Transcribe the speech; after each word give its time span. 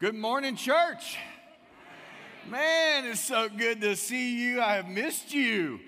Good 0.00 0.14
morning, 0.14 0.56
church. 0.56 1.18
Man, 2.48 3.04
it's 3.04 3.20
so 3.20 3.50
good 3.50 3.82
to 3.82 3.94
see 3.96 4.34
you. 4.42 4.62
I 4.62 4.76
have 4.76 4.88
missed 4.88 5.34
you. 5.34 5.78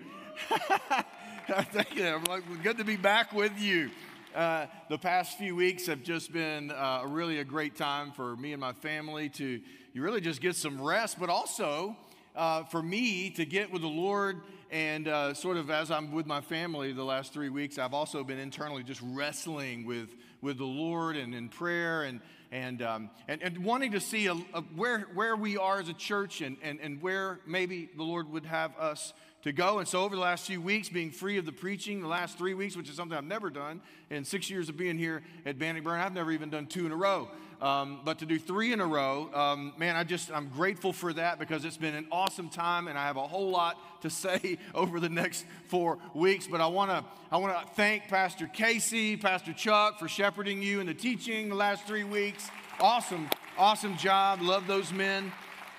Thank 1.48 1.95
you. 1.96 2.21
I'm 2.29 2.61
good 2.62 2.77
to 2.77 2.85
be 2.85 2.96
back 2.96 3.33
with 3.33 3.59
you. 3.59 3.90
Uh, 4.35 4.67
the 4.90 4.98
past 4.98 5.38
few 5.38 5.56
weeks 5.56 5.87
have 5.87 6.03
just 6.03 6.30
been 6.30 6.71
uh, 6.72 7.04
really 7.06 7.38
a 7.38 7.45
great 7.45 7.75
time 7.75 8.12
for 8.12 8.37
me 8.37 8.53
and 8.53 8.61
my 8.61 8.75
family 8.75 9.30
to 9.30 9.62
you 9.95 10.02
really 10.02 10.20
just 10.20 10.42
get 10.42 10.56
some 10.56 10.79
rest, 10.79 11.18
but 11.18 11.30
also 11.30 11.96
uh, 12.36 12.64
for 12.64 12.82
me 12.82 13.30
to 13.30 13.46
get 13.46 13.72
with 13.72 13.80
the 13.80 13.88
Lord 13.88 14.42
and 14.70 15.08
uh, 15.08 15.32
sort 15.32 15.56
of 15.56 15.70
as 15.70 15.90
I'm 15.90 16.12
with 16.12 16.26
my 16.26 16.42
family 16.42 16.92
the 16.92 17.02
last 17.02 17.32
three 17.32 17.48
weeks, 17.48 17.79
I've 17.79 17.94
also 17.94 18.22
been 18.24 18.38
internally 18.38 18.82
just 18.82 19.00
wrestling 19.02 19.86
with 19.86 20.14
with 20.42 20.58
the 20.58 20.64
Lord 20.64 21.16
and 21.16 21.34
in 21.34 21.48
prayer 21.48 22.02
and 22.02 22.20
and, 22.53 22.82
um, 22.82 23.11
and, 23.27 23.43
and 23.43 23.64
wanting 23.64 23.93
to 23.93 24.00
see 24.00 24.27
a, 24.27 24.35
a, 24.35 24.61
where, 24.77 25.00
where 25.14 25.35
we 25.35 25.57
are 25.57 25.81
as 25.81 25.89
a 25.89 25.95
church 25.95 26.43
and, 26.43 26.59
and, 26.63 26.79
and 26.81 27.00
where 27.03 27.40
maybe 27.46 27.89
the 27.96 28.03
Lord 28.03 28.31
would 28.31 28.45
have 28.45 28.76
us 28.79 29.14
to 29.43 29.53
go. 29.53 29.79
And 29.79 29.89
so, 29.89 30.03
over 30.03 30.14
the 30.14 30.21
last 30.21 30.46
few 30.46 30.61
weeks, 30.61 30.89
being 30.89 31.11
free 31.11 31.39
of 31.39 31.46
the 31.46 31.53
preaching, 31.53 32.00
the 32.00 32.09
last 32.09 32.39
three 32.39 32.55
weeks, 32.55 32.77
which 32.77 32.89
is 32.89 32.95
something 32.95 33.17
I've 33.17 33.25
never 33.25 33.50
done 33.50 33.81
in 34.11 34.25
six 34.25 34.50
years 34.50 34.69
of 34.69 34.77
being 34.77 34.98
here 34.98 35.23
at 35.47 35.59
Bannockburn, 35.59 35.98
I've 35.98 36.12
never 36.12 36.31
even 36.31 36.50
done 36.50 36.67
two 36.67 36.86
in 36.86 36.92
a 36.92 36.97
row. 36.97 37.28
Um, 37.62 38.00
but 38.05 38.19
to 38.19 38.27
do 38.27 38.41
three 38.41 38.72
in 38.72 38.80
a 38.80 38.86
row, 38.86 39.30
um, 39.33 39.72
man, 39.78 39.94
I 39.94 40.03
just, 40.03 40.33
I'm 40.33 40.48
grateful 40.48 40.92
for 40.92 41.12
that 41.12 41.39
because 41.39 41.64
it's 41.64 41.77
been 41.77 41.94
an 41.94 42.08
awesome 42.11 42.48
time 42.48 42.89
and 42.89 42.98
I 42.98 43.06
have 43.06 43.16
a 43.16 43.27
whole 43.27 43.50
lot 43.50 43.78
to 44.03 44.11
say 44.11 44.58
over 44.75 44.98
the 44.98 45.08
next 45.08 45.47
four 45.69 45.98
weeks. 46.12 46.48
But 46.48 46.61
I 46.61 46.67
want 46.67 46.91
to, 46.91 47.05
I 47.30 47.36
want 47.36 47.56
to 47.56 47.72
thank 47.75 48.08
Pastor 48.08 48.48
Casey, 48.48 49.17
Pastor 49.17 49.53
Chuck 49.53 50.00
for 50.00 50.08
shepherding 50.08 50.61
you 50.61 50.80
in 50.80 50.89
the 50.89 50.94
teaching 50.94 51.48
the 51.48 51.55
last 51.55 51.86
three 51.86 52.03
weeks. 52.03 52.50
Awesome, 52.80 53.30
awesome 53.56 53.97
job. 53.97 54.42
Love 54.42 54.67
those 54.67 54.92
men. 54.92 55.31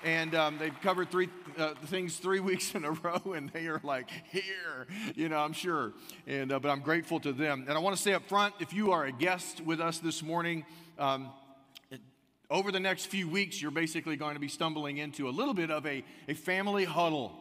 And 0.04 0.34
um, 0.34 0.56
they've 0.56 0.80
covered 0.80 1.10
three 1.10 1.28
uh, 1.58 1.74
things 1.86 2.16
three 2.16 2.40
weeks 2.50 2.74
in 2.74 2.86
a 2.86 2.92
row, 2.92 3.34
and 3.34 3.50
they 3.50 3.66
are 3.66 3.80
like 3.82 4.10
here, 4.30 4.86
you 5.14 5.28
know, 5.28 5.38
I'm 5.38 5.52
sure. 5.52 5.92
And 6.26 6.50
uh, 6.50 6.58
but 6.60 6.70
I'm 6.70 6.80
grateful 6.80 7.20
to 7.20 7.32
them. 7.32 7.64
And 7.68 7.76
I 7.76 7.80
want 7.80 7.94
to 7.96 8.02
say 8.02 8.14
up 8.14 8.26
front, 8.28 8.54
if 8.60 8.72
you 8.72 8.92
are 8.92 9.04
a 9.04 9.12
guest 9.12 9.62
with 9.62 9.80
us 9.80 9.98
this 9.98 10.22
morning, 10.22 10.64
um, 10.98 11.30
over 12.50 12.70
the 12.70 12.80
next 12.80 13.06
few 13.06 13.28
weeks, 13.28 13.60
you're 13.60 13.70
basically 13.70 14.16
going 14.16 14.34
to 14.34 14.40
be 14.40 14.48
stumbling 14.48 14.98
into 14.98 15.28
a 15.28 15.30
little 15.30 15.54
bit 15.54 15.70
of 15.70 15.86
a, 15.86 16.04
a 16.28 16.34
family 16.34 16.84
huddle. 16.84 17.32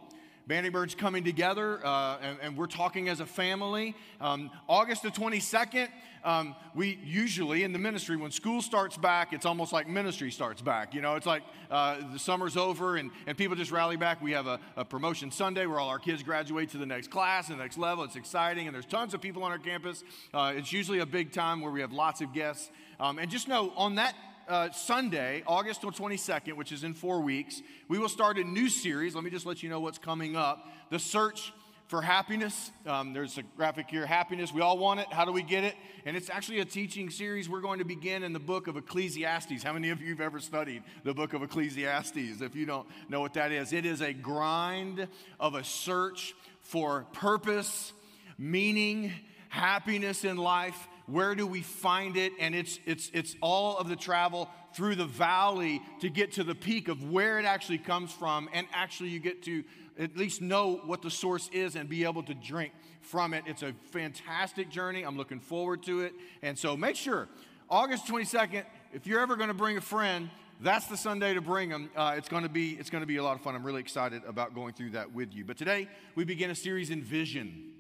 Bannockburn's 0.48 0.94
coming 0.94 1.24
together, 1.24 1.80
uh, 1.86 2.18
and, 2.22 2.38
and, 2.42 2.58
we're 2.58 2.68
talking 2.68 3.08
as 3.08 3.22
a 3.22 3.26
family. 3.26 3.96
Um, 4.20 4.52
August 4.68 5.02
the 5.02 5.10
22nd, 5.10 5.88
um, 6.26 6.54
we 6.76 7.00
usually 7.02 7.64
in 7.64 7.72
the 7.72 7.80
ministry, 7.80 8.18
when 8.18 8.30
school 8.30 8.62
starts 8.62 8.98
back, 8.98 9.32
it's 9.32 9.46
almost 9.46 9.72
like 9.72 9.88
ministry 9.88 10.32
starts 10.32 10.62
back. 10.62 10.94
You 10.94 11.02
know, 11.02 11.16
it's 11.16 11.26
like 11.26 11.44
uh, 11.72 11.96
the 12.12 12.20
summer's 12.20 12.58
over 12.58 12.98
and, 12.98 13.12
and 13.26 13.38
people 13.38 13.56
just 13.56 13.72
rally 13.72 13.96
back. 13.96 14.22
We 14.22 14.34
have 14.34 14.48
a, 14.48 14.60
a, 14.76 14.84
promotion 14.84 15.32
Sunday 15.32 15.66
where 15.66 15.80
all 15.80 15.88
our 15.88 16.00
kids 16.00 16.24
graduate 16.24 16.70
to 16.72 16.78
the 16.78 16.86
next 16.86 17.10
class 17.10 17.48
and 17.48 17.58
the 17.58 17.64
next 17.64 17.78
level. 17.78 18.04
It's 18.04 18.18
exciting, 18.18 18.68
and 18.68 18.76
there's 18.76 18.86
tons 18.86 19.14
of 19.14 19.22
people 19.22 19.44
on 19.44 19.52
our 19.52 19.60
campus. 19.60 20.04
Uh, 20.34 20.52
it's 20.56 20.74
usually 20.74 21.00
a 21.00 21.06
big 21.06 21.32
time 21.32 21.62
where 21.62 21.72
we 21.72 21.80
have 21.80 21.94
lots 21.94 22.20
of 22.20 22.34
guests. 22.34 22.70
Um, 23.00 23.18
and 23.18 23.32
just 23.32 23.48
know 23.48 23.72
on 23.78 23.96
that 23.96 24.14
uh, 24.48 24.72
Sunday, 24.72 25.44
August 25.48 25.82
22nd, 25.82 26.54
which 26.54 26.72
is 26.72 26.84
in 26.84 26.94
four 26.94 27.22
weeks, 27.22 27.62
we 27.88 27.98
will 27.98 28.10
start 28.10 28.38
a 28.38 28.44
new 28.44 28.70
series. 28.70 29.16
Let 29.16 29.24
me 29.24 29.30
just 29.30 29.46
let 29.46 29.64
you 29.64 29.70
know 29.70 29.80
what's 29.80 29.98
coming 29.98 30.36
up 30.36 30.68
The 30.90 31.00
Search 31.00 31.54
for 31.88 32.02
Happiness. 32.02 32.72
Um, 32.86 33.14
there's 33.14 33.38
a 33.38 33.44
graphic 33.44 33.90
here 33.90 34.06
Happiness. 34.06 34.52
We 34.52 34.62
all 34.62 34.78
want 34.78 35.00
it. 35.00 35.08
How 35.12 35.26
do 35.26 35.32
we 35.32 35.44
get 35.44 35.64
it? 35.64 35.76
And 36.06 36.18
it's 36.18 36.30
actually 36.30 36.60
a 36.60 36.66
teaching 36.66 37.10
series. 37.10 37.50
We're 37.50 37.62
going 37.62 37.80
to 37.80 37.86
begin 37.86 38.24
in 38.24 38.34
the 38.34 38.40
book 38.40 38.68
of 38.68 38.78
Ecclesiastes. 38.78 39.64
How 39.64 39.74
many 39.74 39.90
of 39.90 40.02
you 40.02 40.10
have 40.10 40.22
ever 40.22 40.40
studied 40.40 40.84
the 41.04 41.14
book 41.14 41.34
of 41.34 41.44
Ecclesiastes? 41.44 42.42
If 42.42 42.56
you 42.56 42.66
don't 42.66 42.88
know 43.10 43.22
what 43.22 43.34
that 43.36 43.52
is, 43.52 43.74
it 43.74 43.86
is 43.86 44.02
a 44.02 44.14
grind 44.14 45.08
of 45.40 45.56
a 45.56 45.64
search 45.64 46.34
for 46.62 47.06
purpose, 47.14 47.94
meaning, 48.38 49.12
happiness 49.50 50.24
in 50.24 50.38
life 50.38 50.88
where 51.06 51.36
do 51.36 51.46
we 51.46 51.62
find 51.62 52.18
it? 52.18 52.34
And 52.40 52.56
it's, 52.56 52.80
it's, 52.86 53.10
it's 53.14 53.36
all 53.42 53.78
of 53.78 53.90
the 53.90 53.96
travel 53.96 54.50
through 54.74 54.96
the 54.96 55.06
valley 55.06 55.82
to 56.00 56.10
get 56.10 56.34
to 56.34 56.44
the 56.44 56.56
peak 56.56 56.88
of 56.88 57.12
where 57.12 57.40
it 57.40 57.46
actually 57.46 57.78
comes 57.78 58.12
from. 58.12 58.50
And 58.54 58.68
actually, 58.74 59.10
you 59.10 59.20
get 59.20 59.44
to 59.44 59.64
at 60.00 60.18
least 60.18 60.42
know 60.42 60.82
what 60.86 61.02
the 61.02 61.12
source 61.12 61.50
is 61.54 61.76
and 61.76 61.88
be 61.88 62.04
able 62.04 62.24
to 62.24 62.34
drink 62.34 62.74
from 63.02 63.34
it. 63.34 63.44
It's 63.46 63.64
a 63.64 63.74
fantastic 63.92 64.70
journey. 64.70 65.04
I'm 65.04 65.18
looking 65.18 65.40
forward 65.40 65.84
to 65.84 66.02
it. 66.02 66.14
And 66.42 66.58
so 66.58 66.76
make 66.76 66.96
sure, 66.96 67.28
August 67.70 68.08
22nd, 68.08 68.64
if 68.94 69.06
you're 69.06 69.20
ever 69.20 69.36
going 69.36 69.50
to 69.50 69.54
bring 69.54 69.78
a 69.78 69.82
friend, 69.82 70.30
that's 70.62 70.88
the 70.88 70.98
Sunday 70.98 71.34
to 71.34 71.42
bring 71.42 71.70
them. 71.70 71.90
Uh, 71.96 72.16
it's 72.18 72.30
going 72.30 72.44
to 72.44 72.50
be 72.50 72.72
it's 72.72 72.90
going 72.90 73.02
to 73.02 73.08
be 73.08 73.18
a 73.18 73.24
lot 73.24 73.36
of 73.36 73.42
fun. 73.42 73.56
I'm 73.56 73.66
really 73.66 73.82
excited 73.82 74.22
about 74.26 74.56
going 74.56 74.74
through 74.74 74.92
that 74.92 75.12
with 75.12 75.34
you. 75.34 75.44
But 75.44 75.58
today 75.58 75.90
we 76.16 76.24
begin 76.24 76.50
a 76.52 76.56
series 76.56 76.90
in 76.90 77.04
vision. 77.04 77.74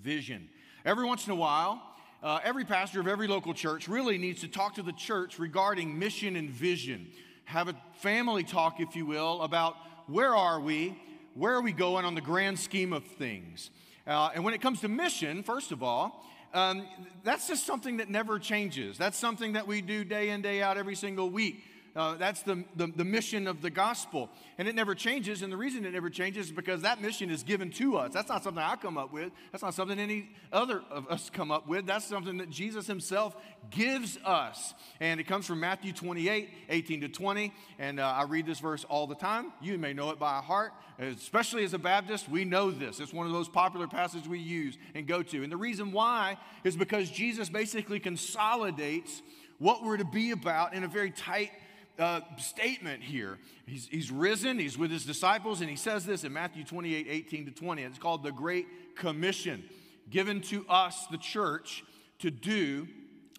Vision. 0.00 0.48
Every 0.84 1.04
once 1.04 1.26
in 1.26 1.32
a 1.32 1.36
while, 1.36 1.80
uh, 2.24 2.40
every 2.42 2.64
pastor 2.64 3.00
of 3.00 3.06
every 3.06 3.28
local 3.28 3.52
church 3.52 3.86
really 3.86 4.16
needs 4.16 4.40
to 4.40 4.48
talk 4.48 4.76
to 4.76 4.82
the 4.82 4.92
church 4.92 5.38
regarding 5.38 5.98
mission 5.98 6.36
and 6.36 6.48
vision. 6.48 7.06
Have 7.44 7.68
a 7.68 7.76
family 7.98 8.42
talk, 8.42 8.80
if 8.80 8.96
you 8.96 9.04
will, 9.04 9.42
about 9.42 9.76
where 10.06 10.34
are 10.34 10.58
we, 10.58 10.98
where 11.34 11.52
are 11.52 11.60
we 11.60 11.72
going 11.72 12.06
on 12.06 12.14
the 12.14 12.22
grand 12.22 12.58
scheme 12.58 12.94
of 12.94 13.04
things. 13.04 13.68
Uh, 14.06 14.30
and 14.34 14.42
when 14.42 14.54
it 14.54 14.62
comes 14.62 14.80
to 14.80 14.88
mission, 14.88 15.42
first 15.42 15.70
of 15.70 15.82
all, 15.82 16.24
um, 16.54 16.86
that's 17.24 17.46
just 17.46 17.66
something 17.66 17.98
that 17.98 18.08
never 18.08 18.38
changes. 18.38 18.96
That's 18.96 19.18
something 19.18 19.52
that 19.52 19.66
we 19.66 19.82
do 19.82 20.02
day 20.02 20.30
in, 20.30 20.40
day 20.40 20.62
out, 20.62 20.78
every 20.78 20.94
single 20.94 21.28
week. 21.28 21.62
Uh, 21.96 22.16
that's 22.16 22.42
the, 22.42 22.64
the, 22.74 22.88
the, 22.88 23.04
mission 23.04 23.46
of 23.46 23.62
the 23.62 23.70
gospel. 23.70 24.28
And 24.58 24.66
it 24.66 24.74
never 24.74 24.96
changes. 24.96 25.42
And 25.42 25.52
the 25.52 25.56
reason 25.56 25.84
it 25.84 25.92
never 25.92 26.10
changes 26.10 26.46
is 26.46 26.52
because 26.52 26.82
that 26.82 27.00
mission 27.00 27.30
is 27.30 27.44
given 27.44 27.70
to 27.72 27.98
us. 27.98 28.12
That's 28.12 28.28
not 28.28 28.42
something 28.42 28.62
I 28.62 28.74
come 28.74 28.98
up 28.98 29.12
with. 29.12 29.30
That's 29.52 29.62
not 29.62 29.74
something 29.74 30.00
any 30.00 30.30
other 30.52 30.82
of 30.90 31.06
us 31.08 31.30
come 31.30 31.52
up 31.52 31.68
with. 31.68 31.86
That's 31.86 32.04
something 32.04 32.38
that 32.38 32.50
Jesus 32.50 32.88
himself 32.88 33.36
gives 33.70 34.18
us. 34.24 34.74
And 34.98 35.20
it 35.20 35.28
comes 35.28 35.46
from 35.46 35.60
Matthew 35.60 35.92
28 35.92 36.48
18 36.68 37.00
to 37.02 37.08
20. 37.08 37.52
And 37.78 38.00
uh, 38.00 38.06
I 38.06 38.24
read 38.24 38.46
this 38.46 38.58
verse 38.58 38.82
all 38.82 39.06
the 39.06 39.14
time. 39.14 39.52
You 39.62 39.78
may 39.78 39.92
know 39.92 40.10
it 40.10 40.18
by 40.18 40.40
heart. 40.40 40.72
Especially 40.98 41.62
as 41.62 41.74
a 41.74 41.78
Baptist, 41.78 42.28
we 42.28 42.44
know 42.44 42.72
this. 42.72 42.98
It's 42.98 43.12
one 43.12 43.26
of 43.26 43.32
those 43.32 43.48
popular 43.48 43.86
passages 43.86 44.28
we 44.28 44.40
use 44.40 44.78
and 44.96 45.06
go 45.06 45.22
to. 45.22 45.42
And 45.44 45.50
the 45.50 45.56
reason 45.56 45.92
why 45.92 46.38
is 46.64 46.76
because 46.76 47.08
Jesus 47.08 47.48
basically 47.48 48.00
consolidates 48.00 49.22
what 49.58 49.84
we're 49.84 49.96
to 49.96 50.04
be 50.04 50.32
about 50.32 50.74
in 50.74 50.82
a 50.82 50.88
very 50.88 51.10
tight 51.10 51.50
uh, 51.98 52.20
statement 52.38 53.02
here. 53.02 53.38
He's, 53.66 53.86
he's 53.86 54.10
risen, 54.10 54.58
he's 54.58 54.76
with 54.76 54.90
his 54.90 55.04
disciples, 55.04 55.60
and 55.60 55.70
he 55.70 55.76
says 55.76 56.04
this 56.04 56.24
in 56.24 56.32
Matthew 56.32 56.64
28 56.64 57.06
18 57.08 57.46
to 57.46 57.50
20. 57.50 57.82
It's 57.82 57.98
called 57.98 58.22
the 58.22 58.32
Great 58.32 58.96
Commission, 58.96 59.64
given 60.10 60.40
to 60.42 60.66
us, 60.68 61.06
the 61.10 61.18
church, 61.18 61.84
to 62.20 62.30
do. 62.30 62.88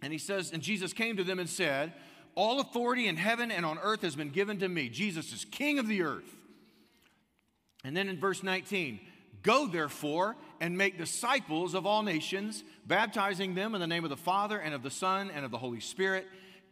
And 0.02 0.12
he 0.12 0.20
says, 0.20 0.52
and 0.52 0.62
Jesus 0.62 0.94
came 0.94 1.18
to 1.18 1.24
them 1.24 1.40
and 1.40 1.50
said, 1.50 1.94
All 2.36 2.60
authority 2.60 3.08
in 3.08 3.18
heaven 3.18 3.52
and 3.52 3.66
on 3.66 3.78
earth 3.80 4.02
has 4.02 4.16
been 4.16 4.30
given 4.30 4.60
to 4.60 4.68
me. 4.68 4.90
Jesus 4.90 5.34
is 5.34 5.46
king 5.46 5.80
of 5.80 5.88
the 5.88 6.04
earth. 6.04 6.36
And 7.84 7.96
then 7.96 8.10
in 8.10 8.20
verse 8.20 8.44
19, 8.44 9.00
Go 9.44 9.68
therefore 9.68 10.36
and 10.60 10.76
make 10.76 10.98
disciples 10.98 11.76
of 11.76 11.86
all 11.86 12.02
nations, 12.02 12.64
baptizing 12.88 13.54
them 13.54 13.76
in 13.76 13.82
the 13.82 13.88
name 13.88 14.04
of 14.04 14.10
the 14.10 14.18
Father 14.18 14.58
and 14.58 14.74
of 14.74 14.82
the 14.82 14.90
Son 14.90 15.30
and 15.30 15.46
of 15.46 15.52
the 15.52 15.58
Holy 15.58 15.80
Spirit 15.80 16.26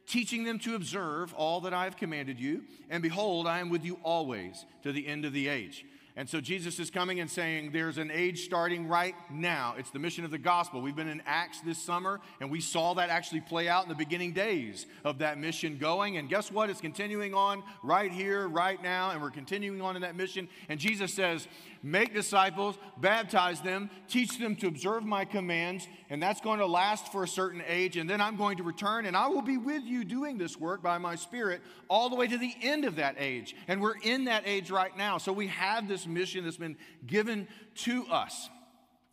teaching 0.07 0.43
them 0.43 0.59
to 0.59 0.75
observe 0.75 1.33
all 1.33 1.61
that 1.61 1.73
I 1.73 1.85
have 1.85 1.97
commanded 1.97 2.39
you. 2.39 2.63
And 2.89 3.01
behold, 3.01 3.47
I 3.47 3.59
am 3.59 3.69
with 3.69 3.85
you 3.85 3.99
always 4.03 4.65
to 4.83 4.91
the 4.91 5.07
end 5.07 5.25
of 5.25 5.33
the 5.33 5.47
age. 5.47 5.85
And 6.15 6.29
so 6.29 6.39
Jesus 6.39 6.79
is 6.79 6.91
coming 6.91 7.19
and 7.19 7.29
saying, 7.29 7.71
There's 7.71 7.97
an 7.97 8.11
age 8.11 8.45
starting 8.45 8.87
right 8.87 9.15
now. 9.31 9.73
It's 9.79 9.89
the 9.89 9.97
mission 9.97 10.23
of 10.23 10.29
the 10.29 10.37
gospel. 10.37 10.79
We've 10.79 10.95
been 10.95 11.07
in 11.07 11.23
Acts 11.25 11.59
this 11.61 11.79
summer, 11.79 12.21
and 12.39 12.51
we 12.51 12.61
saw 12.61 12.93
that 12.93 13.09
actually 13.09 13.41
play 13.41 13.67
out 13.67 13.83
in 13.83 13.89
the 13.89 13.95
beginning 13.95 14.31
days 14.31 14.85
of 15.03 15.17
that 15.19 15.39
mission 15.39 15.79
going. 15.79 16.17
And 16.17 16.29
guess 16.29 16.51
what? 16.51 16.69
It's 16.69 16.81
continuing 16.81 17.33
on 17.33 17.63
right 17.81 18.11
here, 18.11 18.47
right 18.47 18.81
now, 18.81 19.09
and 19.09 19.23
we're 19.23 19.31
continuing 19.31 19.81
on 19.81 19.95
in 19.95 20.03
that 20.03 20.15
mission. 20.15 20.47
And 20.69 20.79
Jesus 20.79 21.11
says, 21.11 21.47
make 21.83 22.13
disciples, 22.13 22.77
baptize 22.97 23.61
them, 23.61 23.89
teach 24.07 24.39
them 24.39 24.55
to 24.55 24.67
observe 24.67 25.03
my 25.03 25.25
commands, 25.25 25.87
and 26.09 26.23
that's 26.23 26.41
going 26.41 26.59
to 26.59 26.65
last 26.65 27.11
for 27.11 27.23
a 27.23 27.27
certain 27.27 27.61
age. 27.67 27.97
And 27.97 28.09
then 28.09 28.21
I'm 28.21 28.37
going 28.37 28.57
to 28.57 28.63
return, 28.63 29.05
and 29.05 29.15
I 29.15 29.27
will 29.27 29.41
be 29.41 29.57
with 29.57 29.83
you 29.83 30.05
doing 30.05 30.37
this 30.37 30.57
work 30.57 30.81
by 30.81 30.97
my 30.97 31.15
Spirit 31.15 31.61
all 31.89 32.09
the 32.09 32.15
way 32.15 32.27
to 32.27 32.37
the 32.37 32.55
end 32.61 32.85
of 32.85 32.95
that 32.95 33.15
age. 33.19 33.55
And 33.67 33.81
we're 33.81 33.97
in 34.01 34.25
that 34.25 34.43
age 34.45 34.71
right 34.71 34.95
now. 34.97 35.17
So 35.17 35.33
we 35.33 35.47
have 35.47 35.87
this 35.87 36.07
mission 36.07 36.45
that's 36.45 36.57
been 36.57 36.77
given 37.05 37.47
to 37.75 38.05
us. 38.07 38.49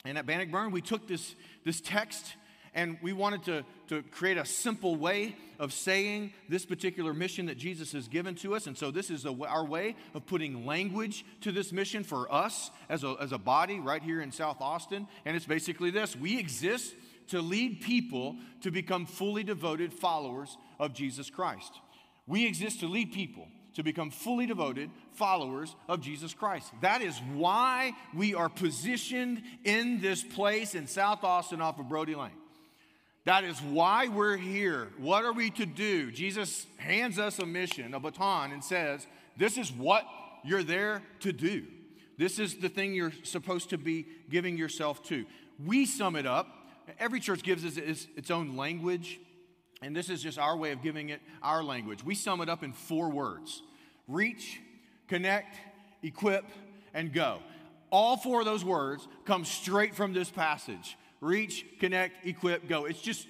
And 0.04 0.16
at 0.16 0.24
Bannockburn, 0.24 0.70
we 0.70 0.80
took 0.80 1.06
this, 1.06 1.34
this 1.64 1.80
text 1.80 2.34
and 2.74 2.98
we 3.02 3.12
wanted 3.12 3.44
to, 3.44 3.64
to 3.88 4.02
create 4.10 4.36
a 4.36 4.44
simple 4.44 4.96
way 4.96 5.36
of 5.58 5.72
saying 5.72 6.32
this 6.48 6.64
particular 6.64 7.12
mission 7.12 7.46
that 7.46 7.58
Jesus 7.58 7.92
has 7.92 8.08
given 8.08 8.34
to 8.36 8.54
us. 8.54 8.66
And 8.66 8.78
so, 8.78 8.90
this 8.90 9.10
is 9.10 9.24
a, 9.26 9.34
our 9.46 9.64
way 9.64 9.96
of 10.14 10.26
putting 10.26 10.64
language 10.64 11.24
to 11.42 11.52
this 11.52 11.72
mission 11.72 12.04
for 12.04 12.32
us 12.32 12.70
as 12.88 13.04
a, 13.04 13.16
as 13.20 13.32
a 13.32 13.38
body 13.38 13.80
right 13.80 14.02
here 14.02 14.20
in 14.20 14.32
South 14.32 14.60
Austin. 14.60 15.06
And 15.24 15.36
it's 15.36 15.46
basically 15.46 15.90
this 15.90 16.16
we 16.16 16.38
exist 16.38 16.94
to 17.28 17.40
lead 17.40 17.80
people 17.80 18.36
to 18.62 18.70
become 18.70 19.06
fully 19.06 19.42
devoted 19.42 19.92
followers 19.92 20.56
of 20.78 20.94
Jesus 20.94 21.30
Christ. 21.30 21.72
We 22.26 22.46
exist 22.46 22.80
to 22.80 22.86
lead 22.86 23.12
people 23.12 23.48
to 23.74 23.82
become 23.82 24.10
fully 24.10 24.46
devoted 24.46 24.90
followers 25.12 25.74
of 25.88 26.00
Jesus 26.00 26.34
Christ. 26.34 26.72
That 26.80 27.02
is 27.02 27.16
why 27.34 27.92
we 28.14 28.34
are 28.34 28.48
positioned 28.48 29.42
in 29.64 30.00
this 30.00 30.22
place 30.22 30.74
in 30.74 30.86
South 30.86 31.24
Austin 31.24 31.60
off 31.60 31.78
of 31.78 31.88
Brodie 31.88 32.14
Lane. 32.14 32.30
That 33.30 33.44
is 33.44 33.62
why 33.62 34.08
we're 34.08 34.36
here. 34.36 34.88
What 34.98 35.24
are 35.24 35.32
we 35.32 35.50
to 35.50 35.64
do? 35.64 36.10
Jesus 36.10 36.66
hands 36.78 37.16
us 37.16 37.38
a 37.38 37.46
mission, 37.46 37.94
a 37.94 38.00
baton, 38.00 38.50
and 38.50 38.64
says, 38.64 39.06
This 39.36 39.56
is 39.56 39.70
what 39.70 40.04
you're 40.42 40.64
there 40.64 41.04
to 41.20 41.32
do. 41.32 41.64
This 42.18 42.40
is 42.40 42.56
the 42.56 42.68
thing 42.68 42.92
you're 42.92 43.12
supposed 43.22 43.70
to 43.70 43.78
be 43.78 44.04
giving 44.30 44.58
yourself 44.58 45.04
to. 45.04 45.26
We 45.64 45.86
sum 45.86 46.16
it 46.16 46.26
up. 46.26 46.48
Every 46.98 47.20
church 47.20 47.44
gives 47.44 47.64
us 47.64 47.76
its, 47.76 48.32
own 48.32 48.56
language, 48.56 49.20
and 49.80 49.94
this 49.94 50.10
is 50.10 50.20
just 50.20 50.36
our 50.36 50.56
way 50.56 50.72
of 50.72 50.82
giving 50.82 51.10
it 51.10 51.20
our 51.40 51.62
language. 51.62 52.02
We 52.04 52.16
sum 52.16 52.40
it 52.40 52.48
up 52.48 52.64
in 52.64 52.72
four 52.72 53.10
words 53.10 53.62
reach, 54.08 54.60
connect, 55.06 55.54
equip, 56.02 56.46
and 56.94 57.12
go. 57.12 57.38
All 57.92 58.16
four 58.16 58.40
of 58.40 58.46
those 58.46 58.64
words 58.64 59.06
come 59.24 59.44
straight 59.44 59.94
from 59.94 60.14
this 60.14 60.30
passage 60.30 60.96
reach, 61.20 61.66
connect, 61.78 62.26
equip, 62.26 62.68
go. 62.68 62.84
It's 62.86 63.00
just 63.00 63.26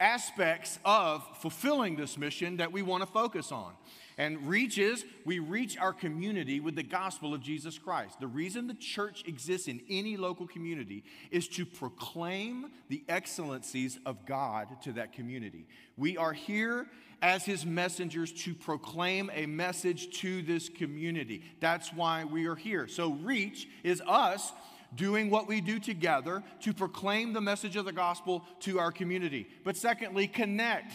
aspects 0.00 0.78
of 0.84 1.24
fulfilling 1.38 1.96
this 1.96 2.18
mission 2.18 2.58
that 2.58 2.72
we 2.72 2.82
want 2.82 3.02
to 3.02 3.06
focus 3.06 3.52
on. 3.52 3.72
And 4.16 4.46
reach 4.46 4.78
is 4.78 5.04
we 5.24 5.40
reach 5.40 5.76
our 5.76 5.92
community 5.92 6.60
with 6.60 6.76
the 6.76 6.84
gospel 6.84 7.34
of 7.34 7.40
Jesus 7.40 7.78
Christ. 7.78 8.20
The 8.20 8.28
reason 8.28 8.68
the 8.68 8.74
church 8.74 9.24
exists 9.26 9.66
in 9.66 9.80
any 9.90 10.16
local 10.16 10.46
community 10.46 11.02
is 11.32 11.48
to 11.48 11.66
proclaim 11.66 12.70
the 12.88 13.02
excellencies 13.08 13.98
of 14.06 14.24
God 14.24 14.68
to 14.82 14.92
that 14.92 15.12
community. 15.12 15.66
We 15.96 16.16
are 16.16 16.32
here 16.32 16.86
as 17.22 17.44
his 17.44 17.66
messengers 17.66 18.30
to 18.32 18.54
proclaim 18.54 19.30
a 19.34 19.46
message 19.46 20.20
to 20.20 20.42
this 20.42 20.68
community. 20.68 21.42
That's 21.58 21.92
why 21.92 22.24
we 22.24 22.46
are 22.46 22.56
here. 22.56 22.86
So, 22.86 23.12
reach 23.14 23.68
is 23.82 24.00
us 24.06 24.52
doing 24.96 25.30
what 25.30 25.48
we 25.48 25.60
do 25.60 25.78
together 25.78 26.42
to 26.60 26.72
proclaim 26.72 27.32
the 27.32 27.40
message 27.40 27.76
of 27.76 27.84
the 27.84 27.92
gospel 27.92 28.44
to 28.60 28.78
our 28.78 28.92
community. 28.92 29.48
But 29.64 29.76
secondly, 29.76 30.26
connect. 30.26 30.92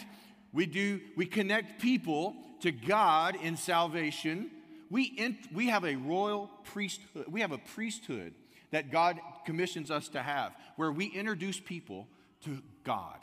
We 0.52 0.66
do 0.66 1.00
we 1.16 1.26
connect 1.26 1.80
people 1.80 2.34
to 2.60 2.72
God 2.72 3.36
in 3.42 3.56
salvation. 3.56 4.50
We, 4.90 5.04
in, 5.04 5.38
we 5.52 5.68
have 5.68 5.84
a 5.84 5.96
royal 5.96 6.50
priesthood. 6.64 7.26
We 7.28 7.40
have 7.40 7.52
a 7.52 7.58
priesthood 7.58 8.34
that 8.70 8.90
God 8.90 9.20
commissions 9.44 9.90
us 9.90 10.08
to 10.08 10.22
have, 10.22 10.52
where 10.76 10.92
we 10.92 11.06
introduce 11.06 11.58
people 11.58 12.06
to 12.44 12.62
God. 12.84 13.18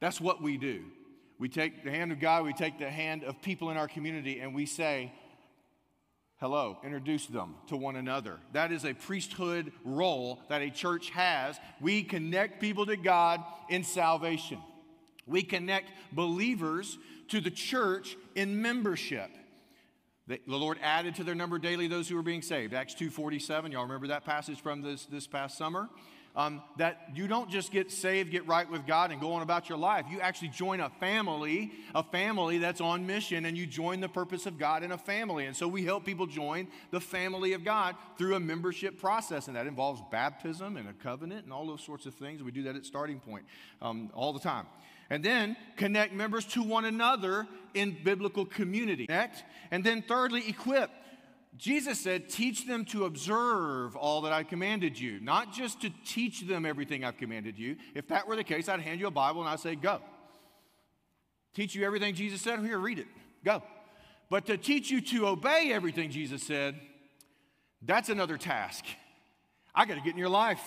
That's 0.00 0.20
what 0.20 0.42
we 0.42 0.56
do. 0.56 0.84
We 1.38 1.48
take 1.48 1.84
the 1.84 1.90
hand 1.90 2.12
of 2.12 2.20
God, 2.20 2.44
we 2.44 2.52
take 2.52 2.78
the 2.78 2.90
hand 2.90 3.22
of 3.22 3.40
people 3.42 3.70
in 3.70 3.76
our 3.76 3.88
community, 3.88 4.40
and 4.40 4.54
we 4.54 4.66
say, 4.66 5.12
Hello, 6.38 6.76
introduce 6.84 7.26
them 7.26 7.54
to 7.68 7.78
one 7.78 7.96
another. 7.96 8.38
That 8.52 8.70
is 8.70 8.84
a 8.84 8.92
priesthood 8.92 9.72
role 9.84 10.42
that 10.50 10.60
a 10.60 10.68
church 10.68 11.08
has. 11.10 11.58
We 11.80 12.02
connect 12.02 12.60
people 12.60 12.84
to 12.86 12.96
God 12.96 13.42
in 13.70 13.82
salvation. 13.82 14.58
We 15.26 15.42
connect 15.42 15.92
believers 16.12 16.98
to 17.28 17.40
the 17.40 17.50
church 17.50 18.18
in 18.34 18.60
membership. 18.60 19.30
The, 20.26 20.38
Lord 20.46 20.78
added 20.82 21.14
to 21.14 21.24
their 21.24 21.34
number 21.34 21.58
daily 21.58 21.88
those 21.88 22.06
who 22.06 22.16
were 22.16 22.22
being 22.22 22.42
saved. 22.42 22.74
Acts 22.74 22.94
2.47, 22.94 23.72
y'all 23.72 23.84
remember 23.84 24.08
that 24.08 24.26
passage 24.26 24.60
from 24.60 24.82
this, 24.82 25.06
this 25.06 25.26
past 25.26 25.56
summer? 25.56 25.88
Um, 26.36 26.62
that 26.76 27.08
you 27.14 27.26
don't 27.26 27.50
just 27.50 27.72
get 27.72 27.90
saved, 27.90 28.30
get 28.30 28.46
right 28.46 28.70
with 28.70 28.86
God, 28.86 29.10
and 29.10 29.20
go 29.20 29.32
on 29.32 29.42
about 29.42 29.68
your 29.70 29.78
life. 29.78 30.04
You 30.10 30.20
actually 30.20 30.48
join 30.48 30.80
a 30.80 30.90
family, 30.90 31.72
a 31.94 32.02
family 32.02 32.58
that's 32.58 32.82
on 32.82 33.06
mission, 33.06 33.46
and 33.46 33.56
you 33.56 33.66
join 33.66 34.00
the 34.00 34.08
purpose 34.08 34.44
of 34.44 34.58
God 34.58 34.82
in 34.82 34.92
a 34.92 34.98
family. 34.98 35.46
And 35.46 35.56
so 35.56 35.66
we 35.66 35.84
help 35.84 36.04
people 36.04 36.26
join 36.26 36.68
the 36.90 37.00
family 37.00 37.54
of 37.54 37.64
God 37.64 37.96
through 38.18 38.34
a 38.34 38.40
membership 38.40 39.00
process, 39.00 39.48
and 39.48 39.56
that 39.56 39.66
involves 39.66 40.02
baptism 40.12 40.76
and 40.76 40.88
a 40.88 40.92
covenant 40.92 41.44
and 41.44 41.52
all 41.54 41.66
those 41.66 41.82
sorts 41.82 42.04
of 42.04 42.14
things. 42.14 42.42
We 42.42 42.52
do 42.52 42.64
that 42.64 42.76
at 42.76 42.84
Starting 42.84 43.18
Point 43.18 43.46
um, 43.80 44.10
all 44.12 44.34
the 44.34 44.40
time. 44.40 44.66
And 45.08 45.24
then 45.24 45.56
connect 45.76 46.12
members 46.12 46.44
to 46.46 46.62
one 46.62 46.84
another 46.84 47.46
in 47.74 47.96
biblical 48.04 48.44
community. 48.44 49.06
And 49.70 49.82
then 49.82 50.02
thirdly, 50.02 50.46
equip. 50.48 50.90
Jesus 51.56 52.00
said, 52.00 52.28
Teach 52.28 52.66
them 52.66 52.84
to 52.86 53.04
observe 53.04 53.96
all 53.96 54.22
that 54.22 54.32
I 54.32 54.42
commanded 54.42 54.98
you, 54.98 55.20
not 55.20 55.52
just 55.52 55.80
to 55.82 55.90
teach 56.04 56.42
them 56.42 56.66
everything 56.66 57.04
I've 57.04 57.16
commanded 57.16 57.58
you. 57.58 57.76
If 57.94 58.08
that 58.08 58.26
were 58.26 58.36
the 58.36 58.44
case, 58.44 58.68
I'd 58.68 58.80
hand 58.80 59.00
you 59.00 59.06
a 59.06 59.10
Bible 59.10 59.40
and 59.40 59.48
I'd 59.48 59.60
say, 59.60 59.74
Go. 59.74 60.00
Teach 61.54 61.74
you 61.74 61.84
everything 61.84 62.14
Jesus 62.14 62.42
said? 62.42 62.60
Here, 62.60 62.78
read 62.78 62.98
it. 62.98 63.06
Go. 63.42 63.62
But 64.28 64.46
to 64.46 64.58
teach 64.58 64.90
you 64.90 65.00
to 65.00 65.28
obey 65.28 65.70
everything 65.72 66.10
Jesus 66.10 66.42
said, 66.42 66.74
that's 67.82 68.08
another 68.08 68.36
task. 68.36 68.84
I 69.74 69.86
got 69.86 69.94
to 69.94 70.00
get 70.00 70.12
in 70.12 70.18
your 70.18 70.28
life. 70.28 70.62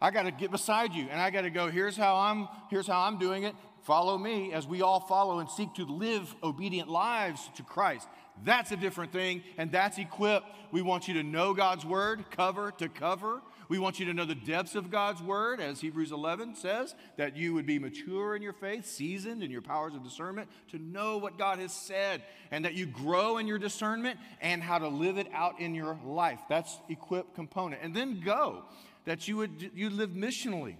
I 0.00 0.10
got 0.10 0.24
to 0.24 0.30
get 0.30 0.50
beside 0.50 0.92
you 0.92 1.06
and 1.10 1.20
I 1.20 1.30
got 1.30 1.42
to 1.42 1.50
go, 1.50 1.68
here's 1.70 1.96
how 1.96 2.16
I'm 2.16 2.48
here's 2.68 2.86
how 2.86 3.00
I'm 3.00 3.18
doing 3.18 3.44
it. 3.44 3.54
Follow 3.82 4.18
me 4.18 4.52
as 4.52 4.66
we 4.66 4.82
all 4.82 5.00
follow 5.00 5.38
and 5.38 5.48
seek 5.48 5.74
to 5.74 5.84
live 5.84 6.34
obedient 6.42 6.88
lives 6.88 7.48
to 7.54 7.62
Christ. 7.62 8.08
That's 8.44 8.70
a 8.72 8.76
different 8.76 9.12
thing, 9.12 9.42
and 9.56 9.72
that's 9.72 9.98
equip. 9.98 10.44
We 10.70 10.82
want 10.82 11.08
you 11.08 11.14
to 11.14 11.22
know 11.22 11.54
God's 11.54 11.84
word, 11.84 12.24
cover 12.30 12.70
to 12.78 12.88
cover. 12.88 13.40
We 13.68 13.78
want 13.78 13.98
you 13.98 14.06
to 14.06 14.14
know 14.14 14.24
the 14.24 14.34
depths 14.34 14.74
of 14.74 14.90
God's 14.90 15.22
word, 15.22 15.60
as 15.60 15.80
Hebrews 15.80 16.12
11 16.12 16.54
says, 16.54 16.94
that 17.16 17.36
you 17.36 17.54
would 17.54 17.66
be 17.66 17.78
mature 17.78 18.36
in 18.36 18.42
your 18.42 18.52
faith, 18.52 18.86
seasoned 18.86 19.42
in 19.42 19.50
your 19.50 19.62
powers 19.62 19.94
of 19.94 20.04
discernment, 20.04 20.48
to 20.70 20.78
know 20.78 21.16
what 21.18 21.38
God 21.38 21.58
has 21.58 21.72
said, 21.72 22.22
and 22.50 22.64
that 22.64 22.74
you 22.74 22.86
grow 22.86 23.38
in 23.38 23.46
your 23.46 23.58
discernment 23.58 24.18
and 24.40 24.62
how 24.62 24.78
to 24.78 24.88
live 24.88 25.18
it 25.18 25.28
out 25.32 25.60
in 25.60 25.74
your 25.74 25.98
life. 26.04 26.40
That's 26.48 26.78
equip 26.88 27.34
component. 27.34 27.82
And 27.82 27.94
then 27.94 28.20
go, 28.20 28.64
that 29.06 29.26
you 29.26 29.38
would 29.38 29.70
you 29.74 29.90
live 29.90 30.10
missionally 30.10 30.76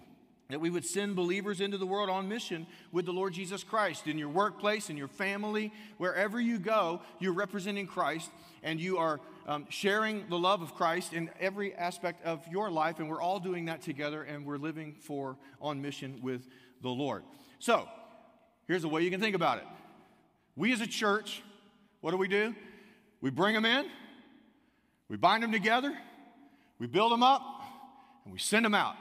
that 0.48 0.60
we 0.60 0.70
would 0.70 0.84
send 0.84 1.16
believers 1.16 1.60
into 1.60 1.76
the 1.76 1.86
world 1.86 2.08
on 2.08 2.28
mission 2.28 2.66
with 2.92 3.04
the 3.04 3.12
Lord 3.12 3.32
Jesus 3.32 3.64
Christ. 3.64 4.06
In 4.06 4.16
your 4.16 4.28
workplace, 4.28 4.90
in 4.90 4.96
your 4.96 5.08
family, 5.08 5.72
wherever 5.98 6.40
you 6.40 6.58
go, 6.58 7.00
you're 7.18 7.32
representing 7.32 7.86
Christ 7.86 8.30
and 8.62 8.80
you 8.80 8.98
are 8.98 9.20
um, 9.46 9.66
sharing 9.68 10.28
the 10.28 10.38
love 10.38 10.62
of 10.62 10.74
Christ 10.74 11.12
in 11.12 11.30
every 11.40 11.74
aspect 11.74 12.24
of 12.24 12.46
your 12.48 12.70
life. 12.70 13.00
And 13.00 13.08
we're 13.08 13.20
all 13.20 13.40
doing 13.40 13.64
that 13.66 13.82
together 13.82 14.22
and 14.22 14.46
we're 14.46 14.58
living 14.58 14.94
for 15.00 15.36
on 15.60 15.82
mission 15.82 16.20
with 16.22 16.46
the 16.80 16.90
Lord. 16.90 17.24
So, 17.58 17.88
here's 18.68 18.84
a 18.84 18.88
way 18.88 19.02
you 19.02 19.10
can 19.10 19.20
think 19.20 19.34
about 19.34 19.58
it. 19.58 19.64
We 20.54 20.72
as 20.72 20.80
a 20.80 20.86
church, 20.86 21.42
what 22.00 22.12
do 22.12 22.16
we 22.16 22.28
do? 22.28 22.54
We 23.20 23.30
bring 23.30 23.54
them 23.54 23.64
in, 23.64 23.86
we 25.08 25.16
bind 25.16 25.42
them 25.42 25.52
together, 25.52 25.96
we 26.78 26.86
build 26.86 27.10
them 27.10 27.22
up, 27.22 27.42
and 28.24 28.32
we 28.32 28.38
send 28.38 28.64
them 28.64 28.74
out. 28.74 28.94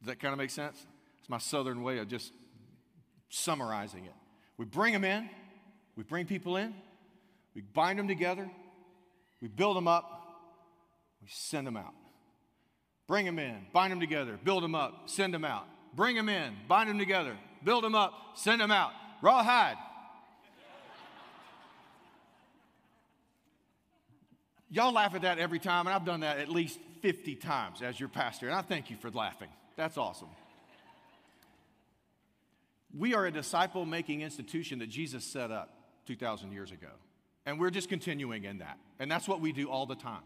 Does 0.00 0.08
that 0.08 0.20
kind 0.20 0.32
of 0.32 0.38
make 0.38 0.50
sense? 0.50 0.86
It's 1.20 1.28
my 1.28 1.38
southern 1.38 1.82
way 1.82 1.98
of 1.98 2.08
just 2.08 2.32
summarizing 3.28 4.04
it. 4.04 4.14
We 4.56 4.64
bring 4.64 4.92
them 4.92 5.04
in, 5.04 5.28
we 5.96 6.04
bring 6.04 6.26
people 6.26 6.56
in, 6.56 6.74
we 7.54 7.62
bind 7.62 7.98
them 7.98 8.08
together, 8.08 8.48
we 9.40 9.48
build 9.48 9.76
them 9.76 9.88
up, 9.88 10.04
we 11.20 11.28
send 11.30 11.66
them 11.66 11.76
out. 11.76 11.94
Bring 13.06 13.24
them 13.24 13.38
in, 13.38 13.66
bind 13.72 13.90
them 13.90 14.00
together, 14.00 14.38
build 14.42 14.62
them 14.62 14.74
up, 14.74 15.08
send 15.08 15.32
them 15.32 15.44
out. 15.44 15.66
Bring 15.94 16.14
them 16.14 16.28
in, 16.28 16.54
bind 16.68 16.90
them 16.90 16.98
together, 16.98 17.36
build 17.64 17.82
them 17.82 17.94
up, 17.94 18.12
send 18.34 18.60
them 18.60 18.70
out. 18.70 18.92
Rawhide. 19.22 19.76
Y'all 24.70 24.92
laugh 24.92 25.14
at 25.14 25.22
that 25.22 25.38
every 25.38 25.58
time, 25.58 25.86
and 25.86 25.94
I've 25.94 26.04
done 26.04 26.20
that 26.20 26.38
at 26.38 26.50
least 26.50 26.78
50 27.00 27.36
times 27.36 27.80
as 27.80 27.98
your 27.98 28.08
pastor, 28.08 28.46
and 28.46 28.54
I 28.54 28.62
thank 28.62 28.90
you 28.90 28.96
for 28.96 29.10
laughing. 29.10 29.48
That's 29.78 29.96
awesome. 29.96 30.28
We 32.98 33.14
are 33.14 33.26
a 33.26 33.30
disciple 33.30 33.86
making 33.86 34.22
institution 34.22 34.80
that 34.80 34.88
Jesus 34.88 35.24
set 35.24 35.52
up 35.52 35.72
2,000 36.06 36.50
years 36.50 36.72
ago. 36.72 36.88
And 37.46 37.60
we're 37.60 37.70
just 37.70 37.88
continuing 37.88 38.42
in 38.42 38.58
that. 38.58 38.76
And 38.98 39.08
that's 39.08 39.28
what 39.28 39.40
we 39.40 39.52
do 39.52 39.70
all 39.70 39.86
the 39.86 39.94
time. 39.94 40.24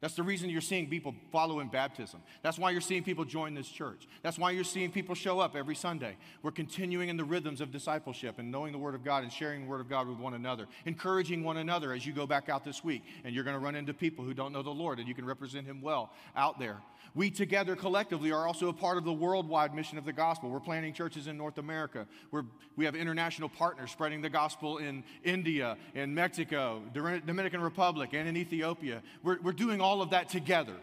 That's 0.00 0.14
the 0.14 0.22
reason 0.22 0.48
you're 0.48 0.62
seeing 0.62 0.88
people 0.88 1.14
follow 1.30 1.60
in 1.60 1.68
baptism. 1.68 2.22
That's 2.42 2.58
why 2.58 2.70
you're 2.70 2.80
seeing 2.80 3.02
people 3.02 3.26
join 3.26 3.52
this 3.52 3.68
church. 3.68 4.08
That's 4.22 4.38
why 4.38 4.52
you're 4.52 4.64
seeing 4.64 4.90
people 4.90 5.14
show 5.14 5.40
up 5.40 5.54
every 5.54 5.74
Sunday. 5.74 6.16
We're 6.42 6.52
continuing 6.52 7.10
in 7.10 7.18
the 7.18 7.24
rhythms 7.24 7.60
of 7.60 7.70
discipleship 7.70 8.38
and 8.38 8.50
knowing 8.50 8.72
the 8.72 8.78
Word 8.78 8.94
of 8.94 9.04
God 9.04 9.24
and 9.24 9.32
sharing 9.32 9.62
the 9.62 9.68
Word 9.68 9.82
of 9.82 9.90
God 9.90 10.08
with 10.08 10.18
one 10.18 10.32
another, 10.32 10.68
encouraging 10.86 11.44
one 11.44 11.58
another 11.58 11.92
as 11.92 12.06
you 12.06 12.14
go 12.14 12.26
back 12.26 12.48
out 12.48 12.64
this 12.64 12.82
week. 12.82 13.02
And 13.24 13.34
you're 13.34 13.44
going 13.44 13.56
to 13.56 13.60
run 13.62 13.74
into 13.74 13.92
people 13.92 14.24
who 14.24 14.32
don't 14.32 14.52
know 14.52 14.62
the 14.62 14.70
Lord 14.70 15.00
and 15.00 15.06
you 15.06 15.14
can 15.14 15.26
represent 15.26 15.66
Him 15.66 15.82
well 15.82 16.10
out 16.34 16.58
there. 16.58 16.78
We 17.14 17.30
together 17.30 17.74
collectively 17.74 18.30
are 18.30 18.46
also 18.46 18.68
a 18.68 18.72
part 18.72 18.96
of 18.96 19.04
the 19.04 19.12
worldwide 19.12 19.74
mission 19.74 19.98
of 19.98 20.04
the 20.04 20.12
gospel. 20.12 20.48
We're 20.48 20.60
planting 20.60 20.92
churches 20.92 21.26
in 21.26 21.36
North 21.36 21.58
America. 21.58 22.06
We're, 22.30 22.44
we 22.76 22.84
have 22.84 22.94
international 22.94 23.48
partners 23.48 23.90
spreading 23.90 24.20
the 24.20 24.30
gospel 24.30 24.78
in 24.78 25.02
India, 25.24 25.76
in 25.94 26.14
Mexico, 26.14 26.82
Dominican 26.94 27.60
Republic, 27.60 28.10
and 28.12 28.28
in 28.28 28.36
Ethiopia. 28.36 29.02
We're, 29.24 29.40
we're 29.42 29.52
doing 29.52 29.80
all 29.80 29.89
of 30.02 30.10
that 30.10 30.28
together. 30.28 30.76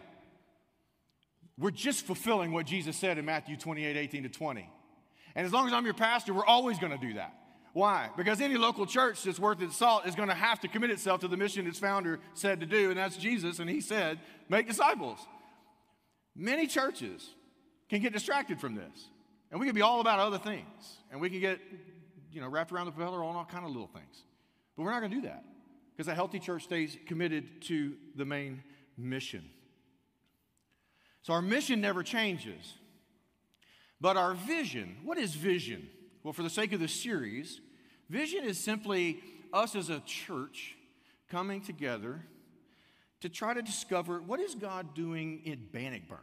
We're 1.58 1.70
just 1.70 2.06
fulfilling 2.06 2.52
what 2.52 2.66
Jesus 2.66 2.96
said 2.96 3.18
in 3.18 3.24
Matthew 3.24 3.56
28 3.56 3.96
18 3.96 4.22
to 4.24 4.28
20. 4.28 4.70
And 5.34 5.46
as 5.46 5.52
long 5.52 5.66
as 5.66 5.72
I'm 5.72 5.84
your 5.84 5.94
pastor, 5.94 6.32
we're 6.32 6.44
always 6.44 6.78
going 6.78 6.92
to 6.92 6.98
do 6.98 7.14
that. 7.14 7.34
Why? 7.72 8.10
Because 8.16 8.40
any 8.40 8.56
local 8.56 8.86
church 8.86 9.22
that's 9.22 9.38
worth 9.38 9.60
its 9.60 9.76
salt 9.76 10.06
is 10.06 10.14
going 10.14 10.28
to 10.28 10.34
have 10.34 10.60
to 10.60 10.68
commit 10.68 10.90
itself 10.90 11.20
to 11.20 11.28
the 11.28 11.36
mission 11.36 11.66
its 11.66 11.78
founder 11.78 12.18
said 12.34 12.60
to 12.60 12.66
do, 12.66 12.90
and 12.90 12.98
that's 12.98 13.16
Jesus, 13.16 13.58
and 13.58 13.68
he 13.68 13.80
said, 13.80 14.18
make 14.48 14.66
disciples. 14.66 15.18
Many 16.34 16.66
churches 16.66 17.28
can 17.88 18.00
get 18.00 18.12
distracted 18.12 18.60
from 18.60 18.74
this, 18.74 19.08
and 19.50 19.60
we 19.60 19.66
can 19.66 19.74
be 19.74 19.82
all 19.82 20.00
about 20.00 20.18
other 20.18 20.38
things, 20.38 20.98
and 21.10 21.20
we 21.20 21.30
can 21.30 21.40
get, 21.40 21.60
you 22.32 22.40
know, 22.40 22.48
wrapped 22.48 22.72
around 22.72 22.86
the 22.86 22.92
propeller 22.92 23.22
on 23.22 23.36
all 23.36 23.44
kind 23.44 23.64
of 23.64 23.70
little 23.70 23.86
things. 23.88 24.24
But 24.76 24.84
we're 24.84 24.92
not 24.92 25.00
going 25.00 25.12
to 25.12 25.16
do 25.16 25.22
that 25.28 25.44
because 25.96 26.08
a 26.08 26.14
healthy 26.14 26.38
church 26.38 26.64
stays 26.64 26.96
committed 27.06 27.62
to 27.62 27.94
the 28.14 28.24
main 28.24 28.62
mission. 28.98 29.44
So 31.22 31.32
our 31.32 31.42
mission 31.42 31.80
never 31.80 32.02
changes. 32.02 32.74
But 34.00 34.16
our 34.16 34.34
vision, 34.34 34.98
what 35.04 35.18
is 35.18 35.34
vision? 35.34 35.88
Well, 36.22 36.32
for 36.32 36.42
the 36.42 36.50
sake 36.50 36.72
of 36.72 36.80
the 36.80 36.88
series, 36.88 37.60
vision 38.08 38.44
is 38.44 38.58
simply 38.58 39.20
us 39.52 39.74
as 39.74 39.90
a 39.90 40.00
church 40.00 40.76
coming 41.30 41.60
together 41.60 42.22
to 43.20 43.28
try 43.28 43.54
to 43.54 43.62
discover 43.62 44.20
what 44.20 44.40
is 44.40 44.54
God 44.54 44.94
doing 44.94 45.42
in 45.44 45.66
Bannockburn? 45.72 46.18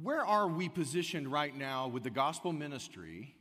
Where 0.00 0.24
are 0.24 0.46
we 0.46 0.68
positioned 0.68 1.30
right 1.30 1.56
now 1.56 1.88
with 1.88 2.04
the 2.04 2.10
gospel 2.10 2.52
ministry? 2.52 3.34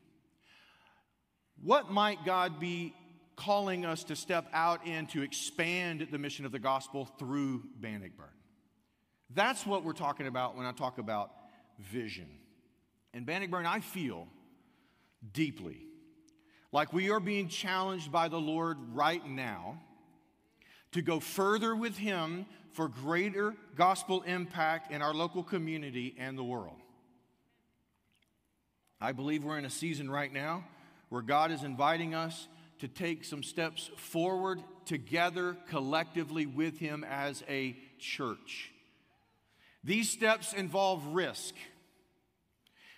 What 1.61 1.91
might 1.91 2.25
God 2.25 2.59
be 2.59 2.95
calling 3.37 3.85
us 3.85 4.03
to 4.05 4.15
step 4.17 4.49
out 4.51 4.85
in 4.85 5.07
to 5.07 5.21
expand 5.21 6.09
the 6.11 6.17
mission 6.17 6.45
of 6.45 6.51
the 6.51 6.59
gospel 6.59 7.05
through 7.05 7.63
Bannockburn? 7.79 8.27
That's 9.33 9.65
what 9.65 9.85
we're 9.85 9.93
talking 9.93 10.27
about 10.27 10.57
when 10.57 10.65
I 10.65 10.73
talk 10.73 10.97
about 10.97 11.31
vision. 11.79 12.27
And 13.13 13.25
Bannockburn, 13.25 13.65
I 13.65 13.79
feel 13.79 14.27
deeply 15.31 15.87
like 16.71 16.91
we 16.91 17.09
are 17.09 17.19
being 17.19 17.47
challenged 17.47 18.11
by 18.11 18.27
the 18.27 18.39
Lord 18.39 18.77
right 18.93 19.25
now 19.25 19.79
to 20.91 21.01
go 21.01 21.19
further 21.19 21.75
with 21.75 21.97
Him 21.97 22.45
for 22.73 22.87
greater 22.87 23.55
gospel 23.75 24.21
impact 24.23 24.91
in 24.91 25.01
our 25.01 25.13
local 25.13 25.43
community 25.43 26.15
and 26.17 26.37
the 26.37 26.43
world. 26.43 26.77
I 28.99 29.11
believe 29.11 29.43
we're 29.43 29.57
in 29.57 29.65
a 29.65 29.69
season 29.69 30.09
right 30.09 30.31
now 30.31 30.63
where 31.09 31.21
God 31.21 31.51
is 31.51 31.63
inviting 31.63 32.13
us 32.15 32.47
to 32.79 32.87
take 32.87 33.23
some 33.23 33.43
steps 33.43 33.89
forward 33.97 34.61
together 34.85 35.57
collectively 35.69 36.45
with 36.45 36.77
Him 36.79 37.03
as 37.03 37.43
a 37.49 37.75
church. 37.99 38.71
These 39.83 40.09
steps 40.09 40.53
involve 40.53 41.05
risk. 41.07 41.55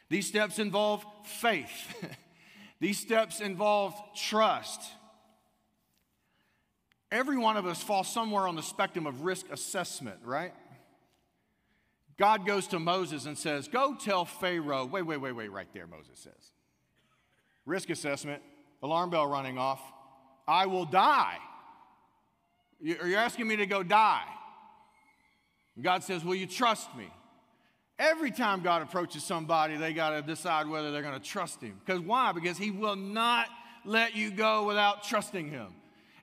These 0.10 0.28
steps 0.28 0.60
involve 0.60 1.06
faith. 1.24 2.08
These 2.80 3.00
steps 3.00 3.42
involve 3.42 3.94
trust. 4.16 4.82
Every 7.12 7.38
one 7.38 7.58
of 7.58 7.66
us 7.66 7.82
falls 7.82 8.08
somewhere 8.08 8.48
on 8.48 8.56
the 8.56 8.64
spectrum 8.64 9.08
of 9.08 9.22
risk 9.22 9.48
assessment, 9.52 10.20
right? 10.24 10.54
God 12.18 12.46
goes 12.46 12.68
to 12.68 12.80
Moses 12.80 13.26
and 13.26 13.38
says, 13.38 13.68
Go 13.68 13.96
tell 13.96 14.26
Pharaoh, 14.26 14.86
wait, 14.86 15.04
wait, 15.04 15.18
wait, 15.18 15.32
wait, 15.32 15.52
right 15.52 15.72
there, 15.74 15.88
Moses 15.88 16.20
says. 16.20 16.52
Risk 17.66 17.90
assessment, 17.90 18.42
alarm 18.82 19.10
bell 19.10 19.28
running 19.28 19.58
off. 19.58 19.82
I 20.48 20.66
will 20.66 20.86
die. 20.86 21.38
Are 22.82 23.08
You're 23.08 23.20
asking 23.20 23.48
me 23.48 23.58
to 23.58 23.66
go 23.66 23.84
die. 23.84 24.24
God 25.82 26.04
says, 26.04 26.24
Will 26.24 26.36
you 26.36 26.48
trust 26.48 26.94
me? 26.96 27.08
Every 27.98 28.32
time 28.32 28.62
God 28.62 28.82
approaches 28.82 29.24
somebody, 29.24 29.76
they 29.76 29.94
got 29.94 30.12
to 30.12 30.22
decide 30.22 30.68
whether 30.68 30.92
they're 30.92 31.02
going 31.02 31.20
to 31.20 31.26
trust 31.26 31.62
him. 31.62 31.80
Because 31.86 32.00
why? 32.00 32.32
Because 32.32 32.58
he 32.58 32.72
will 32.72 32.96
not 32.96 33.48
let 33.84 34.16
you 34.16 34.32
go 34.32 34.66
without 34.66 35.04
trusting 35.04 35.50
him. 35.50 35.68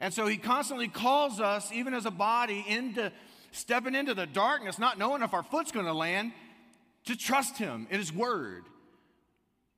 And 0.01 0.13
so 0.13 0.27
he 0.27 0.39
constantly 0.39 0.89
calls 0.89 1.39
us, 1.39 1.71
even 1.73 1.93
as 1.93 2.07
a 2.07 2.11
body, 2.11 2.65
into 2.67 3.13
stepping 3.53 3.95
into 3.95 4.15
the 4.15 4.27
darkness, 4.27 4.79
not 4.79 4.99
knowing 4.99 5.23
if 5.23 5.35
our 5.35 5.43
foot's 5.43 5.73
going 5.73 5.87
to 5.87 5.93
land, 5.93 6.33
to 7.07 7.17
trust 7.17 7.59
him 7.59 7.87
in 7.91 7.99
his 7.99 8.13
word. 8.13 8.65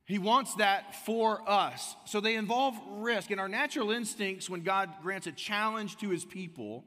He 0.09 0.17
wants 0.17 0.55
that 0.55 1.05
for 1.05 1.47
us. 1.47 1.95
So 2.05 2.19
they 2.19 2.33
involve 2.33 2.73
risk. 2.87 3.29
And 3.29 3.39
our 3.39 3.47
natural 3.47 3.91
instincts, 3.91 4.49
when 4.49 4.61
God 4.61 4.89
grants 5.03 5.27
a 5.27 5.31
challenge 5.31 5.97
to 5.97 6.09
his 6.09 6.25
people, 6.25 6.83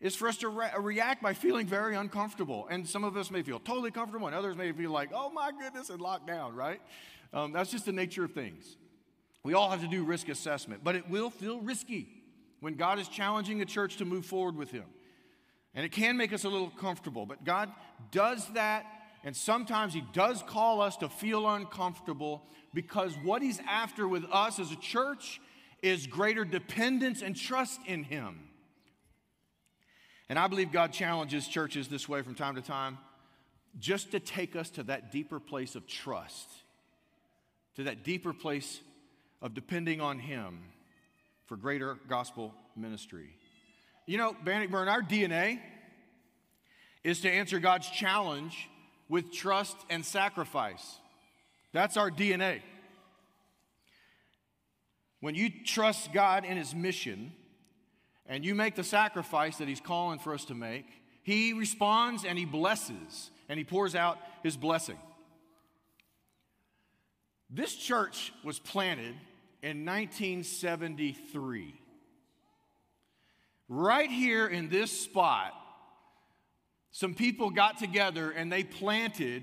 is 0.00 0.16
for 0.16 0.26
us 0.26 0.38
to 0.38 0.48
re- 0.48 0.70
react 0.78 1.22
by 1.22 1.34
feeling 1.34 1.66
very 1.66 1.94
uncomfortable. 1.94 2.66
And 2.70 2.88
some 2.88 3.04
of 3.04 3.14
us 3.18 3.30
may 3.30 3.42
feel 3.42 3.58
totally 3.58 3.90
comfortable, 3.90 4.26
and 4.26 4.34
others 4.34 4.56
may 4.56 4.72
feel 4.72 4.90
like, 4.90 5.10
oh 5.14 5.28
my 5.28 5.50
goodness, 5.52 5.90
and 5.90 6.00
locked 6.00 6.26
down, 6.26 6.54
right? 6.56 6.80
Um, 7.34 7.52
that's 7.52 7.70
just 7.70 7.84
the 7.84 7.92
nature 7.92 8.24
of 8.24 8.32
things. 8.32 8.78
We 9.42 9.52
all 9.52 9.68
have 9.68 9.82
to 9.82 9.88
do 9.88 10.02
risk 10.02 10.30
assessment, 10.30 10.82
but 10.82 10.96
it 10.96 11.10
will 11.10 11.28
feel 11.28 11.60
risky 11.60 12.08
when 12.60 12.76
God 12.76 12.98
is 12.98 13.06
challenging 13.06 13.60
a 13.60 13.66
church 13.66 13.98
to 13.98 14.06
move 14.06 14.24
forward 14.24 14.56
with 14.56 14.70
Him. 14.70 14.86
And 15.74 15.84
it 15.84 15.92
can 15.92 16.16
make 16.16 16.32
us 16.32 16.44
a 16.44 16.48
little 16.48 16.70
comfortable, 16.70 17.26
but 17.26 17.44
God 17.44 17.70
does 18.10 18.46
that, 18.54 18.86
and 19.24 19.36
sometimes 19.36 19.94
He 19.94 20.02
does 20.12 20.42
call 20.46 20.80
us 20.80 20.96
to 20.98 21.08
feel 21.08 21.48
uncomfortable 21.48 22.42
because 22.72 23.12
what 23.22 23.42
He's 23.42 23.60
after 23.68 24.06
with 24.08 24.24
us 24.30 24.58
as 24.58 24.72
a 24.72 24.76
church 24.76 25.40
is 25.82 26.06
greater 26.06 26.44
dependence 26.44 27.22
and 27.22 27.36
trust 27.36 27.80
in 27.86 28.04
Him. 28.04 28.38
And 30.28 30.38
I 30.38 30.46
believe 30.46 30.72
God 30.72 30.92
challenges 30.92 31.48
churches 31.48 31.88
this 31.88 32.08
way 32.08 32.22
from 32.22 32.34
time 32.34 32.54
to 32.54 32.62
time 32.62 32.98
just 33.78 34.12
to 34.12 34.20
take 34.20 34.56
us 34.56 34.70
to 34.70 34.82
that 34.84 35.12
deeper 35.12 35.38
place 35.38 35.74
of 35.74 35.86
trust, 35.86 36.48
to 37.76 37.84
that 37.84 38.04
deeper 38.04 38.32
place 38.32 38.80
of 39.42 39.54
depending 39.54 40.00
on 40.00 40.18
Him 40.18 40.60
for 41.46 41.56
greater 41.56 41.98
gospel 42.08 42.54
ministry. 42.76 43.30
You 44.06 44.18
know, 44.18 44.36
Bannockburn, 44.44 44.88
our 44.88 45.02
DNA 45.02 45.60
is 47.04 47.20
to 47.20 47.30
answer 47.30 47.58
God's 47.58 47.88
challenge 47.90 48.68
with 49.10 49.32
trust 49.32 49.76
and 49.90 50.06
sacrifice. 50.06 50.98
That's 51.72 51.98
our 51.98 52.10
DNA. 52.10 52.62
When 55.20 55.34
you 55.34 55.50
trust 55.66 56.14
God 56.14 56.46
in 56.46 56.56
His 56.56 56.74
mission, 56.74 57.32
and 58.26 58.44
you 58.44 58.54
make 58.54 58.76
the 58.76 58.84
sacrifice 58.84 59.58
that 59.58 59.68
He's 59.68 59.80
calling 59.80 60.20
for 60.20 60.32
us 60.32 60.46
to 60.46 60.54
make, 60.54 60.86
He 61.24 61.52
responds 61.52 62.24
and 62.24 62.38
He 62.38 62.44
blesses 62.44 63.30
and 63.48 63.58
He 63.58 63.64
pours 63.64 63.94
out 63.94 64.18
His 64.42 64.56
blessing. 64.56 64.96
This 67.50 67.74
church 67.74 68.32
was 68.44 68.60
planted 68.60 69.16
in 69.60 69.84
1973. 69.84 71.74
Right 73.68 74.10
here 74.10 74.46
in 74.46 74.68
this 74.68 74.92
spot, 74.92 75.52
some 76.92 77.14
people 77.14 77.50
got 77.50 77.78
together 77.78 78.30
and 78.30 78.50
they 78.50 78.64
planted 78.64 79.42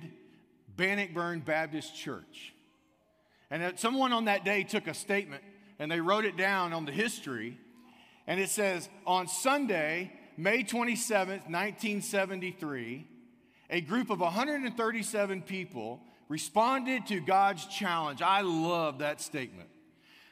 Bannockburn 0.76 1.42
Baptist 1.42 1.96
Church. 1.96 2.54
And 3.50 3.80
someone 3.80 4.12
on 4.14 4.26
that 4.26 4.44
day 4.44 4.64
took 4.64 4.88
a 4.88 4.94
statement 4.94 5.44
and 5.80 5.92
they 5.92 6.02
wrote 6.02 6.26
it 6.26 6.36
down 6.36 6.74
on 6.74 6.86
the 6.86 6.92
history 6.92 7.58
and 8.28 8.42
it 8.42 8.50
says, 8.50 8.90
on 9.06 9.28
Sunday, 9.28 10.12
May 10.36 10.64
27th, 10.64 11.50
1973, 11.50 13.08
a 13.70 13.82
group 13.82 14.10
of 14.10 14.20
137 14.20 15.42
people 15.44 16.02
responded 16.28 17.08
to 17.08 17.22
God's 17.22 17.66
challenge. 17.68 18.22
I 18.22 18.42
love 18.42 19.00
that 19.00 19.22
statement. 19.22 19.70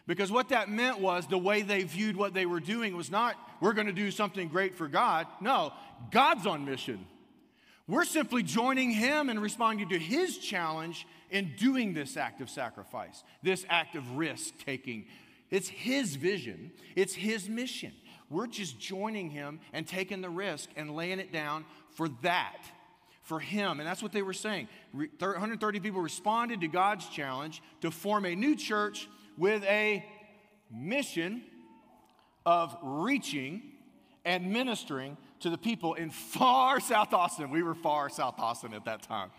Because 0.07 0.31
what 0.31 0.50
that 0.50 0.69
meant 0.69 1.00
was 1.00 1.25
the 1.27 1.38
way 1.38 1.63
they 1.63 1.83
viewed 1.83 2.15
what 2.15 2.33
they 2.33 2.45
were 2.45 2.59
doing 2.59 2.95
was 2.95 3.09
not, 3.09 3.35
we're 3.59 3.74
going 3.74 3.88
to 3.88 3.93
do 3.93 4.12
something 4.12 4.47
great 4.47 4.75
for 4.75 4.88
God. 4.88 5.25
No, 5.41 5.74
God's 6.12 6.45
on 6.45 6.65
mission. 6.65 7.05
We're 7.88 8.05
simply 8.05 8.43
joining 8.43 8.91
Him 8.91 9.29
and 9.29 9.41
responding 9.41 9.89
to 9.89 10.00
His 10.00 10.38
challenge 10.38 11.07
in 11.29 11.53
doing 11.57 11.93
this 11.93 12.17
act 12.17 12.41
of 12.41 12.50
sacrifice, 12.50 13.24
this 13.43 13.65
act 13.69 13.95
of 13.95 14.17
risk 14.17 14.53
taking, 14.63 15.05
it's 15.50 15.67
His 15.67 16.15
vision, 16.15 16.71
it's 16.95 17.13
His 17.13 17.47
mission. 17.47 17.91
We're 18.29 18.47
just 18.47 18.79
joining 18.79 19.29
Him 19.29 19.59
and 19.71 19.88
taking 19.88 20.21
the 20.21 20.29
risk 20.29 20.69
and 20.75 20.95
laying 20.95 21.19
it 21.19 21.31
down 21.31 21.65
for 21.91 22.09
that, 22.24 22.57
for 23.21 23.39
Him. 23.39 23.79
And 23.79 23.88
that's 23.88 24.01
what 24.01 24.12
they 24.12 24.24
were 24.24 24.33
saying. 24.33 24.67
130 24.93 25.79
people 25.79 26.01
responded 26.01 26.62
to 26.62 26.67
God's 26.67 27.07
challenge 27.07 27.62
to 27.81 27.91
form 27.91 28.25
a 28.25 28.35
new 28.35 28.55
church 28.55 29.07
with 29.38 29.63
a 29.63 30.06
mission 30.72 31.44
of 32.46 32.75
reaching 32.82 33.62
and 34.24 34.51
ministering 34.51 35.18
to 35.39 35.50
the 35.50 35.58
people 35.58 35.94
in 35.94 36.10
far 36.10 36.80
South 36.80 37.13
Austin. 37.13 37.50
We 37.51 37.63
were 37.63 37.75
far 37.75 38.10
South 38.10 38.39
Austin 38.39 38.74
at 38.74 38.86
that 38.86 39.04
time. 39.04 39.30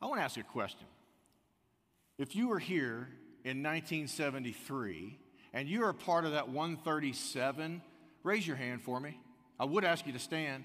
I 0.00 0.06
want 0.06 0.20
to 0.20 0.24
ask 0.24 0.36
you 0.36 0.44
a 0.48 0.52
question. 0.52 0.86
If 2.18 2.36
you 2.36 2.48
were 2.48 2.58
here 2.58 3.08
in 3.44 3.62
1973 3.62 5.18
and 5.52 5.68
you're 5.68 5.88
a 5.88 5.94
part 5.94 6.24
of 6.24 6.32
that 6.32 6.48
137, 6.48 7.82
raise 8.22 8.46
your 8.46 8.56
hand 8.56 8.82
for 8.82 9.00
me. 9.00 9.18
I 9.58 9.64
would 9.64 9.84
ask 9.84 10.06
you 10.06 10.12
to 10.12 10.18
stand. 10.18 10.64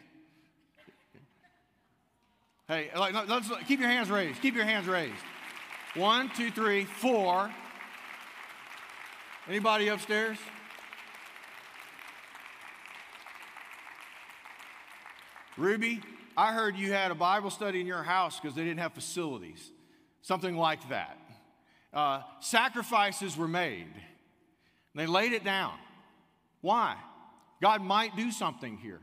Hey, 2.68 2.90
like, 2.96 3.14
let's, 3.28 3.50
keep 3.68 3.80
your 3.80 3.90
hands 3.90 4.10
raised. 4.10 4.42
Keep 4.42 4.56
your 4.56 4.66
hands 4.66 4.88
raised. 4.88 5.14
One, 5.96 6.32
two, 6.36 6.50
three, 6.50 6.86
four. 6.86 7.54
Anybody 9.48 9.90
upstairs? 9.90 10.40
Ruby, 15.56 16.02
I 16.36 16.52
heard 16.52 16.76
you 16.78 16.92
had 16.92 17.12
a 17.12 17.16
Bible 17.16 17.52
study 17.52 17.80
in 17.80 17.86
your 17.86 18.02
house 18.02 18.40
because 18.40 18.56
they 18.56 18.64
didn't 18.64 18.80
have 18.80 18.94
facilities. 18.94 19.72
Something 20.24 20.58
like 20.58 20.90
that. 20.90 21.16
Uh, 21.94 22.22
sacrifices 22.40 23.38
were 23.38 23.48
made. 23.48 23.94
They 24.96 25.06
laid 25.06 25.32
it 25.34 25.44
down. 25.44 25.76
Why? 26.62 26.96
God 27.62 27.84
might 27.84 28.16
do 28.16 28.32
something 28.32 28.78
here. 28.78 29.00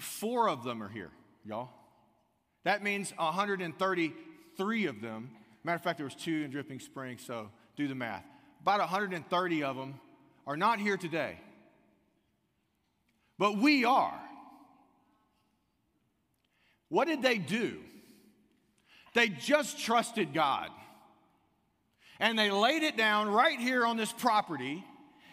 Four 0.00 0.48
of 0.48 0.64
them 0.64 0.82
are 0.82 0.88
here, 0.88 1.12
y'all. 1.44 1.70
That 2.64 2.82
means 2.82 3.12
133 4.58 4.86
of 4.86 5.00
them. 5.00 5.30
Matter 5.64 5.76
of 5.76 5.82
fact, 5.82 5.98
there 5.98 6.06
was 6.06 6.14
two 6.14 6.42
in 6.42 6.50
Dripping 6.50 6.80
Springs, 6.80 7.22
so 7.24 7.50
do 7.76 7.88
the 7.88 7.94
math. 7.94 8.24
About 8.62 8.80
130 8.80 9.62
of 9.62 9.76
them 9.76 10.00
are 10.46 10.56
not 10.56 10.78
here 10.78 10.96
today. 10.96 11.38
But 13.38 13.58
we 13.58 13.84
are. 13.84 14.18
What 16.88 17.06
did 17.06 17.22
they 17.22 17.38
do? 17.38 17.78
They 19.14 19.28
just 19.28 19.78
trusted 19.78 20.32
God. 20.32 20.70
And 22.18 22.38
they 22.38 22.50
laid 22.50 22.82
it 22.82 22.96
down 22.96 23.28
right 23.28 23.58
here 23.58 23.84
on 23.84 23.96
this 23.96 24.12
property 24.12 24.84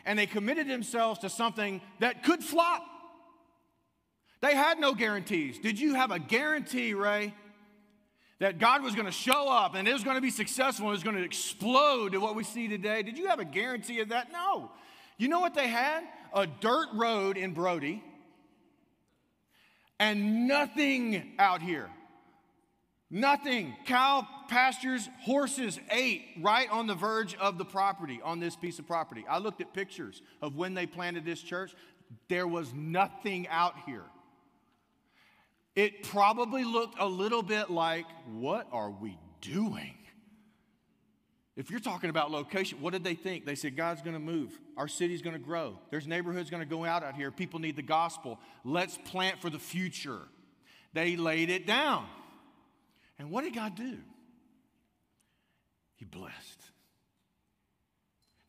and 0.05 0.19
they 0.19 0.25
committed 0.25 0.67
themselves 0.67 1.19
to 1.19 1.29
something 1.29 1.79
that 1.99 2.23
could 2.23 2.43
flop. 2.43 2.83
They 4.41 4.53
had 4.53 4.79
no 4.79 4.93
guarantees. 4.93 5.59
Did 5.59 5.79
you 5.79 5.93
have 5.93 6.11
a 6.11 6.19
guarantee, 6.19 6.93
Ray, 6.93 7.33
that 8.43 8.59
God 8.59 8.83
was 8.83 8.93
going 8.93 9.05
to 9.05 9.11
show 9.11 9.47
up 9.47 9.73
and 9.73 9.87
it 9.87 9.93
was 9.93 10.03
going 10.03 10.17
to 10.17 10.21
be 10.21 10.29
successful 10.29 10.87
and 10.87 10.91
it 10.91 10.97
was 10.97 11.03
going 11.03 11.15
to 11.15 11.23
explode 11.23 12.11
to 12.11 12.17
what 12.17 12.35
we 12.35 12.43
see 12.43 12.67
today? 12.67 13.01
Did 13.01 13.17
you 13.17 13.27
have 13.27 13.39
a 13.39 13.45
guarantee 13.45 14.01
of 14.01 14.09
that? 14.09 14.33
No. 14.33 14.69
You 15.17 15.29
know 15.29 15.39
what 15.39 15.53
they 15.53 15.69
had? 15.69 16.03
A 16.33 16.45
dirt 16.45 16.89
road 16.93 17.37
in 17.37 17.53
Brodie 17.53 18.03
and 19.97 20.45
nothing 20.45 21.35
out 21.39 21.61
here. 21.61 21.89
Nothing. 23.09 23.77
Cow 23.85 24.27
pastures, 24.49 25.07
horses 25.21 25.79
ate 25.89 26.23
right 26.41 26.69
on 26.69 26.85
the 26.85 26.95
verge 26.95 27.35
of 27.35 27.57
the 27.57 27.63
property, 27.63 28.19
on 28.21 28.41
this 28.41 28.57
piece 28.57 28.77
of 28.77 28.85
property. 28.85 29.23
I 29.29 29.37
looked 29.37 29.61
at 29.61 29.73
pictures 29.73 30.21
of 30.41 30.57
when 30.57 30.73
they 30.73 30.85
planted 30.85 31.23
this 31.23 31.41
church. 31.41 31.73
There 32.27 32.45
was 32.45 32.73
nothing 32.73 33.47
out 33.47 33.75
here. 33.85 34.03
It 35.75 36.03
probably 36.03 36.63
looked 36.63 36.99
a 36.99 37.07
little 37.07 37.41
bit 37.41 37.69
like, 37.69 38.05
what 38.31 38.67
are 38.71 38.91
we 38.91 39.17
doing? 39.41 39.95
If 41.55 41.69
you're 41.69 41.79
talking 41.79 42.09
about 42.09 42.31
location, 42.31 42.81
what 42.81 42.93
did 42.93 43.03
they 43.03 43.13
think? 43.13 43.45
They 43.45 43.55
said, 43.55 43.75
God's 43.75 44.01
going 44.01 44.15
to 44.15 44.19
move. 44.19 44.59
Our 44.75 44.87
city's 44.87 45.21
going 45.21 45.35
to 45.35 45.41
grow. 45.41 45.77
There's 45.91 46.07
neighborhoods 46.07 46.49
going 46.49 46.63
to 46.63 46.69
go 46.69 46.83
out 46.83 47.03
out 47.03 47.15
here. 47.15 47.29
People 47.29 47.59
need 47.59 47.75
the 47.75 47.83
gospel. 47.83 48.39
Let's 48.63 48.97
plant 49.05 49.39
for 49.39 49.51
the 49.51 49.59
future. 49.59 50.21
They 50.93 51.15
laid 51.15 51.49
it 51.49 51.67
down. 51.67 52.07
And 53.19 53.29
what 53.29 53.43
did 53.43 53.53
God 53.53 53.75
do? 53.75 53.97
He 55.95 56.05
blessed. 56.05 56.61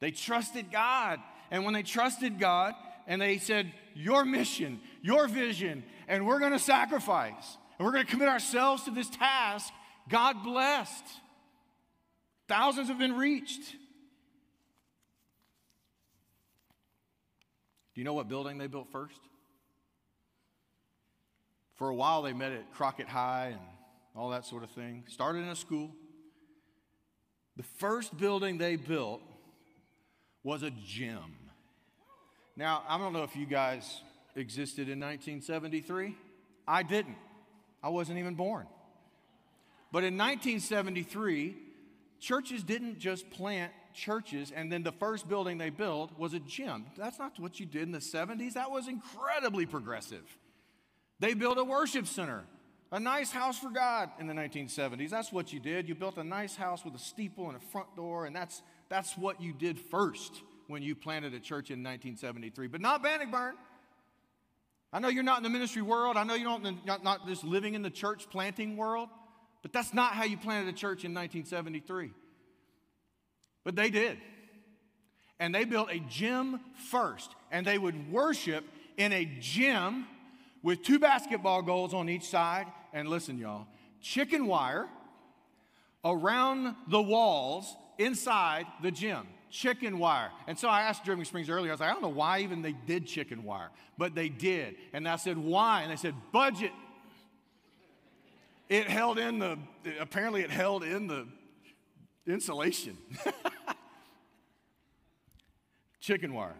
They 0.01 0.11
trusted 0.11 0.71
God. 0.71 1.21
And 1.51 1.65
when 1.65 1.75
they 1.75 1.83
trusted 1.83 2.39
God 2.39 2.75
and 3.07 3.21
they 3.21 3.39
said, 3.39 3.71
Your 3.95 4.25
mission, 4.25 4.81
your 5.03 5.29
vision, 5.29 5.85
and 6.09 6.27
we're 6.27 6.39
going 6.39 6.53
to 6.53 6.59
sacrifice, 6.59 7.59
and 7.79 7.87
we're 7.87 7.93
going 7.93 8.05
to 8.05 8.11
commit 8.11 8.29
ourselves 8.29 8.85
to 8.85 8.91
this 8.91 9.09
task, 9.11 9.73
God 10.09 10.43
blessed. 10.43 11.05
Thousands 12.49 12.89
have 12.89 12.99
been 12.99 13.17
reached. 13.17 13.73
Do 17.95 18.01
you 18.01 18.05
know 18.05 18.15
what 18.15 18.29
building 18.29 18.59
they 18.59 18.67
built 18.67 18.91
first? 18.91 19.21
For 21.77 21.89
a 21.89 21.95
while, 21.95 22.23
they 22.23 22.33
met 22.33 22.53
at 22.53 22.73
Crockett 22.75 23.09
High 23.09 23.49
and 23.53 23.61
all 24.15 24.31
that 24.31 24.45
sort 24.45 24.63
of 24.63 24.71
thing. 24.71 25.05
Started 25.09 25.41
in 25.41 25.49
a 25.49 25.57
school. 25.57 25.91
The 27.57 27.63
first 27.79 28.17
building 28.17 28.59
they 28.59 28.77
built 28.77 29.23
was 30.43 30.63
a 30.63 30.71
gym. 30.71 31.37
Now, 32.57 32.83
I 32.89 32.99
don't 32.99 33.13
know 33.13 33.23
if 33.23 33.35
you 33.35 33.47
guys 33.47 34.03
existed 34.37 34.89
in 34.89 35.01
1973. 35.01 36.17
I 36.67 36.83
didn't. 36.83 37.17
I 37.83 37.89
wasn't 37.91 38.19
even 38.19 38.35
born. 38.35 38.67
But 39.93 40.05
in 40.05 40.17
1973, 40.17 41.57
churches 42.19 42.63
didn't 42.63 42.99
just 42.99 43.31
plant 43.31 43.73
churches 43.95 44.53
and 44.55 44.73
then 44.73 44.83
the 44.83 44.93
first 44.93 45.29
building 45.29 45.59
they 45.59 45.71
built 45.71 46.19
was 46.19 46.35
a 46.35 46.41
gym. 46.41 46.87
That's 46.97 47.19
not 47.19 47.39
what 47.39 47.61
you 47.61 47.67
did 47.67 47.83
in 47.83 47.93
the 47.93 47.99
70s. 47.99 48.55
That 48.55 48.71
was 48.71 48.89
incredibly 48.89 49.67
progressive. 49.67 50.25
They 51.21 51.35
built 51.35 51.59
a 51.59 51.65
worship 51.65 52.07
center. 52.07 52.45
A 52.93 53.01
nice 53.01 53.33
house 53.33 53.59
for 53.59 53.71
God 53.71 54.11
in 54.21 54.27
the 54.27 54.35
1970s. 54.35 55.11
That's 55.11 55.33
what 55.33 55.53
you 55.53 55.59
did. 55.59 55.89
You 55.89 55.95
built 55.95 56.17
a 56.17 56.23
nice 56.23 56.55
house 56.55 56.85
with 56.85 56.95
a 56.95 56.99
steeple 56.99 57.49
and 57.49 57.57
a 57.57 57.61
front 57.61 57.97
door, 57.97 58.27
and 58.27 58.37
that's, 58.37 58.63
that's 58.89 59.19
what 59.19 59.41
you 59.41 59.53
did 59.53 59.81
first 59.81 60.43
when 60.69 60.83
you 60.83 60.95
planted 60.95 61.35
a 61.35 61.41
church 61.41 61.71
in 61.71 61.83
1973. 61.83 62.69
But 62.69 62.81
not 62.81 63.03
Bannockburn. 63.03 63.55
I 64.95 65.01
know 65.01 65.09
you're 65.09 65.25
not 65.25 65.39
in 65.39 65.43
the 65.43 65.51
ministry 65.51 65.83
world. 65.83 66.17
I 66.17 66.23
know 66.23 66.35
you're 66.35 66.49
not, 66.49 66.87
not, 66.87 67.03
not 67.03 67.27
just 67.27 67.43
living 67.43 67.75
in 67.75 67.83
the 67.83 67.91
church 67.91 68.31
planting 68.31 68.77
world, 68.77 69.09
but 69.61 69.73
that's 69.73 69.93
not 69.93 70.13
how 70.13 70.23
you 70.23 70.37
planted 70.37 70.73
a 70.73 70.77
church 70.77 71.05
in 71.05 71.13
1973. 71.13 72.13
But 73.65 73.75
they 73.75 73.91
did. 73.91 74.19
And 75.41 75.53
they 75.53 75.65
built 75.65 75.89
a 75.91 75.99
gym 75.99 76.61
first, 76.91 77.35
and 77.51 77.67
they 77.67 77.77
would 77.77 78.13
worship 78.13 78.65
in 78.97 79.13
a 79.13 79.25
gym 79.41 80.07
with 80.63 80.85
two 80.85 81.01
basketball 81.01 81.63
goals 81.63 81.93
on 81.93 82.09
each 82.09 82.29
side 82.29 82.67
and 82.93 83.09
listen, 83.09 83.37
y'all, 83.37 83.67
chicken 84.01 84.47
wire 84.47 84.87
around 86.05 86.77
the 86.89 87.03
walls 87.03 87.75
inside 87.99 88.65
the 88.81 88.93
gym. 88.93 89.27
Chicken 89.55 90.01
wire. 90.01 90.33
And 90.49 90.59
so 90.59 90.69
I 90.69 90.83
asked 90.83 91.05
Dripping 91.05 91.25
Springs 91.25 91.49
earlier, 91.49 91.71
I 91.71 91.75
was 91.75 91.81
like, 91.81 91.89
I 91.89 91.93
don't 91.93 92.03
know 92.03 92.09
why 92.09 92.41
even 92.41 92.61
they 92.61 92.73
did 92.73 93.07
chicken 93.07 93.45
wire, 93.45 93.71
but 93.97 94.13
they 94.13 94.29
did. 94.29 94.75
And 94.93 95.07
I 95.07 95.15
said, 95.15 95.39
why? 95.39 95.83
And 95.83 95.93
they 95.93 95.97
said, 95.97 96.17
budget. 96.33 96.73
It 98.69 98.89
held 98.89 99.17
in 99.17 99.39
the, 99.39 99.57
apparently, 100.01 100.43
it 100.43 100.51
held 100.51 100.83
in 100.83 101.07
the 101.07 101.29
insulation. 102.27 102.99
chicken 106.01 106.35
wire. 106.35 106.57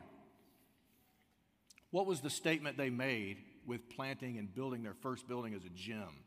What 1.91 2.07
was 2.07 2.21
the 2.21 2.31
statement 2.31 2.77
they 2.77 2.91
made 2.91 3.39
with 3.67 3.91
planting 3.91 4.39
and 4.39 4.55
building 4.55 4.85
their 4.85 4.95
first 4.95 5.27
building 5.27 5.53
as 5.55 5.65
a 5.65 5.71
gym? 5.71 6.24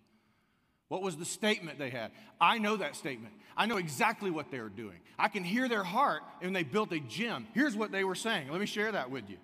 What 0.90 1.02
was 1.02 1.18
the 1.18 1.26
statement 1.26 1.80
they 1.80 1.90
had? 1.90 2.12
I 2.40 2.60
know 2.60 2.78
that 2.78 2.96
statement. 2.96 3.34
I 3.58 3.66
know 3.66 3.78
exactly 3.78 4.32
what 4.32 4.52
they 4.52 4.60
were 4.60 4.70
doing. 4.70 5.00
I 5.20 5.28
can 5.28 5.44
hear 5.44 5.68
their 5.68 5.84
heart 5.84 6.22
and 6.42 6.56
they 6.56 6.64
built 6.64 6.92
a 6.94 7.00
gym. 7.00 7.48
Here's 7.54 7.76
what 7.76 7.92
they 7.92 8.04
were 8.04 8.16
saying. 8.16 8.50
Let 8.50 8.60
me 8.60 8.68
share 8.68 8.92
that 8.92 9.12
with 9.12 9.30
you. 9.30 9.38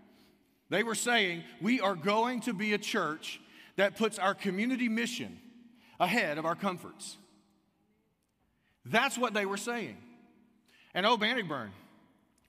They 0.69 0.84
were 0.84 0.95
saying, 0.95 1.43
We 1.62 1.82
are 1.82 1.95
going 1.95 2.41
to 2.41 2.53
be 2.53 2.73
a 2.73 2.77
church 2.77 3.41
that 3.75 3.97
puts 3.97 4.19
our 4.19 4.34
community 4.34 4.88
mission 4.88 5.39
ahead 5.99 6.38
of 6.38 6.45
our 6.45 6.56
comforts. 6.56 7.17
That's 8.86 9.17
what 9.17 9.34
they 9.34 9.45
were 9.45 9.58
saying. 9.58 9.97
And 10.93 11.06
oh, 11.06 11.17
Bannockburn, 11.17 11.71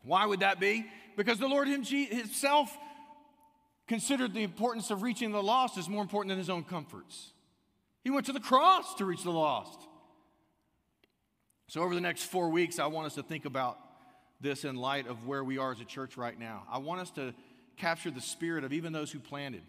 why 0.04 0.26
would 0.26 0.40
that 0.40 0.61
be? 0.61 0.87
Because 1.16 1.38
the 1.38 1.48
Lord 1.48 1.66
Himself 1.68 2.76
considered 3.87 4.35
the 4.35 4.42
importance 4.42 4.90
of 4.90 5.02
reaching 5.02 5.33
the 5.33 5.42
lost 5.42 5.78
as 5.78 5.88
more 5.88 6.02
important 6.02 6.30
than 6.30 6.38
His 6.38 6.50
own 6.50 6.64
comforts. 6.64 7.33
He 8.05 8.11
went 8.11 8.27
to 8.27 8.33
the 8.33 8.40
cross 8.40 8.95
to 8.97 9.07
reach 9.07 9.25
the 9.25 9.33
lost. 9.33 9.81
So, 11.69 11.83
over 11.83 11.95
the 11.95 12.01
next 12.01 12.25
four 12.25 12.51
weeks, 12.51 12.79
I 12.79 12.87
want 12.87 13.07
us 13.07 13.14
to 13.14 13.23
think 13.23 13.47
about 13.47 13.79
this 14.40 14.64
in 14.64 14.77
light 14.77 15.09
of 15.09 15.27
where 15.27 15.43
we 15.43 15.57
are 15.57 15.73
as 15.73 15.81
a 15.81 15.85
church 15.85 16.19
right 16.19 16.38
now. 16.38 16.64
I 16.71 16.79
want 16.79 17.01
us 17.01 17.11
to 17.12 17.35
capture 17.79 18.11
the 18.11 18.21
spirit 18.21 18.62
of 18.62 18.73
even 18.73 18.93
those 18.93 19.11
who 19.11 19.19
planted 19.19 19.62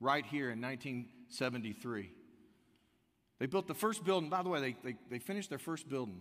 right 0.00 0.24
here 0.24 0.50
in 0.50 0.60
1973. 0.60 2.10
They 3.38 3.46
built 3.46 3.68
the 3.68 3.74
first 3.74 4.04
building, 4.04 4.30
by 4.30 4.42
the 4.42 4.48
way, 4.48 4.60
they, 4.60 4.76
they, 4.82 4.96
they 5.10 5.18
finished 5.18 5.50
their 5.50 5.58
first 5.58 5.88
building 5.88 6.20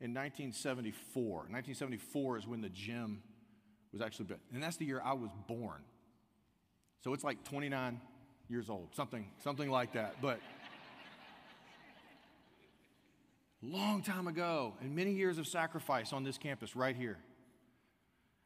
in 0.00 0.12
1974. 0.12 1.24
1974 1.48 2.38
is 2.38 2.46
when 2.46 2.60
the 2.60 2.68
gym 2.68 3.22
was 3.92 4.02
actually 4.02 4.26
built. 4.26 4.40
And 4.52 4.62
that's 4.62 4.76
the 4.76 4.84
year 4.84 5.00
I 5.02 5.14
was 5.14 5.30
born. 5.48 5.80
So 7.02 7.14
it's 7.14 7.24
like 7.24 7.42
29 7.44 8.00
years 8.48 8.68
old, 8.68 8.94
something, 8.94 9.26
something 9.42 9.70
like 9.70 9.94
that. 9.94 10.16
But 10.20 10.40
long 13.66 14.02
time 14.02 14.26
ago, 14.26 14.74
and 14.80 14.94
many 14.94 15.12
years 15.12 15.38
of 15.38 15.46
sacrifice 15.46 16.12
on 16.12 16.24
this 16.24 16.38
campus 16.38 16.74
right 16.74 16.96
here. 16.96 17.18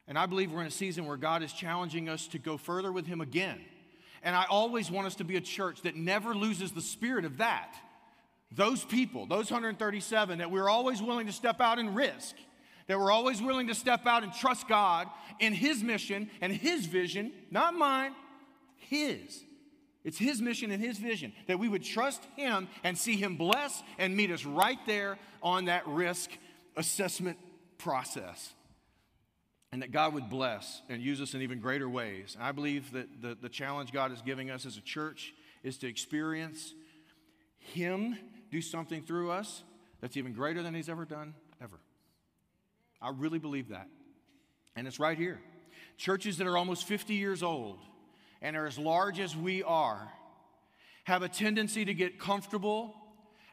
And 0.07 0.17
I 0.17 0.25
believe 0.25 0.51
we're 0.51 0.61
in 0.61 0.67
a 0.67 0.71
season 0.71 1.05
where 1.05 1.17
God 1.17 1.43
is 1.43 1.51
challenging 1.51 2.07
us 2.07 2.27
to 2.27 2.39
go 2.39 2.57
further 2.57 2.91
with 2.91 3.05
Him 3.07 3.19
again. 3.19 3.59
And 4.23 4.35
I 4.35 4.45
always 4.49 4.89
want 4.89 5.07
us 5.07 5.15
to 5.15 5.23
be 5.23 5.35
a 5.35 5.41
church 5.41 5.81
that 5.81 5.95
never 5.95 6.33
loses 6.33 6.71
the 6.71 6.81
spirit 6.81 7.25
of 7.25 7.37
that. 7.37 7.75
those 8.51 8.83
people, 8.85 9.25
those 9.25 9.51
137, 9.51 10.39
that 10.39 10.51
we're 10.51 10.69
always 10.69 11.01
willing 11.01 11.27
to 11.27 11.33
step 11.33 11.59
out 11.59 11.79
and 11.79 11.95
risk, 11.95 12.35
that 12.87 12.97
we're 12.97 13.11
always 13.11 13.41
willing 13.41 13.67
to 13.67 13.75
step 13.75 14.05
out 14.05 14.23
and 14.23 14.33
trust 14.33 14.67
God 14.67 15.07
in 15.39 15.53
His 15.53 15.83
mission 15.83 16.29
and 16.39 16.53
His 16.53 16.85
vision, 16.85 17.33
not 17.51 17.73
mine, 17.73 18.13
His. 18.77 19.43
It's 20.07 20.17
His 20.17 20.41
mission 20.41 20.71
and 20.71 20.81
His 20.81 20.97
vision 20.97 21.33
that 21.47 21.59
we 21.59 21.67
would 21.67 21.83
trust 21.83 22.23
Him 22.37 22.69
and 22.85 22.97
see 22.97 23.17
Him 23.17 23.35
bless 23.35 23.83
and 23.97 24.15
meet 24.15 24.31
us 24.31 24.45
right 24.45 24.79
there 24.87 25.19
on 25.43 25.65
that 25.65 25.85
risk 25.85 26.29
assessment 26.77 27.37
process. 27.77 28.53
And 29.73 29.81
that 29.81 29.91
God 29.91 30.13
would 30.13 30.29
bless 30.29 30.81
and 30.87 31.01
use 31.01 31.19
us 31.19 31.33
in 31.33 31.41
even 31.41 31.59
greater 31.59 31.89
ways. 31.89 32.35
And 32.35 32.43
I 32.45 32.53
believe 32.53 32.93
that 32.93 33.21
the, 33.21 33.37
the 33.39 33.49
challenge 33.49 33.91
God 33.91 34.13
is 34.13 34.21
giving 34.21 34.49
us 34.49 34.65
as 34.65 34.77
a 34.77 34.81
church 34.81 35.33
is 35.61 35.77
to 35.79 35.87
experience 35.87 36.73
Him 37.57 38.17
do 38.49 38.61
something 38.61 39.03
through 39.03 39.31
us 39.31 39.61
that's 39.99 40.15
even 40.15 40.31
greater 40.31 40.63
than 40.63 40.73
He's 40.73 40.87
ever 40.87 41.03
done, 41.03 41.33
ever. 41.61 41.81
I 43.01 43.09
really 43.09 43.39
believe 43.39 43.69
that. 43.69 43.89
And 44.73 44.87
it's 44.87 45.01
right 45.01 45.17
here. 45.17 45.41
Churches 45.97 46.37
that 46.37 46.47
are 46.47 46.55
almost 46.55 46.87
50 46.87 47.13
years 47.13 47.43
old 47.43 47.79
and 48.41 48.55
are 48.55 48.65
as 48.65 48.77
large 48.77 49.19
as 49.19 49.35
we 49.35 49.63
are 49.63 50.11
have 51.07 51.21
a 51.21 51.29
tendency 51.29 51.85
to 51.85 51.93
get 51.93 52.19
comfortable 52.19 52.93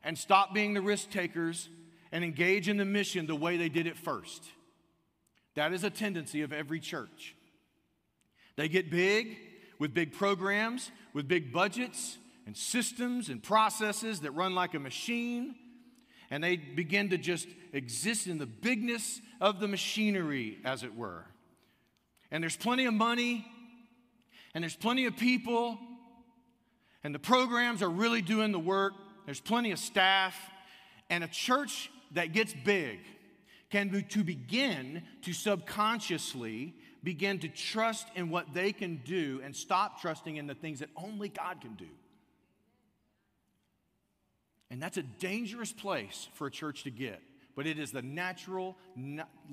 and 0.03 0.19
stop 0.19 0.53
being 0.53 0.75
the 0.75 0.81
risk 0.83 1.09
takers 1.09 1.69
and 2.11 2.25
engage 2.25 2.69
in 2.69 2.79
the 2.79 2.85
mission 2.85 3.27
the 3.27 3.37
way 3.37 3.57
they 3.57 3.69
did 3.69 3.87
it 3.87 3.97
first. 3.97 4.45
That 5.55 5.73
is 5.73 5.85
a 5.85 5.91
tendency 5.91 6.43
of 6.43 6.53
every 6.53 6.81
church. 6.81 7.37
They 8.57 8.69
get 8.69 8.91
big 8.91 9.37
with 9.79 9.95
big 9.95 10.13
programs, 10.13 10.91
with 11.13 11.29
big 11.29 11.53
budgets 11.53 12.19
and 12.45 12.57
systems 12.57 13.29
and 13.29 13.41
processes 13.41 14.21
that 14.21 14.33
run 14.33 14.57
like 14.57 14.75
a 14.75 14.81
machine, 14.81 15.55
and 16.31 16.43
they 16.43 16.57
begin 16.57 17.11
to 17.11 17.19
just 17.19 17.47
exist 17.73 18.27
in 18.27 18.39
the 18.39 18.47
bigness 18.47 19.21
of 19.41 19.61
the 19.61 19.69
machinery, 19.69 20.59
as 20.65 20.83
it 20.83 20.97
were. 20.97 21.25
And 22.33 22.43
there's 22.43 22.57
plenty 22.57 22.87
of 22.87 22.95
money, 22.95 23.47
and 24.55 24.63
there's 24.63 24.77
plenty 24.77 25.07
of 25.07 25.17
people, 25.17 25.79
and 27.03 27.15
the 27.15 27.19
programs 27.19 27.83
are 27.83 27.91
really 27.91 28.23
doing 28.23 28.53
the 28.53 28.59
work. 28.59 28.95
There's 29.27 29.41
plenty 29.41 29.73
of 29.73 29.79
staff, 29.79 30.37
and 31.11 31.25
a 31.25 31.29
church 31.29 31.91
that 32.13 32.33
gets 32.33 32.55
big 32.65 33.01
can 33.71 33.89
be, 33.89 34.03
to 34.03 34.23
begin 34.23 35.03
to 35.23 35.33
subconsciously 35.33 36.75
begin 37.03 37.39
to 37.41 37.49
trust 37.49 38.09
in 38.15 38.31
what 38.31 38.55
they 38.55 38.73
can 38.73 39.01
do 39.05 39.41
and 39.45 39.55
stop 39.55 40.01
trusting 40.01 40.37
in 40.37 40.47
the 40.47 40.55
things 40.55 40.81
that 40.81 40.89
only 40.97 41.29
God 41.29 41.61
can 41.61 41.75
do. 41.75 41.89
And 44.71 44.83
that's 44.83 44.97
a 44.97 45.03
dangerous 45.03 45.71
place 45.71 46.29
for 46.35 46.47
a 46.47 46.51
church 46.51 46.85
to 46.85 46.91
get, 46.91 47.21
but 47.55 47.67
it 47.67 47.79
is 47.79 47.93
the 47.93 48.03
natural 48.03 48.77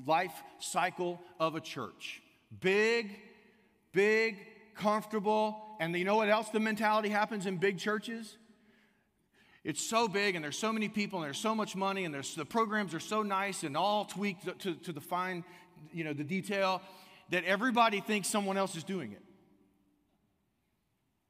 life 0.08 0.34
cycle 0.60 1.20
of 1.40 1.56
a 1.56 1.62
church. 1.62 2.24
Big, 2.62 3.20
big, 3.92 4.38
comfortable, 4.76 5.62
and 5.80 5.96
you 5.96 6.06
know 6.06 6.16
what 6.16 6.30
else 6.30 6.50
the 6.50 6.60
mentality 6.60 7.10
happens 7.10 7.46
in 7.46 7.58
big 7.58 7.78
churches? 7.78 8.38
It's 9.64 9.88
so 9.88 10.08
big, 10.08 10.36
and 10.36 10.44
there's 10.44 10.58
so 10.58 10.74
many 10.74 10.90
people, 10.90 11.20
and 11.20 11.26
there's 11.26 11.38
so 11.38 11.54
much 11.54 11.76
money, 11.76 12.06
and 12.06 12.14
there's, 12.14 12.34
the 12.36 12.46
programs 12.46 12.94
are 12.94 13.00
so 13.00 13.22
nice 13.22 13.64
and 13.64 13.78
all 13.78 14.06
tweaked 14.06 14.60
to, 14.62 14.74
to 14.74 14.92
the 14.92 15.02
fine, 15.02 15.44
you 15.94 16.04
know, 16.04 16.14
the 16.14 16.24
detail, 16.24 16.82
that 17.30 17.44
everybody 17.46 18.02
thinks 18.02 18.28
someone 18.28 18.58
else 18.58 18.76
is 18.76 18.84
doing 18.84 19.12
it. 19.12 19.22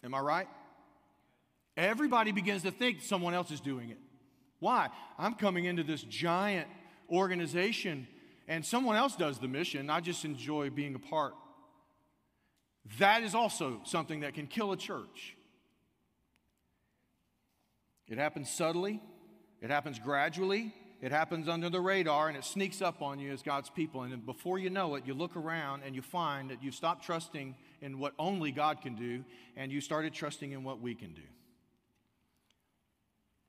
Am 0.03 0.15
I 0.15 0.19
right? 0.19 0.47
Everybody 1.77 2.31
begins 2.31 2.63
to 2.63 2.71
think 2.71 3.01
someone 3.01 3.33
else 3.33 3.51
is 3.51 3.59
doing 3.59 3.89
it. 3.89 3.99
Why? 4.59 4.89
I'm 5.17 5.33
coming 5.35 5.65
into 5.65 5.83
this 5.83 6.03
giant 6.03 6.67
organization 7.09 8.07
and 8.47 8.65
someone 8.65 8.95
else 8.95 9.15
does 9.15 9.39
the 9.39 9.47
mission. 9.47 9.89
I 9.89 10.01
just 10.01 10.25
enjoy 10.25 10.69
being 10.69 10.95
a 10.95 10.99
part. 10.99 11.33
That 12.99 13.23
is 13.23 13.35
also 13.35 13.81
something 13.83 14.21
that 14.21 14.33
can 14.33 14.47
kill 14.47 14.71
a 14.71 14.77
church. 14.77 15.35
It 18.07 18.17
happens 18.17 18.49
subtly, 18.49 19.01
it 19.61 19.69
happens 19.69 19.99
gradually, 19.99 20.73
it 21.01 21.11
happens 21.11 21.47
under 21.47 21.69
the 21.69 21.79
radar, 21.79 22.27
and 22.27 22.37
it 22.37 22.43
sneaks 22.43 22.81
up 22.81 23.01
on 23.01 23.19
you 23.19 23.31
as 23.31 23.41
God's 23.41 23.69
people. 23.69 24.03
And 24.03 24.25
before 24.25 24.59
you 24.59 24.69
know 24.69 24.95
it, 24.95 25.05
you 25.05 25.13
look 25.13 25.35
around 25.35 25.83
and 25.83 25.95
you 25.95 26.01
find 26.01 26.51
that 26.51 26.61
you've 26.61 26.75
stopped 26.75 27.05
trusting 27.05 27.55
in 27.81 27.97
what 27.97 28.13
only 28.19 28.51
God 28.51 28.81
can 28.81 28.95
do, 28.95 29.23
and 29.55 29.71
you 29.71 29.81
started 29.81 30.13
trusting 30.13 30.51
in 30.51 30.63
what 30.63 30.81
we 30.81 30.93
can 30.93 31.13
do. 31.13 31.21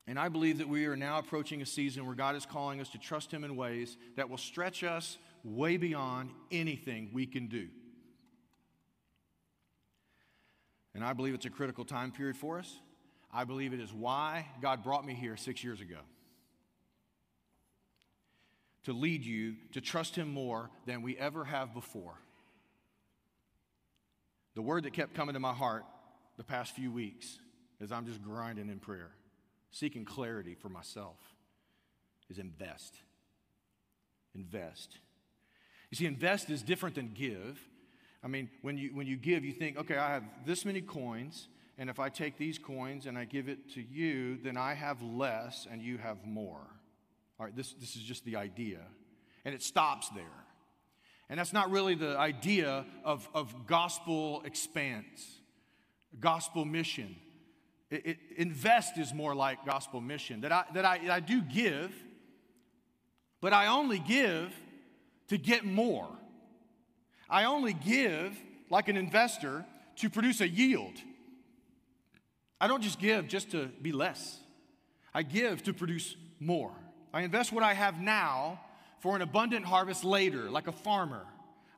And 0.07 0.19
I 0.19 0.29
believe 0.29 0.59
that 0.59 0.69
we 0.69 0.87
are 0.87 0.97
now 0.97 1.19
approaching 1.19 1.63
a 1.63 1.67
season 1.67 2.07
where 2.07 2.15
God 2.15 2.37
is 2.37 2.47
calling 2.47 2.81
us 2.81 2.89
to 2.91 2.99
trust 2.99 3.31
Him 3.31 3.45
in 3.45 3.57
ways 3.57 3.97
that 4.17 4.29
will 4.29 4.39
stretch 4.39 4.83
us 4.83 5.19
way 5.45 5.77
beyond 5.77 6.31
anything 6.51 7.11
we 7.13 7.27
can 7.27 7.49
do. 7.49 7.69
And 10.95 11.05
I 11.05 11.13
believe 11.13 11.35
it's 11.35 11.47
a 11.47 11.51
critical 11.51 11.85
time 11.85 12.13
period 12.13 12.37
for 12.37 12.59
us. 12.59 12.81
I 13.33 13.45
believe 13.45 13.73
it 13.73 13.81
is 13.81 13.93
why 13.93 14.47
God 14.61 14.83
brought 14.83 15.07
me 15.07 15.15
here 15.15 15.37
six 15.37 15.65
years 15.65 15.81
ago 15.81 15.99
to 18.85 18.93
lead 18.93 19.25
you 19.25 19.55
to 19.73 19.81
trust 19.81 20.17
Him 20.17 20.33
more 20.33 20.71
than 20.87 21.03
we 21.03 21.17
ever 21.17 21.45
have 21.45 21.73
before. 21.73 22.15
The 24.55 24.63
word 24.63 24.85
that 24.85 24.93
kept 24.93 25.15
coming 25.15 25.35
to 25.35 25.41
my 25.41 25.53
heart 25.53 25.85
the 26.37 26.45
past 26.45 26.75
few 26.75 26.91
weeks 26.91 27.39
as 27.81 27.91
I'm 27.91 28.07
just 28.07 28.23
grinding 28.23 28.69
in 28.69 28.79
prayer, 28.79 29.11
seeking 29.71 30.05
clarity 30.05 30.55
for 30.55 30.69
myself, 30.69 31.17
is 32.29 32.39
invest. 32.39 32.97
Invest. 34.35 34.99
You 35.91 35.97
see, 35.97 36.07
invest 36.07 36.51
is 36.51 36.63
different 36.63 36.95
than 36.95 37.13
give. 37.15 37.61
I 38.25 38.29
mean, 38.29 38.49
when 38.61 38.79
you, 38.79 38.91
when 38.95 39.07
you 39.07 39.17
give, 39.17 39.45
you 39.45 39.53
think, 39.53 39.77
okay, 39.79 39.97
I 39.97 40.11
have 40.11 40.25
this 40.47 40.65
many 40.65 40.81
coins, 40.81 41.49
and 41.79 41.91
if 41.91 41.99
I 41.99 42.09
take 42.09 42.39
these 42.39 42.59
coins 42.59 43.07
and 43.07 43.19
I 43.19 43.25
give 43.25 43.49
it 43.49 43.73
to 43.75 43.83
you, 43.83 44.37
then 44.37 44.57
I 44.57 44.75
have 44.75 45.03
less 45.03 45.67
and 45.71 45.83
you 45.83 45.99
have 45.99 46.25
more. 46.25 46.67
All 47.41 47.47
right, 47.47 47.57
this, 47.57 47.73
this 47.73 47.97
is 47.97 48.03
just 48.03 48.25
the 48.25 48.37
idea. 48.37 48.79
And 49.45 49.55
it 49.55 49.63
stops 49.63 50.09
there. 50.11 50.25
And 51.29 51.39
that's 51.39 51.53
not 51.53 51.71
really 51.71 51.95
the 51.95 52.17
idea 52.17 52.85
of, 53.05 53.29
of 53.35 53.67
gospel 53.67 54.43
expanse, 54.45 55.41
gospel 56.21 56.65
mission. 56.65 57.17
It, 57.91 58.07
it, 58.07 58.19
invest 58.37 58.99
is 58.99 59.13
more 59.13 59.35
like 59.35 59.65
gospel 59.67 60.01
mission. 60.01 60.43
That 60.43 60.53
I, 60.53 60.65
that 60.75 60.85
I, 60.85 61.01
I 61.11 61.21
do 61.21 61.43
give, 61.43 61.93
but 63.41 63.53
I 63.53 63.67
only 63.69 63.99
give 63.99 64.55
to 65.29 65.39
get 65.39 65.65
more. 65.65 66.09
I 67.33 67.45
only 67.45 67.73
give 67.73 68.39
like 68.69 68.89
an 68.89 68.97
investor 68.99 69.65
to 69.97 70.11
produce 70.11 70.43
a 70.43 70.49
yield. 70.49 70.93
I 72.61 72.69
don't 72.69 72.83
just 72.83 73.01
give 73.01 73.27
just 73.27 73.51
to 73.53 73.71
be 73.81 73.91
less, 73.91 74.39
I 75.15 75.23
give 75.23 75.63
to 75.65 75.73
produce 75.73 76.15
more. 76.39 76.73
I 77.13 77.23
invest 77.23 77.53
what 77.53 77.65
I 77.65 77.75
have 77.75 78.01
now 78.01 78.61
for 79.01 79.17
an 79.17 79.23
abundant 79.23 79.67
harvest 79.67 80.05
later, 80.05 80.51
like 80.51 80.69
a 80.69 80.73
farmer. 80.73 81.27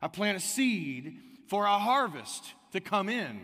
I 0.01 0.07
plant 0.07 0.37
a 0.37 0.39
seed 0.39 1.17
for 1.47 1.65
a 1.65 1.77
harvest 1.79 2.53
to 2.73 2.79
come 2.79 3.09
in. 3.09 3.39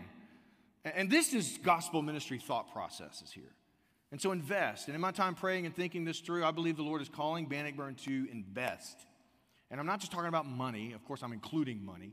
And 0.84 1.10
this 1.10 1.32
is 1.32 1.58
gospel 1.62 2.02
ministry 2.02 2.38
thought 2.38 2.72
processes 2.72 3.30
here. 3.32 3.54
And 4.10 4.20
so 4.20 4.32
invest. 4.32 4.88
And 4.88 4.94
in 4.94 5.00
my 5.00 5.10
time 5.10 5.34
praying 5.34 5.66
and 5.66 5.74
thinking 5.74 6.04
this 6.04 6.20
through, 6.20 6.44
I 6.44 6.50
believe 6.50 6.76
the 6.76 6.82
Lord 6.82 7.02
is 7.02 7.08
calling 7.08 7.46
Bannockburn 7.46 7.96
to 8.04 8.28
invest. 8.30 9.06
And 9.72 9.80
I'm 9.80 9.86
not 9.86 10.00
just 10.00 10.12
talking 10.12 10.28
about 10.28 10.46
money, 10.46 10.92
of 10.92 11.02
course, 11.06 11.22
I'm 11.22 11.32
including 11.32 11.82
money. 11.82 12.12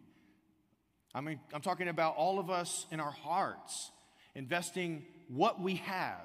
I 1.13 1.19
mean, 1.19 1.41
I'm 1.53 1.61
talking 1.61 1.89
about 1.89 2.15
all 2.15 2.39
of 2.39 2.49
us 2.49 2.87
in 2.89 3.01
our 3.01 3.11
hearts 3.11 3.91
investing 4.33 5.03
what 5.27 5.61
we 5.61 5.75
have 5.75 6.21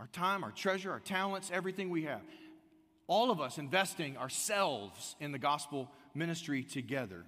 our 0.00 0.06
time, 0.06 0.42
our 0.44 0.50
treasure, 0.50 0.90
our 0.90 0.98
talents, 0.98 1.50
everything 1.52 1.90
we 1.90 2.04
have. 2.04 2.22
All 3.06 3.30
of 3.30 3.38
us 3.38 3.58
investing 3.58 4.16
ourselves 4.16 5.14
in 5.20 5.30
the 5.30 5.38
gospel 5.38 5.90
ministry 6.14 6.62
together. 6.62 7.26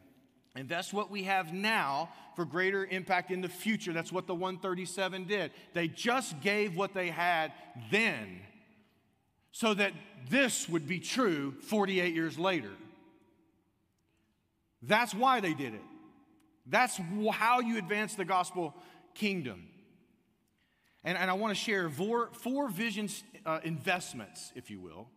Invest 0.56 0.94
what 0.94 1.10
we 1.10 1.24
have 1.24 1.52
now 1.52 2.08
for 2.34 2.46
greater 2.46 2.86
impact 2.86 3.30
in 3.30 3.42
the 3.42 3.48
future. 3.50 3.92
That's 3.92 4.10
what 4.10 4.26
the 4.26 4.34
137 4.34 5.24
did. 5.24 5.50
They 5.74 5.88
just 5.88 6.40
gave 6.40 6.74
what 6.74 6.94
they 6.94 7.10
had 7.10 7.52
then 7.90 8.40
so 9.52 9.74
that 9.74 9.92
this 10.30 10.68
would 10.68 10.88
be 10.88 10.98
true 10.98 11.52
48 11.62 12.14
years 12.14 12.38
later. 12.38 12.70
That's 14.82 15.14
why 15.14 15.40
they 15.40 15.54
did 15.54 15.74
it. 15.74 15.82
That's 16.66 16.98
how 17.32 17.60
you 17.60 17.78
advance 17.78 18.14
the 18.14 18.24
gospel 18.24 18.74
kingdom. 19.14 19.68
And, 21.04 21.18
and 21.18 21.30
I 21.30 21.34
want 21.34 21.56
to 21.56 21.60
share 21.60 21.88
four, 21.90 22.30
four 22.32 22.68
vision 22.68 23.08
uh, 23.44 23.60
investments, 23.62 24.52
if 24.54 24.70
you 24.70 24.80
will, 24.80 25.08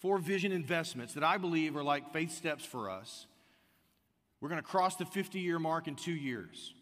four 0.00 0.18
vision 0.18 0.52
investments 0.52 1.14
that 1.14 1.24
I 1.24 1.38
believe 1.38 1.76
are 1.76 1.84
like 1.84 2.12
faith 2.12 2.32
steps 2.32 2.64
for 2.64 2.90
us. 2.90 3.26
We're 4.40 4.48
going 4.48 4.60
to 4.60 4.66
cross 4.66 4.96
the 4.96 5.06
50 5.06 5.38
year 5.38 5.58
mark 5.58 5.86
in 5.86 5.94
two 5.94 6.12
years. 6.12 6.74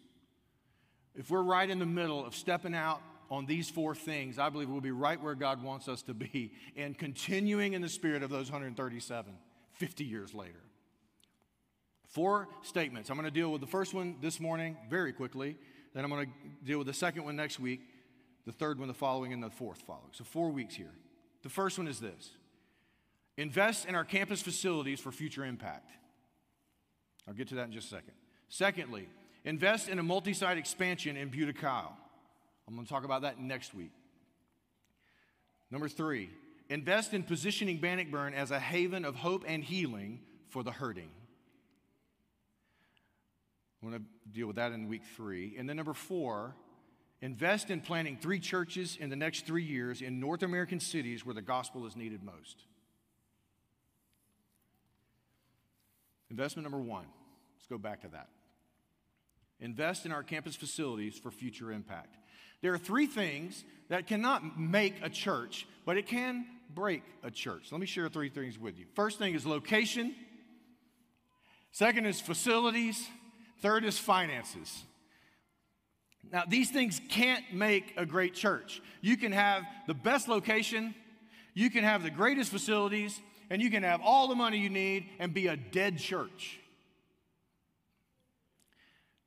If 1.15 1.29
we're 1.29 1.43
right 1.43 1.69
in 1.69 1.79
the 1.79 1.85
middle 1.85 2.25
of 2.25 2.35
stepping 2.35 2.73
out 2.73 3.01
on 3.29 3.45
these 3.45 3.69
four 3.69 3.95
things, 3.95 4.39
I 4.39 4.49
believe 4.49 4.69
we'll 4.69 4.81
be 4.81 4.91
right 4.91 5.21
where 5.21 5.35
God 5.35 5.63
wants 5.63 5.87
us 5.87 6.01
to 6.03 6.13
be 6.13 6.53
and 6.75 6.97
continuing 6.97 7.73
in 7.73 7.81
the 7.81 7.89
spirit 7.89 8.23
of 8.23 8.29
those 8.29 8.51
137 8.51 9.33
50 9.73 10.03
years 10.03 10.33
later. 10.33 10.61
Four 12.07 12.47
statements. 12.61 13.09
I'm 13.09 13.17
going 13.17 13.25
to 13.25 13.31
deal 13.31 13.51
with 13.51 13.61
the 13.61 13.67
first 13.67 13.93
one 13.93 14.17
this 14.21 14.39
morning 14.39 14.77
very 14.89 15.11
quickly. 15.11 15.57
Then 15.93 16.03
I'm 16.03 16.11
going 16.11 16.27
to 16.27 16.31
deal 16.65 16.77
with 16.77 16.87
the 16.87 16.93
second 16.93 17.23
one 17.23 17.35
next 17.35 17.59
week, 17.59 17.81
the 18.45 18.51
third 18.51 18.77
one 18.77 18.87
the 18.87 18.93
following, 18.93 19.33
and 19.33 19.41
the 19.41 19.49
fourth 19.49 19.81
following. 19.81 20.11
So, 20.11 20.23
four 20.23 20.51
weeks 20.51 20.75
here. 20.75 20.93
The 21.41 21.49
first 21.49 21.77
one 21.77 21.87
is 21.87 21.99
this 21.99 22.31
invest 23.37 23.87
in 23.87 23.95
our 23.95 24.05
campus 24.05 24.41
facilities 24.41 24.99
for 24.99 25.11
future 25.11 25.43
impact. 25.43 25.89
I'll 27.27 27.33
get 27.33 27.47
to 27.49 27.55
that 27.55 27.65
in 27.65 27.71
just 27.71 27.87
a 27.87 27.95
second. 27.95 28.13
Secondly, 28.47 29.07
invest 29.43 29.89
in 29.89 29.97
a 29.97 30.03
multi 30.03 30.33
site 30.33 30.57
expansion 30.57 31.17
in 31.17 31.29
Buda 31.29 31.53
Kyle. 31.53 31.97
I'm 32.67 32.75
going 32.75 32.85
to 32.85 32.91
talk 32.91 33.03
about 33.03 33.23
that 33.23 33.39
next 33.39 33.73
week. 33.73 33.91
Number 35.69 35.89
three, 35.89 36.29
invest 36.69 37.13
in 37.13 37.23
positioning 37.23 37.77
Bannockburn 37.77 38.33
as 38.33 38.51
a 38.51 38.59
haven 38.59 39.05
of 39.05 39.15
hope 39.15 39.43
and 39.47 39.63
healing 39.63 40.21
for 40.49 40.63
the 40.63 40.71
hurting. 40.71 41.09
I 43.81 43.85
want 43.85 43.97
to 43.97 44.03
deal 44.31 44.47
with 44.47 44.55
that 44.55 44.71
in 44.71 44.87
week 44.87 45.01
three. 45.17 45.55
And 45.57 45.67
then 45.67 45.75
number 45.75 45.93
four, 45.93 46.55
invest 47.21 47.69
in 47.69 47.81
planting 47.81 48.17
three 48.17 48.39
churches 48.39 48.97
in 48.99 49.09
the 49.09 49.15
next 49.15 49.45
three 49.45 49.63
years 49.63 50.01
in 50.01 50.19
North 50.19 50.43
American 50.43 50.79
cities 50.79 51.25
where 51.25 51.35
the 51.35 51.41
gospel 51.41 51.85
is 51.85 51.95
needed 51.95 52.23
most. 52.23 52.63
Investment 56.29 56.63
number 56.63 56.79
one, 56.79 57.05
let's 57.57 57.67
go 57.67 57.77
back 57.77 58.01
to 58.01 58.07
that. 58.09 58.29
Invest 59.63 60.05
in 60.05 60.11
our 60.11 60.23
campus 60.23 60.57
facilities 60.57 61.17
for 61.17 61.31
future 61.31 61.71
impact. 61.71 62.17
There 62.61 62.73
are 62.73 62.77
three 62.77 63.05
things 63.05 63.63
that 63.87 64.07
cannot 64.07 64.59
make 64.59 64.95
a 65.01 65.09
church, 65.09 65.65
but 65.85 65.97
it 65.97 66.05
can 66.05 66.45
break 66.75 67.01
a 67.23 67.31
church. 67.31 67.71
Let 67.71 67.79
me 67.79 67.87
share 67.87 68.09
three 68.09 68.27
things 68.27 68.59
with 68.59 68.77
you. 68.77 68.85
First 68.93 69.19
thing 69.19 69.33
is 69.33 69.45
location, 69.45 70.15
second 71.71 72.05
is 72.05 72.19
facilities, 72.19 73.07
third 73.61 73.85
is 73.85 73.97
finances. 73.97 74.83
Now, 76.29 76.43
these 76.45 76.69
things 76.69 76.99
can't 77.07 77.53
make 77.53 77.93
a 77.95 78.05
great 78.05 78.33
church. 78.33 78.81
You 78.99 79.15
can 79.15 79.31
have 79.31 79.63
the 79.87 79.93
best 79.93 80.27
location, 80.27 80.93
you 81.53 81.69
can 81.69 81.85
have 81.85 82.03
the 82.03 82.09
greatest 82.09 82.51
facilities, 82.51 83.21
and 83.49 83.61
you 83.61 83.71
can 83.71 83.83
have 83.83 84.01
all 84.03 84.27
the 84.27 84.35
money 84.35 84.57
you 84.57 84.69
need 84.69 85.05
and 85.19 85.33
be 85.33 85.47
a 85.47 85.55
dead 85.55 85.99
church. 85.99 86.59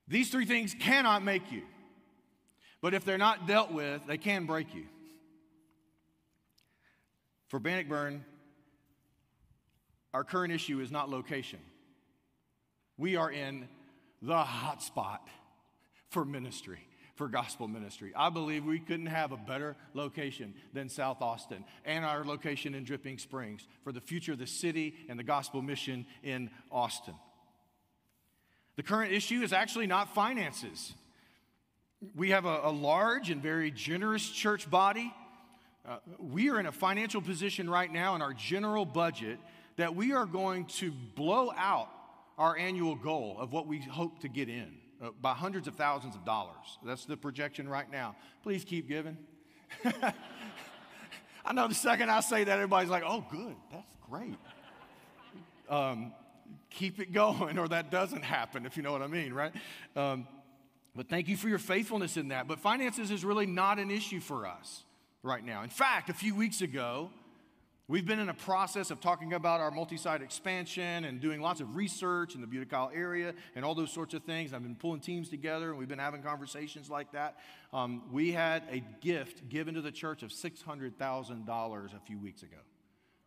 These 0.08 0.30
three 0.30 0.46
things 0.46 0.74
cannot 0.78 1.24
make 1.24 1.50
you. 1.50 1.62
But 2.80 2.94
if 2.94 3.04
they're 3.04 3.18
not 3.18 3.46
dealt 3.46 3.72
with, 3.72 4.02
they 4.06 4.18
can 4.18 4.46
break 4.46 4.74
you. 4.74 4.84
For 7.48 7.58
Bannockburn, 7.58 8.24
our 10.12 10.24
current 10.24 10.52
issue 10.52 10.80
is 10.80 10.90
not 10.90 11.08
location. 11.08 11.58
We 12.96 13.16
are 13.16 13.30
in 13.30 13.68
the 14.22 14.38
hot 14.38 14.82
spot 14.82 15.26
for 16.10 16.24
ministry, 16.24 16.80
for 17.14 17.28
gospel 17.28 17.68
ministry. 17.68 18.12
I 18.16 18.30
believe 18.30 18.64
we 18.64 18.78
couldn't 18.78 19.06
have 19.06 19.32
a 19.32 19.36
better 19.36 19.76
location 19.94 20.54
than 20.72 20.88
South 20.88 21.20
Austin 21.20 21.64
and 21.84 22.04
our 22.04 22.24
location 22.24 22.74
in 22.74 22.84
Dripping 22.84 23.18
Springs 23.18 23.66
for 23.84 23.92
the 23.92 24.00
future 24.00 24.32
of 24.32 24.38
the 24.38 24.46
city 24.46 24.94
and 25.08 25.18
the 25.18 25.24
gospel 25.24 25.62
mission 25.62 26.06
in 26.22 26.50
Austin. 26.70 27.14
The 28.76 28.82
current 28.82 29.12
issue 29.12 29.42
is 29.42 29.52
actually 29.52 29.86
not 29.86 30.14
finances. 30.14 30.94
We 32.14 32.30
have 32.30 32.44
a, 32.44 32.60
a 32.64 32.70
large 32.70 33.30
and 33.30 33.42
very 33.42 33.70
generous 33.70 34.28
church 34.28 34.70
body. 34.70 35.12
Uh, 35.86 35.98
we 36.18 36.50
are 36.50 36.60
in 36.60 36.66
a 36.66 36.72
financial 36.72 37.22
position 37.22 37.70
right 37.70 37.90
now 37.90 38.14
in 38.14 38.22
our 38.22 38.34
general 38.34 38.84
budget 38.84 39.38
that 39.76 39.94
we 39.94 40.12
are 40.12 40.26
going 40.26 40.66
to 40.66 40.92
blow 41.14 41.52
out 41.56 41.88
our 42.38 42.56
annual 42.56 42.94
goal 42.94 43.36
of 43.38 43.52
what 43.52 43.66
we 43.66 43.80
hope 43.80 44.20
to 44.20 44.28
get 44.28 44.48
in 44.48 44.76
uh, 45.02 45.10
by 45.22 45.32
hundreds 45.32 45.68
of 45.68 45.74
thousands 45.74 46.14
of 46.14 46.24
dollars. 46.24 46.78
That's 46.84 47.06
the 47.06 47.16
projection 47.16 47.68
right 47.68 47.90
now. 47.90 48.14
Please 48.42 48.64
keep 48.64 48.88
giving. 48.88 49.16
I 51.44 51.52
know 51.52 51.68
the 51.68 51.74
second 51.74 52.10
I 52.10 52.20
say 52.20 52.44
that, 52.44 52.52
everybody's 52.52 52.90
like, 52.90 53.04
oh, 53.06 53.24
good, 53.30 53.54
that's 53.72 53.94
great. 54.10 54.36
Um, 55.70 56.12
keep 56.70 57.00
it 57.00 57.12
going, 57.12 57.58
or 57.60 57.68
that 57.68 57.90
doesn't 57.90 58.22
happen, 58.22 58.66
if 58.66 58.76
you 58.76 58.82
know 58.82 58.92
what 58.92 59.02
I 59.02 59.06
mean, 59.06 59.32
right? 59.32 59.52
Um, 59.94 60.26
but 60.94 61.08
thank 61.08 61.28
you 61.28 61.36
for 61.36 61.48
your 61.48 61.58
faithfulness 61.58 62.16
in 62.16 62.28
that. 62.28 62.48
But 62.48 62.58
finances 62.58 63.10
is 63.10 63.24
really 63.24 63.46
not 63.46 63.78
an 63.78 63.90
issue 63.90 64.20
for 64.20 64.46
us 64.46 64.84
right 65.22 65.44
now. 65.44 65.62
In 65.62 65.68
fact, 65.68 66.08
a 66.08 66.14
few 66.14 66.34
weeks 66.34 66.62
ago, 66.62 67.10
We've 67.88 68.04
been 68.04 68.18
in 68.18 68.28
a 68.28 68.34
process 68.34 68.90
of 68.90 69.00
talking 69.00 69.32
about 69.32 69.60
our 69.60 69.70
multi 69.70 69.96
site 69.96 70.20
expansion 70.20 71.04
and 71.04 71.20
doing 71.20 71.40
lots 71.40 71.60
of 71.60 71.76
research 71.76 72.34
in 72.34 72.40
the 72.40 72.64
Kyle 72.64 72.90
area 72.92 73.32
and 73.54 73.64
all 73.64 73.76
those 73.76 73.92
sorts 73.92 74.12
of 74.12 74.24
things. 74.24 74.52
I've 74.52 74.64
been 74.64 74.74
pulling 74.74 74.98
teams 74.98 75.28
together 75.28 75.70
and 75.70 75.78
we've 75.78 75.86
been 75.86 76.00
having 76.00 76.20
conversations 76.20 76.90
like 76.90 77.12
that. 77.12 77.36
Um, 77.72 78.02
we 78.10 78.32
had 78.32 78.64
a 78.72 78.82
gift 79.00 79.48
given 79.48 79.74
to 79.74 79.82
the 79.82 79.92
church 79.92 80.24
of 80.24 80.30
$600,000 80.30 81.94
a 81.94 82.00
few 82.00 82.18
weeks 82.18 82.42
ago 82.42 82.56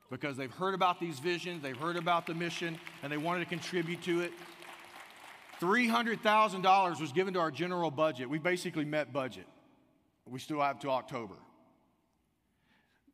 because 0.10 0.38
they've 0.38 0.52
heard 0.52 0.74
about 0.74 1.00
these 1.00 1.20
visions, 1.20 1.62
they've 1.62 1.78
heard 1.78 1.98
about 1.98 2.26
the 2.26 2.34
mission, 2.34 2.78
and 3.04 3.12
they 3.12 3.18
wanted 3.18 3.40
to 3.40 3.46
contribute 3.46 4.02
to 4.04 4.22
it. 4.22 4.32
$300,000 5.62 7.02
was 7.02 7.12
given 7.12 7.34
to 7.34 7.40
our 7.40 7.52
general 7.52 7.92
budget. 7.92 8.30
We 8.30 8.40
basically 8.40 8.86
met 8.86 9.12
budget. 9.12 9.46
We 10.26 10.40
still 10.40 10.62
have 10.62 10.80
to 10.80 10.90
October. 10.90 11.36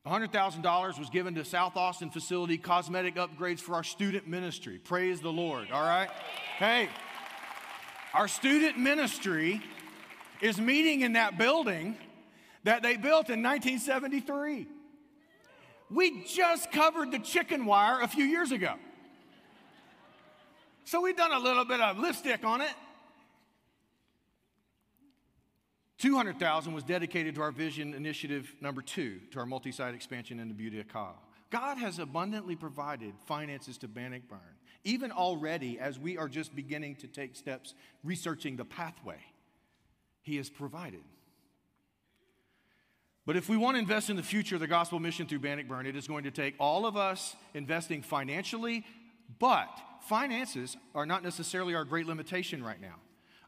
$100,000 0.06 1.00
was 1.00 1.10
given 1.10 1.34
to 1.36 1.44
South 1.44 1.76
Austin 1.76 2.12
facility 2.12 2.58
cosmetic 2.60 3.16
upgrades 3.16 3.60
for 3.60 3.74
our 3.74 3.84
student 3.84 4.28
ministry. 4.28 4.78
Praise 4.78 5.20
the 5.20 5.32
Lord, 5.32 5.72
all 5.72 5.82
right? 5.82 6.10
Hey, 6.60 6.90
our 8.14 8.28
student 8.28 8.78
ministry 8.78 9.64
is 10.42 10.60
meeting 10.60 11.02
in 11.02 11.14
that 11.14 11.40
building 11.40 11.98
that 12.64 12.84
they 12.84 12.98
built 12.98 13.30
in 13.30 13.42
1973. 13.42 14.68
We 15.90 16.24
just 16.26 16.72
covered 16.72 17.12
the 17.12 17.20
chicken 17.20 17.66
wire 17.66 18.02
a 18.02 18.08
few 18.08 18.26
years 18.26 18.52
ago. 18.52 18.76
So 20.86 21.02
we've 21.02 21.18
done 21.18 21.32
a 21.32 21.40
little 21.40 21.66
bit 21.66 21.82
of 21.82 21.98
lipstick 21.98 22.44
on 22.44 22.62
it. 22.62 22.74
200,000 25.98 26.74
was 26.74 26.84
dedicated 26.84 27.36
to 27.36 27.42
our 27.42 27.52
vision 27.52 27.94
initiative 27.94 28.54
number 28.62 28.82
two, 28.82 29.20
to 29.32 29.40
our 29.40 29.46
multi-site 29.46 29.96
expansion 29.96 30.40
into 30.40 30.80
of 30.80 30.88
Kyle. 30.88 31.22
God 31.50 31.78
has 31.78 32.00
abundantly 32.00 32.56
provided 32.56 33.14
finances 33.26 33.78
to 33.80 33.88
Bannockburn, 33.88 34.40
even 34.84 35.12
already 35.12 35.80
as 35.80 35.98
we 35.98 36.18
are 36.18 36.28
just 36.28 36.56
beginning 36.56 36.96
to 36.98 37.08
take 37.08 37.36
steps 37.36 37.74
researching 38.04 38.56
the 38.56 38.66
pathway. 38.66 39.20
He 40.22 40.38
has 40.38 40.50
provided. 40.50 41.04
But 43.26 43.36
if 43.36 43.50
we 43.50 43.58
want 43.58 43.76
to 43.76 43.80
invest 43.80 44.10
in 44.10 44.16
the 44.16 44.24
future 44.24 44.56
of 44.56 44.62
the 44.62 44.68
gospel 44.68 45.00
mission 45.00 45.26
through 45.26 45.40
Bannockburn, 45.40 45.88
it 45.88 45.96
is 45.96 46.08
going 46.08 46.26
to 46.26 46.32
take 46.32 46.54
all 46.60 46.86
of 46.86 46.96
us 46.96 47.36
investing 47.56 48.04
financially, 48.04 48.86
but 49.40 49.70
finances 50.02 50.78
are 50.94 51.08
not 51.08 51.24
necessarily 51.24 51.74
our 51.74 51.86
great 51.86 52.06
limitation 52.06 52.64
right 52.64 52.80
now. 52.80 52.96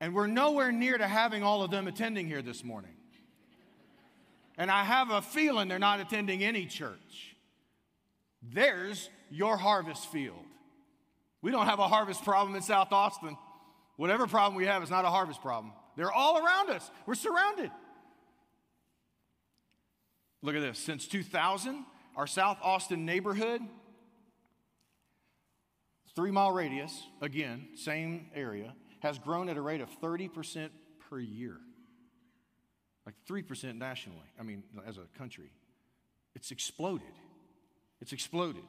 And 0.00 0.14
we're 0.14 0.26
nowhere 0.26 0.72
near 0.72 0.98
to 0.98 1.06
having 1.06 1.42
all 1.42 1.62
of 1.62 1.70
them 1.70 1.88
attending 1.88 2.26
here 2.26 2.42
this 2.42 2.64
morning. 2.64 2.90
And 4.56 4.70
I 4.70 4.84
have 4.84 5.10
a 5.10 5.22
feeling 5.22 5.68
they're 5.68 5.78
not 5.78 6.00
attending 6.00 6.44
any 6.44 6.66
church. 6.66 7.36
There's 8.42 9.08
your 9.30 9.56
harvest 9.56 10.10
field. 10.12 10.44
We 11.42 11.50
don't 11.50 11.66
have 11.66 11.78
a 11.78 11.88
harvest 11.88 12.24
problem 12.24 12.54
in 12.54 12.62
South 12.62 12.92
Austin. 12.92 13.36
Whatever 13.96 14.26
problem 14.26 14.56
we 14.56 14.66
have 14.66 14.82
is 14.82 14.90
not 14.90 15.04
a 15.04 15.10
harvest 15.10 15.42
problem. 15.42 15.72
They're 15.96 16.12
all 16.12 16.44
around 16.44 16.70
us, 16.70 16.90
we're 17.06 17.14
surrounded. 17.14 17.70
Look 20.44 20.56
at 20.56 20.60
this. 20.60 20.78
Since 20.78 21.06
2000, 21.06 21.86
our 22.16 22.26
South 22.26 22.58
Austin 22.62 23.06
neighborhood, 23.06 23.62
three 26.14 26.30
mile 26.30 26.52
radius, 26.52 27.02
again, 27.22 27.68
same 27.76 28.26
area, 28.34 28.74
has 29.00 29.18
grown 29.18 29.48
at 29.48 29.56
a 29.56 29.62
rate 29.62 29.80
of 29.80 29.88
30% 30.02 30.68
per 31.08 31.18
year. 31.18 31.56
Like 33.06 33.14
3% 33.26 33.78
nationally, 33.78 34.26
I 34.38 34.42
mean, 34.42 34.64
as 34.86 34.98
a 34.98 35.06
country. 35.16 35.50
It's 36.34 36.50
exploded. 36.50 37.14
It's 38.02 38.12
exploded 38.12 38.64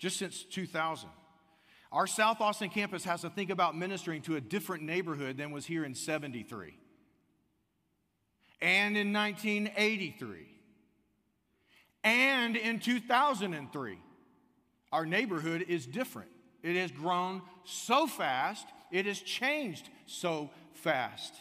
just 0.00 0.16
since 0.16 0.42
2000. 0.42 1.08
Our 1.92 2.08
South 2.08 2.40
Austin 2.40 2.70
campus 2.70 3.04
has 3.04 3.20
to 3.20 3.30
think 3.30 3.50
about 3.50 3.76
ministering 3.76 4.22
to 4.22 4.34
a 4.34 4.40
different 4.40 4.82
neighborhood 4.82 5.36
than 5.36 5.52
was 5.52 5.64
here 5.64 5.84
in 5.84 5.94
73 5.94 6.76
and 8.60 8.96
in 8.96 9.12
1983 9.12 10.53
and 12.04 12.56
in 12.56 12.78
2003. 12.78 13.98
Our 14.92 15.06
neighborhood 15.06 15.64
is 15.66 15.86
different. 15.86 16.28
It 16.62 16.76
has 16.76 16.92
grown 16.92 17.42
so 17.64 18.06
fast, 18.06 18.66
it 18.92 19.06
has 19.06 19.18
changed 19.18 19.88
so 20.06 20.50
fast. 20.74 21.34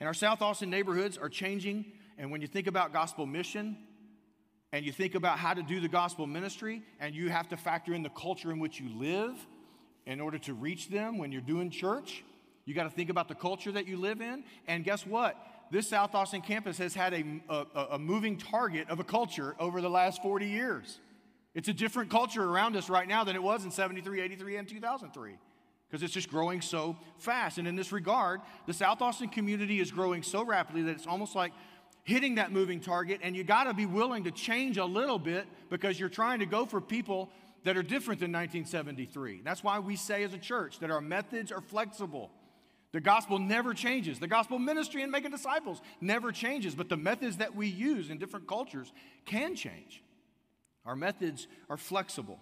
And 0.00 0.06
our 0.06 0.14
South 0.14 0.42
Austin 0.42 0.70
neighborhoods 0.70 1.16
are 1.16 1.28
changing. 1.28 1.86
And 2.18 2.30
when 2.30 2.40
you 2.40 2.46
think 2.46 2.66
about 2.66 2.92
gospel 2.92 3.26
mission 3.26 3.76
and 4.72 4.84
you 4.84 4.92
think 4.92 5.14
about 5.14 5.38
how 5.38 5.54
to 5.54 5.62
do 5.62 5.80
the 5.80 5.88
gospel 5.88 6.26
ministry, 6.26 6.82
and 7.00 7.14
you 7.14 7.30
have 7.30 7.48
to 7.48 7.56
factor 7.56 7.94
in 7.94 8.02
the 8.02 8.10
culture 8.10 8.52
in 8.52 8.58
which 8.58 8.78
you 8.78 8.90
live 8.90 9.34
in 10.06 10.20
order 10.20 10.38
to 10.38 10.54
reach 10.54 10.90
them 10.90 11.18
when 11.18 11.32
you're 11.32 11.40
doing 11.40 11.70
church, 11.70 12.24
you 12.64 12.74
got 12.74 12.84
to 12.84 12.90
think 12.90 13.08
about 13.08 13.28
the 13.28 13.34
culture 13.34 13.72
that 13.72 13.86
you 13.86 13.96
live 13.96 14.20
in. 14.20 14.44
And 14.66 14.84
guess 14.84 15.06
what? 15.06 15.36
This 15.70 15.88
South 15.88 16.14
Austin 16.14 16.40
campus 16.40 16.78
has 16.78 16.94
had 16.94 17.12
a, 17.12 17.24
a, 17.48 17.86
a, 17.92 17.98
moving 17.98 18.36
target 18.36 18.88
of 18.88 19.00
a 19.00 19.04
culture 19.04 19.54
over 19.58 19.80
the 19.80 19.90
last 19.90 20.22
40 20.22 20.46
years. 20.46 20.98
It's 21.54 21.68
a 21.68 21.72
different 21.72 22.10
culture 22.10 22.44
around 22.44 22.76
us 22.76 22.88
right 22.88 23.06
now 23.06 23.24
than 23.24 23.36
it 23.36 23.42
was 23.42 23.64
in 23.64 23.70
73, 23.70 24.20
83, 24.20 24.56
and 24.56 24.68
2003 24.68 25.32
because 25.88 26.02
it's 26.02 26.12
just 26.12 26.28
growing 26.28 26.60
so 26.60 26.96
fast. 27.18 27.58
And 27.58 27.66
in 27.66 27.74
this 27.74 27.92
regard, 27.92 28.40
the 28.66 28.72
South 28.72 29.00
Austin 29.00 29.28
community 29.28 29.80
is 29.80 29.90
growing 29.90 30.22
so 30.22 30.44
rapidly 30.44 30.82
that 30.82 30.92
it's 30.92 31.06
almost 31.06 31.34
like 31.34 31.52
hitting 32.04 32.36
that 32.36 32.52
moving 32.52 32.80
target, 32.80 33.20
and 33.22 33.36
you 33.36 33.44
got 33.44 33.64
to 33.64 33.74
be 33.74 33.86
willing 33.86 34.24
to 34.24 34.30
change 34.30 34.78
a 34.78 34.84
little 34.84 35.18
bit 35.18 35.46
because 35.70 35.98
you're 35.98 36.08
trying 36.08 36.38
to 36.40 36.46
go 36.46 36.64
for 36.64 36.80
people 36.80 37.30
that 37.64 37.76
are 37.76 37.82
different 37.82 38.20
than 38.20 38.32
1973. 38.32 39.42
That's 39.44 39.62
why 39.62 39.78
we 39.78 39.96
say 39.96 40.22
as 40.22 40.32
a 40.32 40.38
church 40.38 40.78
that 40.78 40.90
our 40.90 41.00
methods 41.00 41.52
are 41.52 41.60
flexible. 41.60 42.30
The 42.92 43.00
gospel 43.00 43.38
never 43.38 43.74
changes. 43.74 44.18
The 44.18 44.28
gospel 44.28 44.58
ministry 44.58 45.02
and 45.02 45.12
making 45.12 45.30
disciples 45.30 45.82
never 46.00 46.32
changes, 46.32 46.74
but 46.74 46.88
the 46.88 46.96
methods 46.96 47.36
that 47.36 47.54
we 47.54 47.68
use 47.68 48.08
in 48.08 48.18
different 48.18 48.46
cultures 48.46 48.92
can 49.26 49.54
change. 49.54 50.02
Our 50.86 50.96
methods 50.96 51.46
are 51.68 51.76
flexible. 51.76 52.40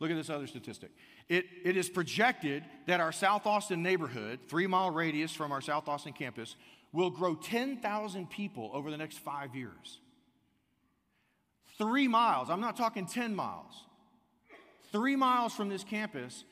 Look 0.00 0.10
at 0.10 0.16
this 0.16 0.28
other 0.28 0.48
statistic. 0.48 0.90
It, 1.28 1.46
it 1.64 1.76
is 1.76 1.88
projected 1.88 2.64
that 2.86 3.00
our 3.00 3.12
South 3.12 3.46
Austin 3.46 3.82
neighborhood, 3.82 4.40
three 4.48 4.66
mile 4.66 4.90
radius 4.90 5.32
from 5.32 5.52
our 5.52 5.60
South 5.60 5.88
Austin 5.88 6.12
campus, 6.12 6.56
will 6.92 7.10
grow 7.10 7.34
10,000 7.36 8.28
people 8.28 8.70
over 8.74 8.90
the 8.90 8.96
next 8.96 9.18
five 9.18 9.54
years. 9.54 10.00
Three 11.78 12.08
miles, 12.08 12.50
I'm 12.50 12.60
not 12.60 12.76
talking 12.76 13.06
10 13.06 13.34
miles. 13.34 13.72
Three 14.92 15.16
miles 15.16 15.54
from 15.54 15.68
this 15.68 15.82
campus, 15.82 16.44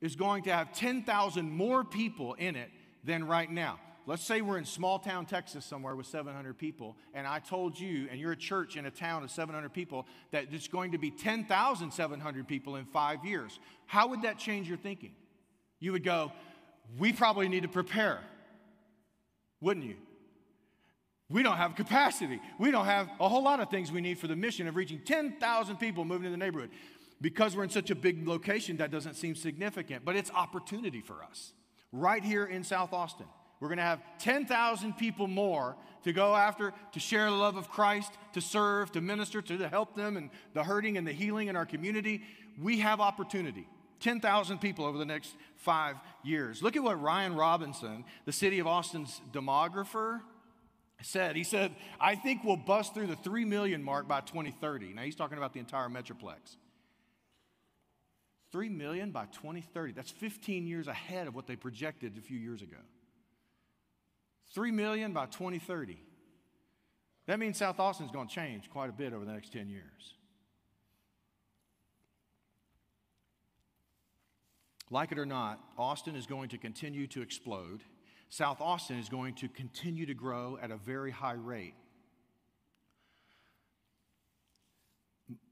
is 0.00 0.16
going 0.16 0.44
to 0.44 0.52
have 0.52 0.72
10,000 0.72 1.50
more 1.50 1.84
people 1.84 2.34
in 2.34 2.56
it 2.56 2.70
than 3.04 3.26
right 3.26 3.50
now. 3.50 3.78
Let's 4.06 4.24
say 4.24 4.40
we're 4.40 4.58
in 4.58 4.64
small 4.64 4.98
town 4.98 5.26
Texas 5.26 5.64
somewhere 5.64 5.94
with 5.94 6.06
700 6.06 6.58
people, 6.58 6.96
and 7.14 7.26
I 7.26 7.38
told 7.38 7.78
you, 7.78 8.08
and 8.10 8.18
you're 8.18 8.32
a 8.32 8.36
church 8.36 8.76
in 8.76 8.86
a 8.86 8.90
town 8.90 9.22
of 9.22 9.30
700 9.30 9.72
people, 9.72 10.06
that 10.32 10.46
it's 10.50 10.68
going 10.68 10.92
to 10.92 10.98
be 10.98 11.10
10,700 11.10 12.48
people 12.48 12.76
in 12.76 12.86
five 12.86 13.24
years. 13.24 13.60
How 13.86 14.08
would 14.08 14.22
that 14.22 14.38
change 14.38 14.68
your 14.68 14.78
thinking? 14.78 15.12
You 15.78 15.92
would 15.92 16.02
go, 16.02 16.32
We 16.98 17.12
probably 17.12 17.48
need 17.48 17.62
to 17.62 17.68
prepare, 17.68 18.20
wouldn't 19.60 19.86
you? 19.86 19.96
We 21.28 21.44
don't 21.44 21.58
have 21.58 21.76
capacity. 21.76 22.40
We 22.58 22.72
don't 22.72 22.86
have 22.86 23.08
a 23.20 23.28
whole 23.28 23.44
lot 23.44 23.60
of 23.60 23.70
things 23.70 23.92
we 23.92 24.00
need 24.00 24.18
for 24.18 24.26
the 24.26 24.34
mission 24.34 24.66
of 24.66 24.74
reaching 24.74 24.98
10,000 25.04 25.76
people 25.76 26.04
moving 26.04 26.26
in 26.26 26.32
the 26.32 26.38
neighborhood 26.38 26.70
because 27.20 27.56
we're 27.56 27.64
in 27.64 27.70
such 27.70 27.90
a 27.90 27.94
big 27.94 28.26
location, 28.26 28.78
that 28.78 28.90
doesn't 28.90 29.14
seem 29.14 29.34
significant, 29.34 30.04
but 30.04 30.16
it's 30.16 30.30
opportunity 30.30 31.00
for 31.00 31.22
us 31.22 31.52
right 31.92 32.24
here 32.24 32.44
in 32.44 32.64
South 32.64 32.92
Austin. 32.92 33.26
We're 33.60 33.68
going 33.68 33.78
to 33.78 33.84
have 33.84 34.00
10,000 34.18 34.94
people 34.94 35.26
more 35.26 35.76
to 36.04 36.14
go 36.14 36.34
after, 36.34 36.72
to 36.92 37.00
share 37.00 37.28
the 37.28 37.36
love 37.36 37.56
of 37.56 37.68
Christ, 37.68 38.10
to 38.32 38.40
serve, 38.40 38.90
to 38.92 39.02
minister, 39.02 39.42
to 39.42 39.68
help 39.68 39.94
them 39.94 40.16
and 40.16 40.30
the 40.54 40.64
hurting 40.64 40.96
and 40.96 41.06
the 41.06 41.12
healing 41.12 41.48
in 41.48 41.56
our 41.56 41.66
community. 41.66 42.22
We 42.60 42.80
have 42.80 43.00
opportunity. 43.00 43.68
10,000 44.00 44.58
people 44.58 44.86
over 44.86 44.96
the 44.96 45.04
next 45.04 45.34
five 45.56 45.96
years. 46.24 46.62
Look 46.62 46.74
at 46.74 46.82
what 46.82 47.00
Ryan 47.02 47.34
Robinson, 47.34 48.04
the 48.24 48.32
city 48.32 48.58
of 48.60 48.66
Austin's 48.66 49.20
demographer, 49.30 50.22
said. 51.02 51.36
He 51.36 51.44
said, 51.44 51.74
I 52.00 52.14
think 52.14 52.44
we'll 52.44 52.56
bust 52.56 52.94
through 52.94 53.08
the 53.08 53.16
3 53.16 53.44
million 53.44 53.82
mark 53.82 54.08
by 54.08 54.20
2030. 54.20 54.94
Now, 54.94 55.02
he's 55.02 55.16
talking 55.16 55.38
about 55.38 55.52
the 55.52 55.60
entire 55.60 55.88
Metroplex. 55.88 56.56
3 58.52 58.68
million 58.68 59.10
by 59.10 59.26
2030. 59.26 59.92
That's 59.92 60.10
15 60.10 60.66
years 60.66 60.88
ahead 60.88 61.26
of 61.26 61.34
what 61.34 61.46
they 61.46 61.56
projected 61.56 62.16
a 62.18 62.20
few 62.20 62.38
years 62.38 62.62
ago. 62.62 62.76
3 64.54 64.72
million 64.72 65.12
by 65.12 65.26
2030. 65.26 65.98
That 67.26 67.38
means 67.38 67.58
South 67.58 67.78
Austin 67.78 68.06
is 68.06 68.12
going 68.12 68.28
to 68.28 68.34
change 68.34 68.68
quite 68.70 68.90
a 68.90 68.92
bit 68.92 69.12
over 69.12 69.24
the 69.24 69.32
next 69.32 69.52
10 69.52 69.68
years. 69.68 70.14
Like 74.90 75.12
it 75.12 75.18
or 75.18 75.26
not, 75.26 75.60
Austin 75.78 76.16
is 76.16 76.26
going 76.26 76.48
to 76.48 76.58
continue 76.58 77.06
to 77.08 77.22
explode. 77.22 77.84
South 78.28 78.60
Austin 78.60 78.98
is 78.98 79.08
going 79.08 79.34
to 79.34 79.48
continue 79.48 80.06
to 80.06 80.14
grow 80.14 80.58
at 80.60 80.72
a 80.72 80.76
very 80.76 81.12
high 81.12 81.34
rate. 81.34 81.74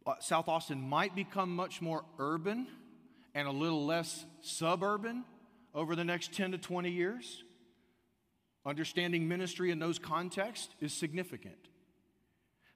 Uh, 0.05 0.15
South 0.21 0.49
Austin 0.49 0.81
might 0.81 1.15
become 1.15 1.55
much 1.55 1.81
more 1.81 2.05
urban 2.19 2.67
and 3.35 3.49
a 3.49 3.53
little 3.53 3.85
less 3.87 4.25
suburban 4.41 5.25
over 5.75 5.95
the 5.95 6.05
next 6.05 6.33
10 6.33 6.53
to 6.53 6.59
20 6.59 6.91
years. 6.91 7.45
Understanding 8.67 9.29
ministry 9.29 9.71
in 9.71 9.79
those 9.79 9.99
contexts 9.99 10.75
is 10.81 10.93
significant. 10.93 11.69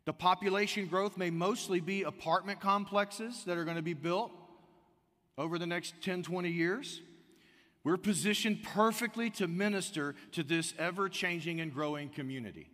The 0.05 0.13
population 0.13 0.87
growth 0.87 1.17
may 1.17 1.31
mostly 1.31 1.81
be 1.81 2.03
apartment 2.03 2.61
complexes 2.61 3.45
that 3.45 3.57
are 3.57 3.65
going 3.65 3.77
to 3.77 3.83
be 3.83 3.95
built 3.95 4.33
over 5.39 5.59
the 5.59 5.67
next 5.67 5.95
10, 6.03 6.23
20 6.23 6.51
years. 6.51 7.01
We're 7.85 7.97
positioned 7.97 8.63
perfectly 8.63 9.31
to 9.31 9.49
minister 9.49 10.15
to 10.33 10.43
this 10.43 10.75
ever 10.79 11.09
changing 11.09 11.61
and 11.61 11.73
growing 11.73 12.09
community. 12.09 12.71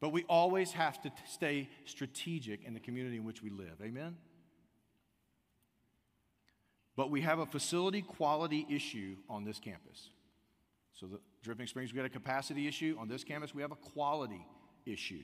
But 0.00 0.10
we 0.10 0.24
always 0.24 0.72
have 0.72 1.00
to 1.02 1.12
stay 1.26 1.68
strategic 1.84 2.64
in 2.64 2.74
the 2.74 2.80
community 2.80 3.16
in 3.16 3.24
which 3.24 3.42
we 3.42 3.50
live. 3.50 3.74
Amen? 3.82 4.16
But 6.98 7.12
we 7.12 7.20
have 7.20 7.38
a 7.38 7.46
facility 7.46 8.02
quality 8.02 8.66
issue 8.68 9.14
on 9.30 9.44
this 9.44 9.60
campus. 9.60 10.10
So, 10.94 11.06
the 11.06 11.20
Dripping 11.44 11.68
Springs, 11.68 11.92
we 11.92 11.96
got 11.96 12.06
a 12.06 12.08
capacity 12.08 12.66
issue. 12.66 12.96
On 12.98 13.06
this 13.06 13.22
campus, 13.22 13.54
we 13.54 13.62
have 13.62 13.70
a 13.70 13.76
quality 13.76 14.44
issue. 14.84 15.22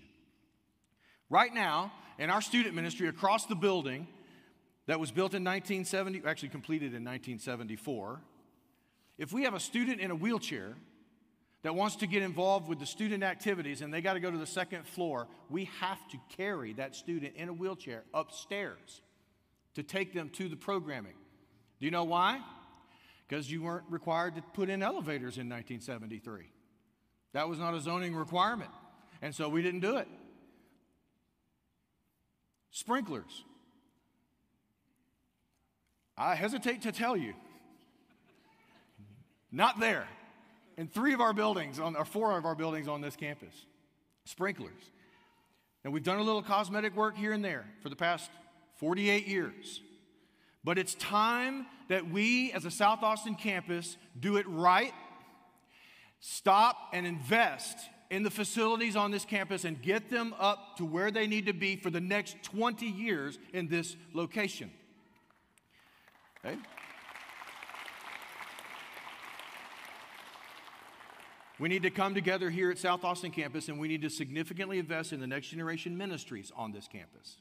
Right 1.28 1.52
now, 1.52 1.92
in 2.16 2.30
our 2.30 2.40
student 2.40 2.76
ministry 2.76 3.08
across 3.08 3.46
the 3.46 3.56
building 3.56 4.06
that 4.86 5.00
was 5.00 5.10
built 5.10 5.34
in 5.34 5.42
1970, 5.42 6.22
actually 6.24 6.50
completed 6.50 6.94
in 6.94 7.02
1974, 7.02 8.20
if 9.18 9.32
we 9.32 9.42
have 9.42 9.54
a 9.54 9.60
student 9.60 10.00
in 10.00 10.12
a 10.12 10.14
wheelchair, 10.14 10.76
that 11.64 11.74
wants 11.74 11.96
to 11.96 12.06
get 12.06 12.22
involved 12.22 12.68
with 12.68 12.78
the 12.78 12.86
student 12.86 13.24
activities 13.24 13.80
and 13.80 13.92
they 13.92 14.00
got 14.00 14.12
to 14.12 14.20
go 14.20 14.30
to 14.30 14.38
the 14.38 14.46
second 14.46 14.86
floor, 14.86 15.26
we 15.50 15.64
have 15.80 15.98
to 16.10 16.18
carry 16.36 16.72
that 16.74 16.94
student 16.94 17.34
in 17.34 17.48
a 17.48 17.52
wheelchair 17.52 18.04
upstairs 18.14 19.00
to 19.74 19.82
take 19.82 20.14
them 20.14 20.28
to 20.28 20.48
the 20.48 20.54
programming. 20.54 21.14
Do 21.80 21.86
you 21.86 21.90
know 21.90 22.04
why? 22.04 22.40
Because 23.26 23.50
you 23.50 23.62
weren't 23.62 23.84
required 23.90 24.36
to 24.36 24.42
put 24.42 24.68
in 24.68 24.82
elevators 24.82 25.38
in 25.38 25.48
1973. 25.48 26.44
That 27.32 27.48
was 27.48 27.58
not 27.58 27.74
a 27.74 27.80
zoning 27.80 28.14
requirement. 28.14 28.70
And 29.20 29.34
so 29.34 29.48
we 29.48 29.62
didn't 29.62 29.80
do 29.80 29.96
it. 29.96 30.08
Sprinklers. 32.70 33.44
I 36.16 36.34
hesitate 36.34 36.82
to 36.82 36.92
tell 36.92 37.16
you. 37.16 37.34
Not 39.50 39.80
there. 39.80 40.06
In 40.76 40.88
three 40.88 41.14
of 41.14 41.20
our 41.20 41.32
buildings, 41.32 41.78
on, 41.78 41.96
or 41.96 42.04
four 42.04 42.36
of 42.36 42.44
our 42.44 42.54
buildings 42.54 42.88
on 42.88 43.00
this 43.00 43.16
campus. 43.16 43.54
Sprinklers. 44.24 44.72
And 45.84 45.92
we've 45.92 46.02
done 46.02 46.18
a 46.18 46.22
little 46.22 46.42
cosmetic 46.42 46.96
work 46.96 47.16
here 47.16 47.32
and 47.32 47.44
there 47.44 47.64
for 47.82 47.88
the 47.88 47.96
past 47.96 48.30
48 48.76 49.26
years. 49.26 49.80
But 50.64 50.78
it's 50.78 50.94
time 50.94 51.66
that 51.88 52.10
we, 52.10 52.50
as 52.52 52.64
a 52.64 52.70
South 52.70 53.02
Austin 53.02 53.34
campus, 53.34 53.98
do 54.18 54.36
it 54.38 54.46
right, 54.48 54.94
stop 56.20 56.90
and 56.92 57.06
invest 57.06 57.76
in 58.10 58.22
the 58.22 58.30
facilities 58.30 58.96
on 58.96 59.10
this 59.10 59.24
campus 59.24 59.64
and 59.64 59.80
get 59.82 60.10
them 60.10 60.34
up 60.38 60.76
to 60.78 60.84
where 60.84 61.10
they 61.10 61.26
need 61.26 61.46
to 61.46 61.52
be 61.52 61.76
for 61.76 61.90
the 61.90 62.00
next 62.00 62.42
20 62.44 62.86
years 62.86 63.38
in 63.52 63.68
this 63.68 63.96
location. 64.14 64.70
Okay? 66.44 66.56
We 71.58 71.68
need 71.68 71.82
to 71.82 71.90
come 71.90 72.14
together 72.14 72.50
here 72.50 72.70
at 72.70 72.78
South 72.78 73.04
Austin 73.04 73.30
campus 73.30 73.68
and 73.68 73.78
we 73.78 73.88
need 73.88 74.02
to 74.02 74.10
significantly 74.10 74.78
invest 74.78 75.12
in 75.12 75.20
the 75.20 75.26
next 75.26 75.48
generation 75.48 75.96
ministries 75.96 76.50
on 76.56 76.72
this 76.72 76.88
campus. 76.88 77.36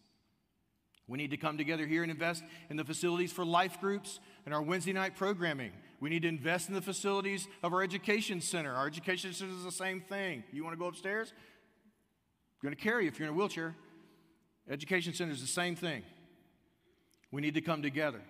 We 1.08 1.18
need 1.18 1.32
to 1.32 1.38
come 1.38 1.58
together 1.58 1.86
here 1.86 2.01
and 2.01 2.12
invest 2.12 2.43
in 2.70 2.78
the 2.78 2.86
facilities 2.86 3.32
for 3.32 3.43
life 3.43 3.80
groups 3.82 4.20
and 4.45 4.54
our 4.54 4.62
Wednesday 4.62 4.93
night 4.93 5.16
programming. 5.16 5.72
We 5.99 6.10
need 6.10 6.22
to 6.22 6.30
invest 6.30 6.70
in 6.70 6.76
the 6.76 6.82
facilities 6.82 7.47
of 7.62 7.74
our 7.74 7.82
education 7.82 8.39
center. 8.39 8.74
Our 8.74 8.88
education 8.88 9.34
center 9.34 9.51
is 9.51 9.64
the 9.64 9.72
same 9.72 10.01
thing. 10.01 10.43
You 10.51 10.64
want 10.64 10.74
to 10.74 10.80
go 10.80 10.88
upstairs? 10.88 11.34
I'm 11.36 12.68
going 12.68 12.76
to 12.76 12.82
carry 12.82 13.04
you 13.04 13.10
if 13.10 13.20
you're 13.20 13.28
in 13.28 13.34
a 13.34 13.38
wheelchair. 13.38 13.76
Education 14.70 15.14
center 15.14 15.34
is 15.34 15.41
the 15.41 15.47
same 15.47 15.76
thing. 15.76 16.04
We 17.32 17.41
need 17.41 17.56
to 17.56 17.62
come 17.62 17.82
together. 17.82 18.22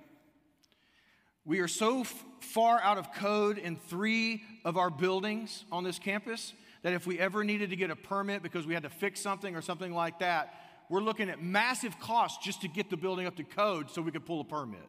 We 1.45 1.59
are 1.59 1.67
so 1.67 2.01
f- 2.01 2.25
far 2.39 2.81
out 2.81 2.97
of 2.97 3.13
code 3.13 3.57
in 3.57 3.75
three 3.75 4.43
of 4.65 4.77
our 4.77 4.89
buildings 4.89 5.65
on 5.71 5.83
this 5.83 5.99
campus 5.99 6.53
that 6.83 6.93
if 6.93 7.05
we 7.05 7.19
ever 7.19 7.43
needed 7.43 7.69
to 7.69 7.75
get 7.75 7.91
a 7.91 7.95
permit 7.95 8.41
because 8.41 8.65
we 8.65 8.73
had 8.73 8.83
to 8.83 8.89
fix 8.89 9.19
something 9.19 9.55
or 9.55 9.61
something 9.61 9.93
like 9.93 10.19
that, 10.19 10.53
we're 10.89 11.01
looking 11.01 11.29
at 11.29 11.41
massive 11.41 11.99
costs 11.99 12.43
just 12.43 12.61
to 12.61 12.67
get 12.67 12.89
the 12.89 12.97
building 12.97 13.25
up 13.25 13.35
to 13.37 13.43
code 13.43 13.89
so 13.89 14.01
we 14.01 14.11
could 14.11 14.25
pull 14.25 14.41
a 14.41 14.43
permit. 14.43 14.87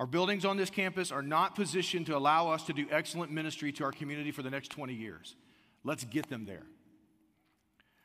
Our 0.00 0.06
buildings 0.06 0.44
on 0.44 0.56
this 0.56 0.70
campus 0.70 1.10
are 1.10 1.22
not 1.22 1.54
positioned 1.56 2.06
to 2.06 2.16
allow 2.16 2.50
us 2.50 2.62
to 2.64 2.72
do 2.72 2.86
excellent 2.90 3.32
ministry 3.32 3.72
to 3.72 3.84
our 3.84 3.92
community 3.92 4.30
for 4.30 4.42
the 4.42 4.50
next 4.50 4.70
20 4.70 4.94
years. 4.94 5.34
Let's 5.82 6.04
get 6.04 6.28
them 6.28 6.46
there. 6.46 6.66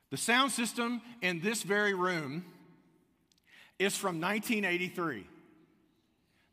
The 0.09 0.17
sound 0.17 0.51
system 0.51 1.01
in 1.21 1.39
this 1.41 1.63
very 1.63 1.93
room 1.93 2.45
is 3.80 3.95
from 3.95 4.19
1983. 4.21 5.28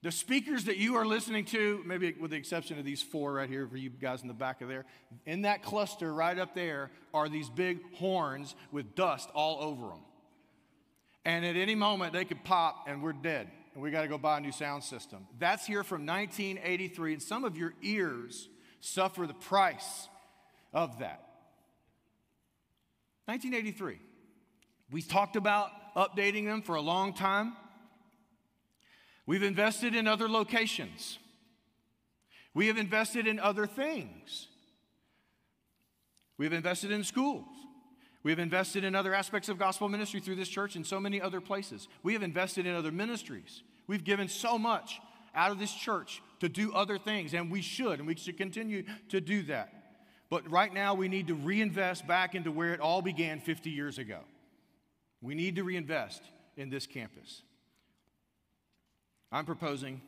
The 0.03 0.11
speakers 0.11 0.65
that 0.65 0.79
you 0.79 0.97
are 0.97 1.05
listening 1.05 1.45
to, 1.47 1.83
maybe 1.85 2.15
with 2.19 2.31
the 2.31 2.37
exception 2.37 2.79
of 2.79 2.87
these 2.87 3.03
four 3.03 3.35
right 3.35 3.49
here 3.49 3.69
for 3.69 3.77
you 3.77 3.91
guys 3.91 4.23
in 4.23 4.29
the 4.29 4.35
back 4.35 4.63
of 4.63 4.69
there, 4.69 4.87
in 5.27 5.43
that 5.43 5.63
cluster 5.63 6.13
right 6.13 6.39
up 6.39 6.55
there 6.55 6.91
are 7.13 7.29
these 7.29 7.51
big 7.51 7.81
horns 7.97 8.55
with 8.73 8.95
dust 8.95 9.29
all 9.35 9.63
over 9.63 9.89
them. 9.89 10.01
And 11.27 11.45
at 11.45 11.57
any 11.57 11.75
moment 11.75 12.15
they 12.15 12.25
could 12.25 12.43
pop 12.45 12.87
and 12.89 13.03
we're 13.03 13.13
dead 13.13 13.49
and 13.75 13.83
we 13.83 13.91
got 13.91 14.03
to 14.03 14.09
go 14.09 14.19
buy 14.19 14.39
a 14.39 14.41
new 14.41 14.53
sound 14.53 14.85
system. 14.85 15.27
That's 15.39 15.67
here 15.67 15.85
from 15.85 16.07
1983, 16.07 17.15
and 17.15 17.23
some 17.23 17.45
of 17.45 17.57
your 17.57 17.75
ears 17.83 18.49
suffer 18.81 19.27
the 19.27 19.35
price 19.35 20.09
of 20.73 20.99
that. 20.99 21.27
1983. 23.27 23.99
We 24.91 25.03
talked 25.03 25.37
about 25.37 25.71
updating 25.95 26.47
them 26.47 26.63
for 26.63 26.75
a 26.75 26.81
long 26.81 27.13
time. 27.13 27.55
We've 29.31 29.45
invested 29.45 29.95
in 29.95 30.09
other 30.09 30.28
locations. 30.28 31.20
We 32.53 32.66
have 32.66 32.76
invested 32.76 33.28
in 33.28 33.39
other 33.39 33.64
things. 33.64 34.49
We've 36.37 36.53
invested 36.53 36.91
in 36.91 37.05
schools. 37.05 37.47
We 38.24 38.33
have 38.33 38.41
invested 38.41 38.83
in 38.83 38.97
other 38.97 39.14
aspects 39.14 39.49
of 39.49 39.57
gospel 39.57 39.89
ministry 39.89 40.18
through 40.18 40.35
this 40.35 40.49
church 40.49 40.74
and 40.74 40.85
so 40.85 40.99
many 40.99 41.22
other 41.22 41.41
places. 41.41 41.87
We 42.03 42.12
have 42.14 42.24
invested 42.24 42.66
in 42.66 42.74
other 42.74 42.91
ministries. 42.91 43.62
We've 43.87 44.03
given 44.03 44.26
so 44.26 44.59
much 44.59 45.01
out 45.33 45.53
of 45.53 45.61
this 45.61 45.72
church 45.72 46.20
to 46.41 46.49
do 46.49 46.72
other 46.72 46.99
things, 46.99 47.33
and 47.33 47.53
we 47.53 47.62
should, 47.62 48.01
and 48.01 48.09
we 48.09 48.16
should 48.16 48.37
continue 48.37 48.83
to 49.11 49.20
do 49.20 49.43
that. 49.43 49.72
But 50.28 50.51
right 50.51 50.74
now, 50.74 50.95
we 50.95 51.07
need 51.07 51.28
to 51.28 51.37
reinvest 51.37 52.05
back 52.05 52.35
into 52.35 52.51
where 52.51 52.74
it 52.74 52.81
all 52.81 53.01
began 53.01 53.39
50 53.39 53.70
years 53.70 53.97
ago. 53.97 54.22
We 55.22 55.37
need 55.37 55.55
to 55.55 55.62
reinvest 55.62 56.20
in 56.57 56.68
this 56.68 56.89
campus. 56.89 57.43
I'm 59.33 59.45
proposing 59.45 60.01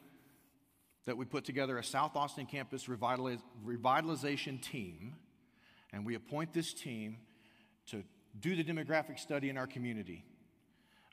that 1.04 1.16
we 1.16 1.24
put 1.24 1.44
together 1.44 1.78
a 1.78 1.84
South 1.84 2.16
Austin 2.16 2.46
campus 2.46 2.86
revitaliz- 2.86 3.42
revitalization 3.64 4.60
team, 4.60 5.14
and 5.92 6.04
we 6.06 6.14
appoint 6.14 6.52
this 6.52 6.72
team 6.72 7.18
to 7.86 8.02
do 8.38 8.56
the 8.56 8.64
demographic 8.64 9.18
study 9.18 9.48
in 9.48 9.58
our 9.58 9.66
community, 9.66 10.24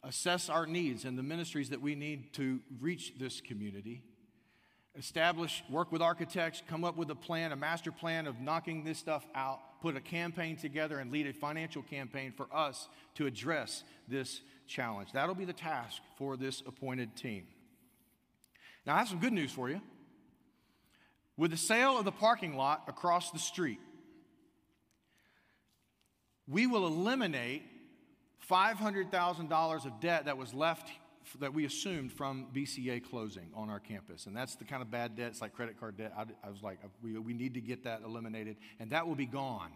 assess 0.03 0.49
our 0.49 0.65
needs 0.65 1.05
and 1.05 1.17
the 1.17 1.23
ministries 1.23 1.69
that 1.69 1.81
we 1.81 1.95
need 1.95 2.33
to 2.33 2.59
reach 2.79 3.13
this 3.19 3.41
community, 3.41 4.01
establish, 4.95 5.63
work 5.69 5.91
with 5.91 6.01
architects, 6.01 6.63
come 6.67 6.83
up 6.83 6.97
with 6.97 7.09
a 7.09 7.15
plan, 7.15 7.51
a 7.51 7.55
master 7.55 7.91
plan 7.91 8.25
of 8.25 8.39
knocking 8.39 8.83
this 8.83 8.97
stuff 8.97 9.25
out, 9.35 9.59
put 9.81 9.95
a 9.95 10.01
campaign 10.01 10.55
together, 10.55 10.99
and 10.99 11.11
lead 11.11 11.27
a 11.27 11.33
financial 11.33 11.81
campaign 11.81 12.31
for 12.35 12.47
us 12.53 12.87
to 13.15 13.27
address 13.27 13.83
this 14.07 14.41
challenge. 14.67 15.11
That'll 15.11 15.35
be 15.35 15.45
the 15.45 15.53
task 15.53 16.01
for 16.17 16.37
this 16.37 16.61
appointed 16.65 17.15
team. 17.15 17.45
Now, 18.85 18.95
I 18.95 18.99
have 18.99 19.07
some 19.07 19.19
good 19.19 19.33
news 19.33 19.51
for 19.51 19.69
you. 19.69 19.81
With 21.37 21.51
the 21.51 21.57
sale 21.57 21.97
of 21.97 22.05
the 22.05 22.11
parking 22.11 22.57
lot 22.57 22.83
across 22.87 23.31
the 23.31 23.39
street, 23.39 23.79
we 26.47 26.67
will 26.67 26.85
eliminate 26.85 27.63
$500,000 28.49 29.85
of 29.85 29.99
debt 29.99 30.25
that 30.25 30.37
was 30.37 30.53
left 30.53 30.89
that 31.39 31.53
we 31.53 31.65
assumed 31.65 32.11
from 32.11 32.47
BCA 32.53 33.07
closing 33.07 33.49
on 33.53 33.69
our 33.69 33.79
campus. 33.79 34.25
And 34.25 34.35
that's 34.35 34.55
the 34.55 34.65
kind 34.65 34.81
of 34.81 34.89
bad 34.89 35.15
debt, 35.15 35.27
it's 35.27 35.41
like 35.41 35.53
credit 35.53 35.79
card 35.79 35.97
debt. 35.97 36.11
I, 36.17 36.23
I 36.45 36.49
was 36.49 36.63
like, 36.63 36.79
we, 37.03 37.17
we 37.19 37.33
need 37.33 37.53
to 37.53 37.61
get 37.61 37.83
that 37.83 38.01
eliminated, 38.03 38.57
and 38.79 38.91
that 38.91 39.07
will 39.07 39.15
be 39.15 39.27
gone. 39.27 39.71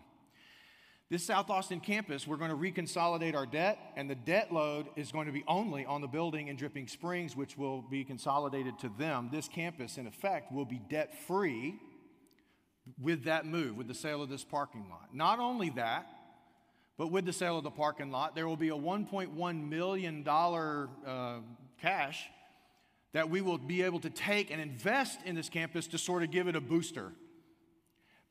This 1.13 1.23
South 1.23 1.51
Austin 1.51 1.79
campus, 1.79 2.25
we're 2.25 2.37
going 2.37 2.49
to 2.49 2.57
reconsolidate 2.57 3.35
our 3.35 3.45
debt, 3.45 3.77
and 3.95 4.09
the 4.09 4.15
debt 4.15 4.51
load 4.51 4.87
is 4.95 5.11
going 5.11 5.27
to 5.27 5.31
be 5.31 5.43
only 5.47 5.85
on 5.85 6.01
the 6.01 6.07
building 6.07 6.47
in 6.47 6.55
Dripping 6.55 6.87
Springs, 6.87 7.35
which 7.35 7.55
will 7.55 7.83
be 7.83 8.03
consolidated 8.03 8.79
to 8.79 8.89
them. 8.97 9.29
This 9.31 9.47
campus, 9.47 9.99
in 9.99 10.07
effect, 10.07 10.51
will 10.51 10.65
be 10.65 10.81
debt 10.89 11.13
free 11.27 11.75
with 12.99 13.25
that 13.25 13.45
move, 13.45 13.77
with 13.77 13.87
the 13.87 13.93
sale 13.93 14.23
of 14.23 14.29
this 14.29 14.43
parking 14.43 14.87
lot. 14.89 15.09
Not 15.13 15.37
only 15.37 15.69
that, 15.75 16.07
but 16.97 17.11
with 17.11 17.25
the 17.25 17.33
sale 17.33 17.59
of 17.59 17.63
the 17.63 17.69
parking 17.69 18.09
lot, 18.09 18.33
there 18.33 18.47
will 18.47 18.57
be 18.57 18.69
a 18.69 18.75
$1.1 18.75 19.69
million 19.69 20.27
uh, 20.27 21.35
cash 21.79 22.27
that 23.11 23.29
we 23.29 23.41
will 23.41 23.59
be 23.59 23.83
able 23.83 23.99
to 23.99 24.09
take 24.09 24.49
and 24.49 24.59
invest 24.59 25.19
in 25.25 25.35
this 25.35 25.47
campus 25.47 25.85
to 25.85 25.99
sort 25.99 26.23
of 26.23 26.31
give 26.31 26.47
it 26.47 26.55
a 26.55 26.61
booster. 26.61 27.11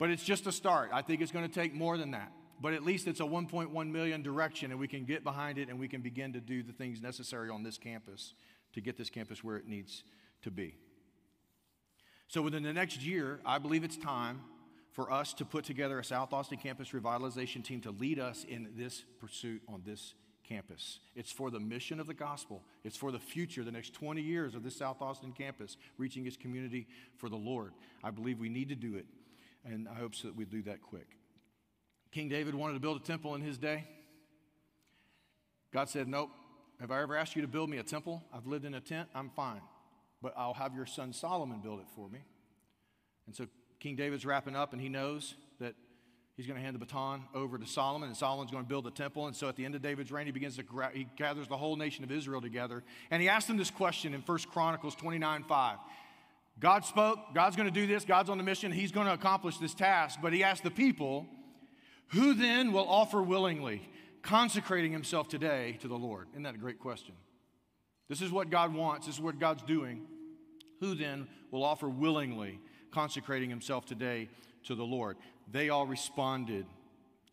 But 0.01 0.11
it's 0.11 0.25
just 0.25 0.49
a 0.49 0.53
start. 0.53 0.91
I 0.93 1.03
think 1.03 1.23
it's 1.23 1.31
going 1.31 1.49
to 1.49 1.55
take 1.55 1.73
more 1.73 1.97
than 1.97 2.11
that 2.11 2.33
but 2.63 2.73
at 2.73 2.85
least 2.85 3.09
it's 3.09 3.19
a 3.19 3.25
1.1 3.25 3.91
million 3.91 4.23
direction 4.23 4.71
and 4.71 4.79
we 4.79 4.87
can 4.87 5.05
get 5.05 5.25
behind 5.25 5.59
it 5.59 5.69
and 5.69 5.79
we 5.81 5.89
can 5.89 6.01
begin 6.01 6.33
to 6.33 6.41
do 6.41 6.63
the 6.63 6.73
things 6.73 7.03
necessary 7.03 7.51
on 7.51 7.65
this 7.65 7.77
campus 7.77 8.35
to 8.73 8.81
get 8.81 8.97
this 8.97 9.11
campus 9.11 9.43
where 9.43 9.57
it 9.57 9.67
needs 9.67 10.05
to 10.43 10.51
be. 10.51 10.77
So 12.29 12.41
within 12.41 12.63
the 12.63 12.73
next 12.73 13.03
year, 13.03 13.41
I 13.45 13.59
believe 13.59 13.83
it's 13.83 13.97
time 13.97 14.43
for 14.93 15.11
us 15.11 15.35
to 15.35 15.45
put 15.45 15.65
together 15.65 15.99
a 15.99 16.05
South 16.05 16.33
Austin 16.33 16.59
campus 16.59 16.91
revitalization 16.91 17.65
team 17.65 17.81
to 17.81 17.91
lead 17.91 18.21
us 18.21 18.45
in 18.49 18.69
this 18.77 19.03
pursuit 19.21 19.61
on 19.69 19.83
this 19.85 20.15
campus. 20.49 21.01
It's 21.17 21.33
for 21.33 21.51
the 21.51 21.61
mission 21.61 21.99
of 21.99 22.07
the 22.07 22.15
gospel. 22.15 22.63
It's 22.85 22.97
for 22.97 23.11
the 23.11 23.19
future, 23.19 23.65
the 23.65 23.73
next 23.73 23.93
20 23.95 24.23
years 24.23 24.55
of 24.55 24.63
this 24.63 24.77
South 24.77 25.03
Austin 25.03 25.33
campus, 25.33 25.77
reaching 25.99 26.27
its 26.27 26.37
community 26.37 26.87
for 27.17 27.29
the 27.29 27.37
Lord. 27.37 27.73
I 28.05 28.11
believe 28.11 28.39
we 28.39 28.49
need 28.49 28.69
to 28.69 28.77
do 28.77 28.95
it, 28.97 29.07
and 29.65 29.89
I 29.89 29.95
hope 29.95 30.15
so 30.15 30.29
that 30.29 30.37
we 30.37 30.45
do 30.45 30.63
that 30.63 30.81
quick. 30.83 31.17
King 32.13 32.29
David 32.29 32.55
wanted 32.55 32.75
to 32.75 32.81
build 32.81 33.01
a 33.01 33.05
temple 33.05 33.35
in 33.35 33.41
his 33.41 33.59
day. 33.59 33.85
God 35.73 35.89
said, 35.89 36.07
Nope. 36.07 36.31
Have 36.81 36.91
I 36.91 37.01
ever 37.01 37.17
asked 37.17 37.37
you 37.37 37.43
to 37.43 37.49
build 37.49 37.71
me 37.71 37.79
a 37.79 37.83
temple? 37.83 38.25
I've 38.35 38.47
lived 38.47 38.65
in 38.65 38.75
a 38.75 38.81
tent, 38.81 39.09
I'm 39.15 39.31
fine. 39.31 39.61
But 40.21 40.35
I'll 40.37 40.55
have 40.55 40.75
your 40.75 40.85
son 40.85 41.13
Solomon 41.13 41.61
build 41.61 41.79
it 41.79 41.87
for 41.95 42.09
me. 42.09 42.19
And 43.27 43.37
so 43.37 43.47
King 43.79 43.95
David's 43.95 44.27
wrapping 44.27 44.57
up, 44.57 44.73
and 44.73 44.83
he 44.83 44.89
knows 44.89 45.35
that 45.61 45.75
he's 46.37 46.47
going 46.47 46.57
to 46.57 46.63
hand 46.63 46.75
the 46.75 46.81
baton 46.81 47.23
over 47.35 47.57
to 47.57 47.67
Solomon, 47.67 48.09
and 48.09 48.17
Solomon's 48.17 48.51
going 48.51 48.65
to 48.65 48.69
build 48.69 48.85
the 48.85 48.91
temple. 48.91 49.29
And 49.29 49.37
so 49.37 49.49
at 49.49 49.55
the 49.55 49.65
end 49.65 49.77
of 49.77 49.83
David's 49.83 50.11
reign, 50.11 50.27
he 50.27 50.33
begins 50.33 50.57
to 50.57 50.65
gra- 50.65 50.91
he 50.93 51.07
gathers 51.17 51.47
the 51.47 51.57
whole 51.57 51.77
nation 51.77 52.03
of 52.03 52.11
Israel 52.11 52.41
together, 52.41 52.83
and 53.13 53.23
he 53.23 53.29
asks 53.29 53.47
them 53.47 53.57
this 53.57 53.71
question 53.71 54.13
in 54.13 54.21
1 54.21 54.39
Chronicles 54.53 54.97
29 54.97 55.45
5. 55.45 55.79
God 56.59 56.85
spoke, 56.85 57.19
God's 57.33 57.57
going 57.57 57.73
to 57.73 57.75
do 57.75 57.87
this, 57.87 58.05
God's 58.05 58.29
on 58.29 58.39
the 58.39 58.45
mission, 58.45 58.73
He's 58.73 58.93
going 58.93 59.07
to 59.07 59.15
accomplish 59.15 59.59
this 59.59 59.75
task. 59.75 60.19
But 60.21 60.33
He 60.33 60.45
asked 60.45 60.63
the 60.63 60.71
people, 60.71 61.27
Who 62.13 62.35
then 62.35 62.73
will 62.73 62.89
offer 62.89 63.23
willingly, 63.23 63.89
consecrating 64.21 64.93
himself 64.93 65.29
today 65.29 65.79
to 65.81 65.89
the 65.89 65.97
Lord? 65.97 66.29
Isn't 66.33 66.43
that 66.43 66.55
a 66.55 66.59
great 66.59 66.79
question? 66.79 67.15
This 68.09 68.21
is 68.21 68.31
what 68.31 68.51
God 68.51 68.75
wants, 68.75 69.07
this 69.07 69.17
is 69.17 69.21
what 69.21 69.39
God's 69.39 69.63
doing. 69.63 70.03
Who 70.81 70.95
then 70.95 71.27
will 71.51 71.65
offer 71.65 71.89
willingly, 71.89 72.61
consecrating 72.91 73.49
himself 73.49 73.87
today 73.87 74.29
to 74.65 74.75
the 74.75 74.85
Lord? 74.85 75.17
They 75.51 75.71
all 75.71 75.87
responded 75.87 76.67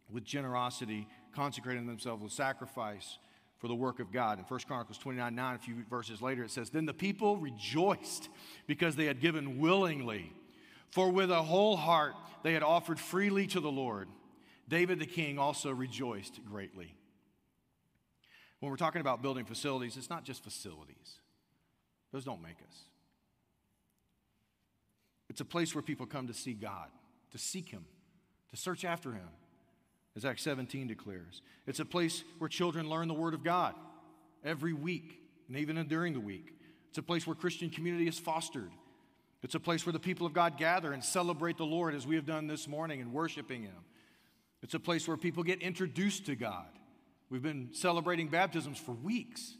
with 0.09 0.23
generosity, 0.23 1.07
consecrating 1.35 1.85
themselves 1.85 2.23
with 2.23 2.31
sacrifice 2.31 3.17
for 3.57 3.67
the 3.67 3.75
work 3.75 3.99
of 3.99 4.13
God. 4.13 4.39
In 4.39 4.45
1 4.45 4.59
Chronicles 4.61 4.97
29 4.97 5.35
9, 5.35 5.55
a 5.55 5.59
few 5.59 5.75
verses 5.89 6.21
later, 6.21 6.43
it 6.43 6.51
says, 6.51 6.69
Then 6.69 6.85
the 6.85 6.93
people 6.93 7.35
rejoiced 7.35 8.29
because 8.65 8.95
they 8.95 9.05
had 9.05 9.19
given 9.19 9.59
willingly, 9.59 10.31
for 10.89 11.11
with 11.11 11.31
a 11.31 11.43
whole 11.43 11.75
heart 11.75 12.13
they 12.43 12.53
had 12.53 12.63
offered 12.63 12.97
freely 12.97 13.45
to 13.47 13.59
the 13.59 13.71
Lord. 13.71 14.07
David 14.69 14.99
the 14.99 15.05
king 15.05 15.37
also 15.37 15.71
rejoiced 15.71 16.39
greatly. 16.45 16.95
When 18.59 18.69
we're 18.69 18.77
talking 18.77 19.01
about 19.01 19.21
building 19.21 19.45
facilities, 19.45 19.97
it's 19.97 20.09
not 20.09 20.23
just 20.23 20.43
facilities, 20.43 21.17
those 22.11 22.23
don't 22.23 22.41
make 22.41 22.57
us. 22.67 22.83
It's 25.29 25.41
a 25.41 25.45
place 25.45 25.75
where 25.75 25.81
people 25.81 26.05
come 26.05 26.27
to 26.27 26.33
see 26.33 26.53
God, 26.53 26.87
to 27.31 27.37
seek 27.37 27.69
Him, 27.69 27.85
to 28.51 28.57
search 28.57 28.83
after 28.83 29.11
Him 29.11 29.27
as 30.15 30.25
Acts 30.25 30.41
17 30.43 30.87
declares. 30.87 31.41
It's 31.67 31.79
a 31.79 31.85
place 31.85 32.23
where 32.39 32.49
children 32.49 32.89
learn 32.89 33.07
the 33.07 33.13
Word 33.13 33.33
of 33.33 33.43
God 33.43 33.75
every 34.43 34.73
week 34.73 35.19
and 35.47 35.57
even 35.57 35.83
during 35.87 36.13
the 36.13 36.19
week. 36.19 36.53
It's 36.89 36.97
a 36.97 37.03
place 37.03 37.27
where 37.27 37.35
Christian 37.35 37.69
community 37.69 38.07
is 38.07 38.17
fostered. 38.17 38.71
It's 39.43 39.55
a 39.55 39.59
place 39.59 39.85
where 39.85 39.93
the 39.93 39.99
people 39.99 40.25
of 40.25 40.33
God 40.33 40.57
gather 40.57 40.91
and 40.91 41.03
celebrate 41.03 41.57
the 41.57 41.65
Lord 41.65 41.93
as 41.93 42.05
we 42.05 42.15
have 42.15 42.25
done 42.25 42.47
this 42.47 42.67
morning 42.67 42.99
and 42.99 43.13
worshiping 43.13 43.63
Him. 43.63 43.75
It's 44.61 44.73
a 44.73 44.79
place 44.79 45.07
where 45.07 45.17
people 45.17 45.43
get 45.43 45.61
introduced 45.61 46.25
to 46.25 46.35
God. 46.35 46.67
We've 47.29 47.43
been 47.43 47.69
celebrating 47.73 48.27
baptisms 48.27 48.77
for 48.77 48.91
weeks. 48.91 49.55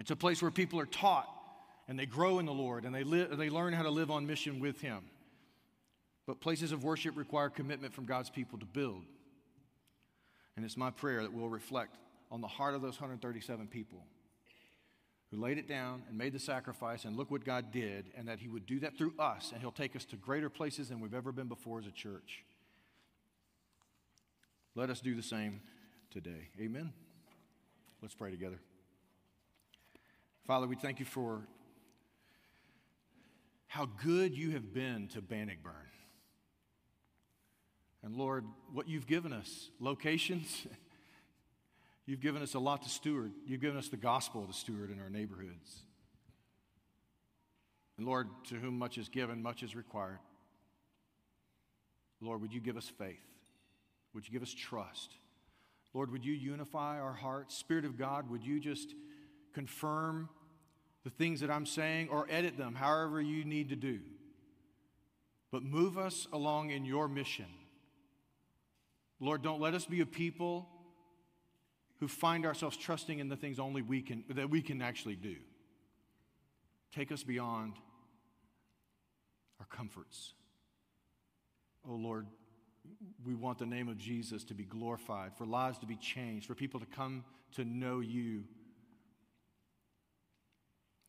It's 0.00 0.10
a 0.10 0.16
place 0.16 0.42
where 0.42 0.50
people 0.50 0.80
are 0.80 0.86
taught 0.86 1.28
and 1.88 1.98
they 1.98 2.06
grow 2.06 2.38
in 2.38 2.46
the 2.46 2.52
Lord 2.52 2.84
and 2.84 2.94
they, 2.94 3.04
li- 3.04 3.28
they 3.30 3.50
learn 3.50 3.72
how 3.72 3.82
to 3.82 3.90
live 3.90 4.10
on 4.10 4.26
mission 4.26 4.60
with 4.60 4.80
Him. 4.80 5.04
But 6.26 6.40
places 6.40 6.72
of 6.72 6.82
worship 6.82 7.16
require 7.16 7.48
commitment 7.48 7.94
from 7.94 8.06
God's 8.06 8.30
people 8.30 8.58
to 8.58 8.66
build. 8.66 9.04
And 10.56 10.64
it's 10.64 10.76
my 10.76 10.90
prayer 10.90 11.22
that 11.22 11.32
we'll 11.32 11.48
reflect 11.48 11.96
on 12.30 12.40
the 12.40 12.48
heart 12.48 12.74
of 12.74 12.82
those 12.82 13.00
137 13.00 13.68
people 13.68 14.02
who 15.30 15.40
laid 15.40 15.58
it 15.58 15.68
down 15.68 16.02
and 16.08 16.16
made 16.16 16.32
the 16.32 16.38
sacrifice, 16.38 17.04
and 17.04 17.16
look 17.16 17.30
what 17.30 17.44
God 17.44 17.72
did, 17.72 18.06
and 18.16 18.28
that 18.28 18.38
He 18.38 18.48
would 18.48 18.64
do 18.64 18.78
that 18.80 18.96
through 18.96 19.12
us, 19.18 19.50
and 19.52 19.60
He'll 19.60 19.72
take 19.72 19.96
us 19.96 20.04
to 20.06 20.16
greater 20.16 20.48
places 20.48 20.88
than 20.88 21.00
we've 21.00 21.14
ever 21.14 21.32
been 21.32 21.48
before 21.48 21.80
as 21.80 21.86
a 21.86 21.90
church. 21.90 22.44
Let 24.76 24.90
us 24.90 25.00
do 25.00 25.14
the 25.14 25.22
same 25.22 25.62
today. 26.10 26.50
Amen. 26.60 26.92
Let's 28.02 28.14
pray 28.14 28.30
together. 28.30 28.60
Father, 30.46 30.66
we 30.66 30.76
thank 30.76 31.00
you 31.00 31.06
for 31.06 31.48
how 33.68 33.86
good 34.04 34.36
you 34.36 34.50
have 34.50 34.74
been 34.74 35.08
to 35.08 35.22
Bannockburn. 35.22 35.72
And 38.02 38.16
Lord, 38.16 38.44
what 38.70 38.86
you've 38.86 39.06
given 39.06 39.32
us 39.32 39.70
locations, 39.80 40.66
you've 42.06 42.20
given 42.20 42.42
us 42.42 42.52
a 42.52 42.58
lot 42.58 42.82
to 42.82 42.90
steward. 42.90 43.32
You've 43.46 43.62
given 43.62 43.78
us 43.78 43.88
the 43.88 43.96
gospel 43.96 44.46
to 44.46 44.52
steward 44.52 44.90
in 44.90 45.00
our 45.00 45.08
neighborhoods. 45.08 45.84
And 47.96 48.06
Lord, 48.06 48.28
to 48.50 48.56
whom 48.56 48.78
much 48.78 48.98
is 48.98 49.08
given, 49.08 49.42
much 49.42 49.62
is 49.62 49.74
required. 49.74 50.18
Lord, 52.20 52.42
would 52.42 52.52
you 52.52 52.60
give 52.60 52.76
us 52.76 52.92
faith? 52.98 53.16
Would 54.16 54.26
you 54.26 54.32
give 54.32 54.42
us 54.42 54.52
trust? 54.52 55.12
Lord, 55.94 56.10
would 56.10 56.24
you 56.24 56.34
unify 56.34 56.98
our 56.98 57.12
hearts? 57.12 57.56
Spirit 57.56 57.84
of 57.84 57.96
God, 57.96 58.28
would 58.30 58.44
you 58.44 58.58
just 58.58 58.94
confirm 59.54 60.28
the 61.04 61.10
things 61.10 61.40
that 61.40 61.50
I'm 61.50 61.66
saying 61.66 62.08
or 62.08 62.26
edit 62.28 62.58
them 62.58 62.74
however 62.74 63.20
you 63.20 63.44
need 63.44 63.68
to 63.68 63.76
do? 63.76 64.00
But 65.52 65.62
move 65.62 65.96
us 65.96 66.26
along 66.32 66.70
in 66.70 66.84
your 66.84 67.06
mission 67.06 67.46
Lord, 69.20 69.42
don't 69.42 69.60
let 69.60 69.74
us 69.74 69.86
be 69.86 70.00
a 70.00 70.06
people 70.06 70.68
who 72.00 72.08
find 72.08 72.44
ourselves 72.44 72.76
trusting 72.76 73.18
in 73.18 73.28
the 73.28 73.36
things 73.36 73.58
only 73.58 73.80
we 73.80 74.02
can 74.02 74.24
that 74.30 74.50
we 74.50 74.60
can 74.60 74.82
actually 74.82 75.16
do. 75.16 75.36
Take 76.94 77.10
us 77.10 77.22
beyond 77.22 77.74
our 79.58 79.66
comforts. 79.66 80.34
Oh 81.88 81.94
Lord, 81.94 82.26
we 83.24 83.34
want 83.34 83.58
the 83.58 83.66
name 83.66 83.88
of 83.88 83.98
Jesus 83.98 84.44
to 84.44 84.54
be 84.54 84.64
glorified, 84.64 85.32
for 85.36 85.46
lives 85.46 85.78
to 85.78 85.86
be 85.86 85.96
changed, 85.96 86.46
for 86.46 86.54
people 86.54 86.80
to 86.80 86.86
come 86.86 87.24
to 87.54 87.64
know 87.64 88.00
you, 88.00 88.44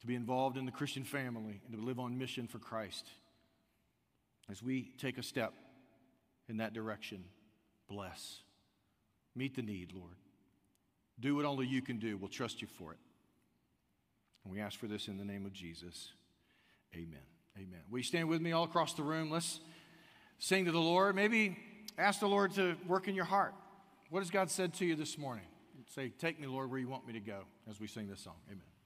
to 0.01 0.07
be 0.07 0.15
involved 0.15 0.57
in 0.57 0.65
the 0.65 0.71
Christian 0.71 1.03
family, 1.03 1.61
and 1.65 1.77
to 1.77 1.83
live 1.83 1.99
on 1.99 2.17
mission 2.17 2.47
for 2.47 2.59
Christ. 2.59 3.07
As 4.49 4.63
we 4.63 4.93
take 4.97 5.17
a 5.17 5.23
step 5.23 5.53
in 6.47 6.57
that 6.57 6.73
direction, 6.73 7.23
Bless. 7.87 8.39
Meet 9.35 9.55
the 9.55 9.61
need, 9.61 9.93
Lord. 9.93 10.15
Do 11.19 11.35
what 11.35 11.45
only 11.45 11.65
you 11.65 11.81
can 11.81 11.97
do. 11.97 12.17
We'll 12.17 12.29
trust 12.29 12.61
you 12.61 12.67
for 12.67 12.91
it. 12.91 12.99
And 14.43 14.53
we 14.53 14.59
ask 14.59 14.79
for 14.79 14.87
this 14.87 15.07
in 15.07 15.17
the 15.17 15.25
name 15.25 15.45
of 15.45 15.53
Jesus. 15.53 16.11
Amen. 16.93 17.19
Amen. 17.57 17.79
Will 17.89 17.99
you 17.99 18.03
stand 18.03 18.29
with 18.29 18.41
me 18.41 18.51
all 18.51 18.65
across 18.65 18.93
the 18.93 19.03
room? 19.03 19.31
Let's 19.31 19.59
sing 20.37 20.65
to 20.65 20.71
the 20.71 20.79
Lord. 20.79 21.15
Maybe 21.15 21.57
ask 21.97 22.19
the 22.19 22.27
Lord 22.27 22.53
to 22.53 22.75
work 22.87 23.07
in 23.07 23.15
your 23.15 23.25
heart. 23.25 23.53
What 24.09 24.19
has 24.19 24.29
God 24.29 24.49
said 24.49 24.73
to 24.75 24.85
you 24.85 24.95
this 24.95 25.17
morning? 25.17 25.45
Say, 25.93 26.09
Take 26.19 26.39
me, 26.39 26.47
Lord, 26.47 26.69
where 26.69 26.79
you 26.79 26.87
want 26.87 27.07
me 27.07 27.13
to 27.13 27.19
go 27.19 27.41
as 27.69 27.79
we 27.79 27.87
sing 27.87 28.07
this 28.07 28.21
song. 28.21 28.35
Amen. 28.47 28.76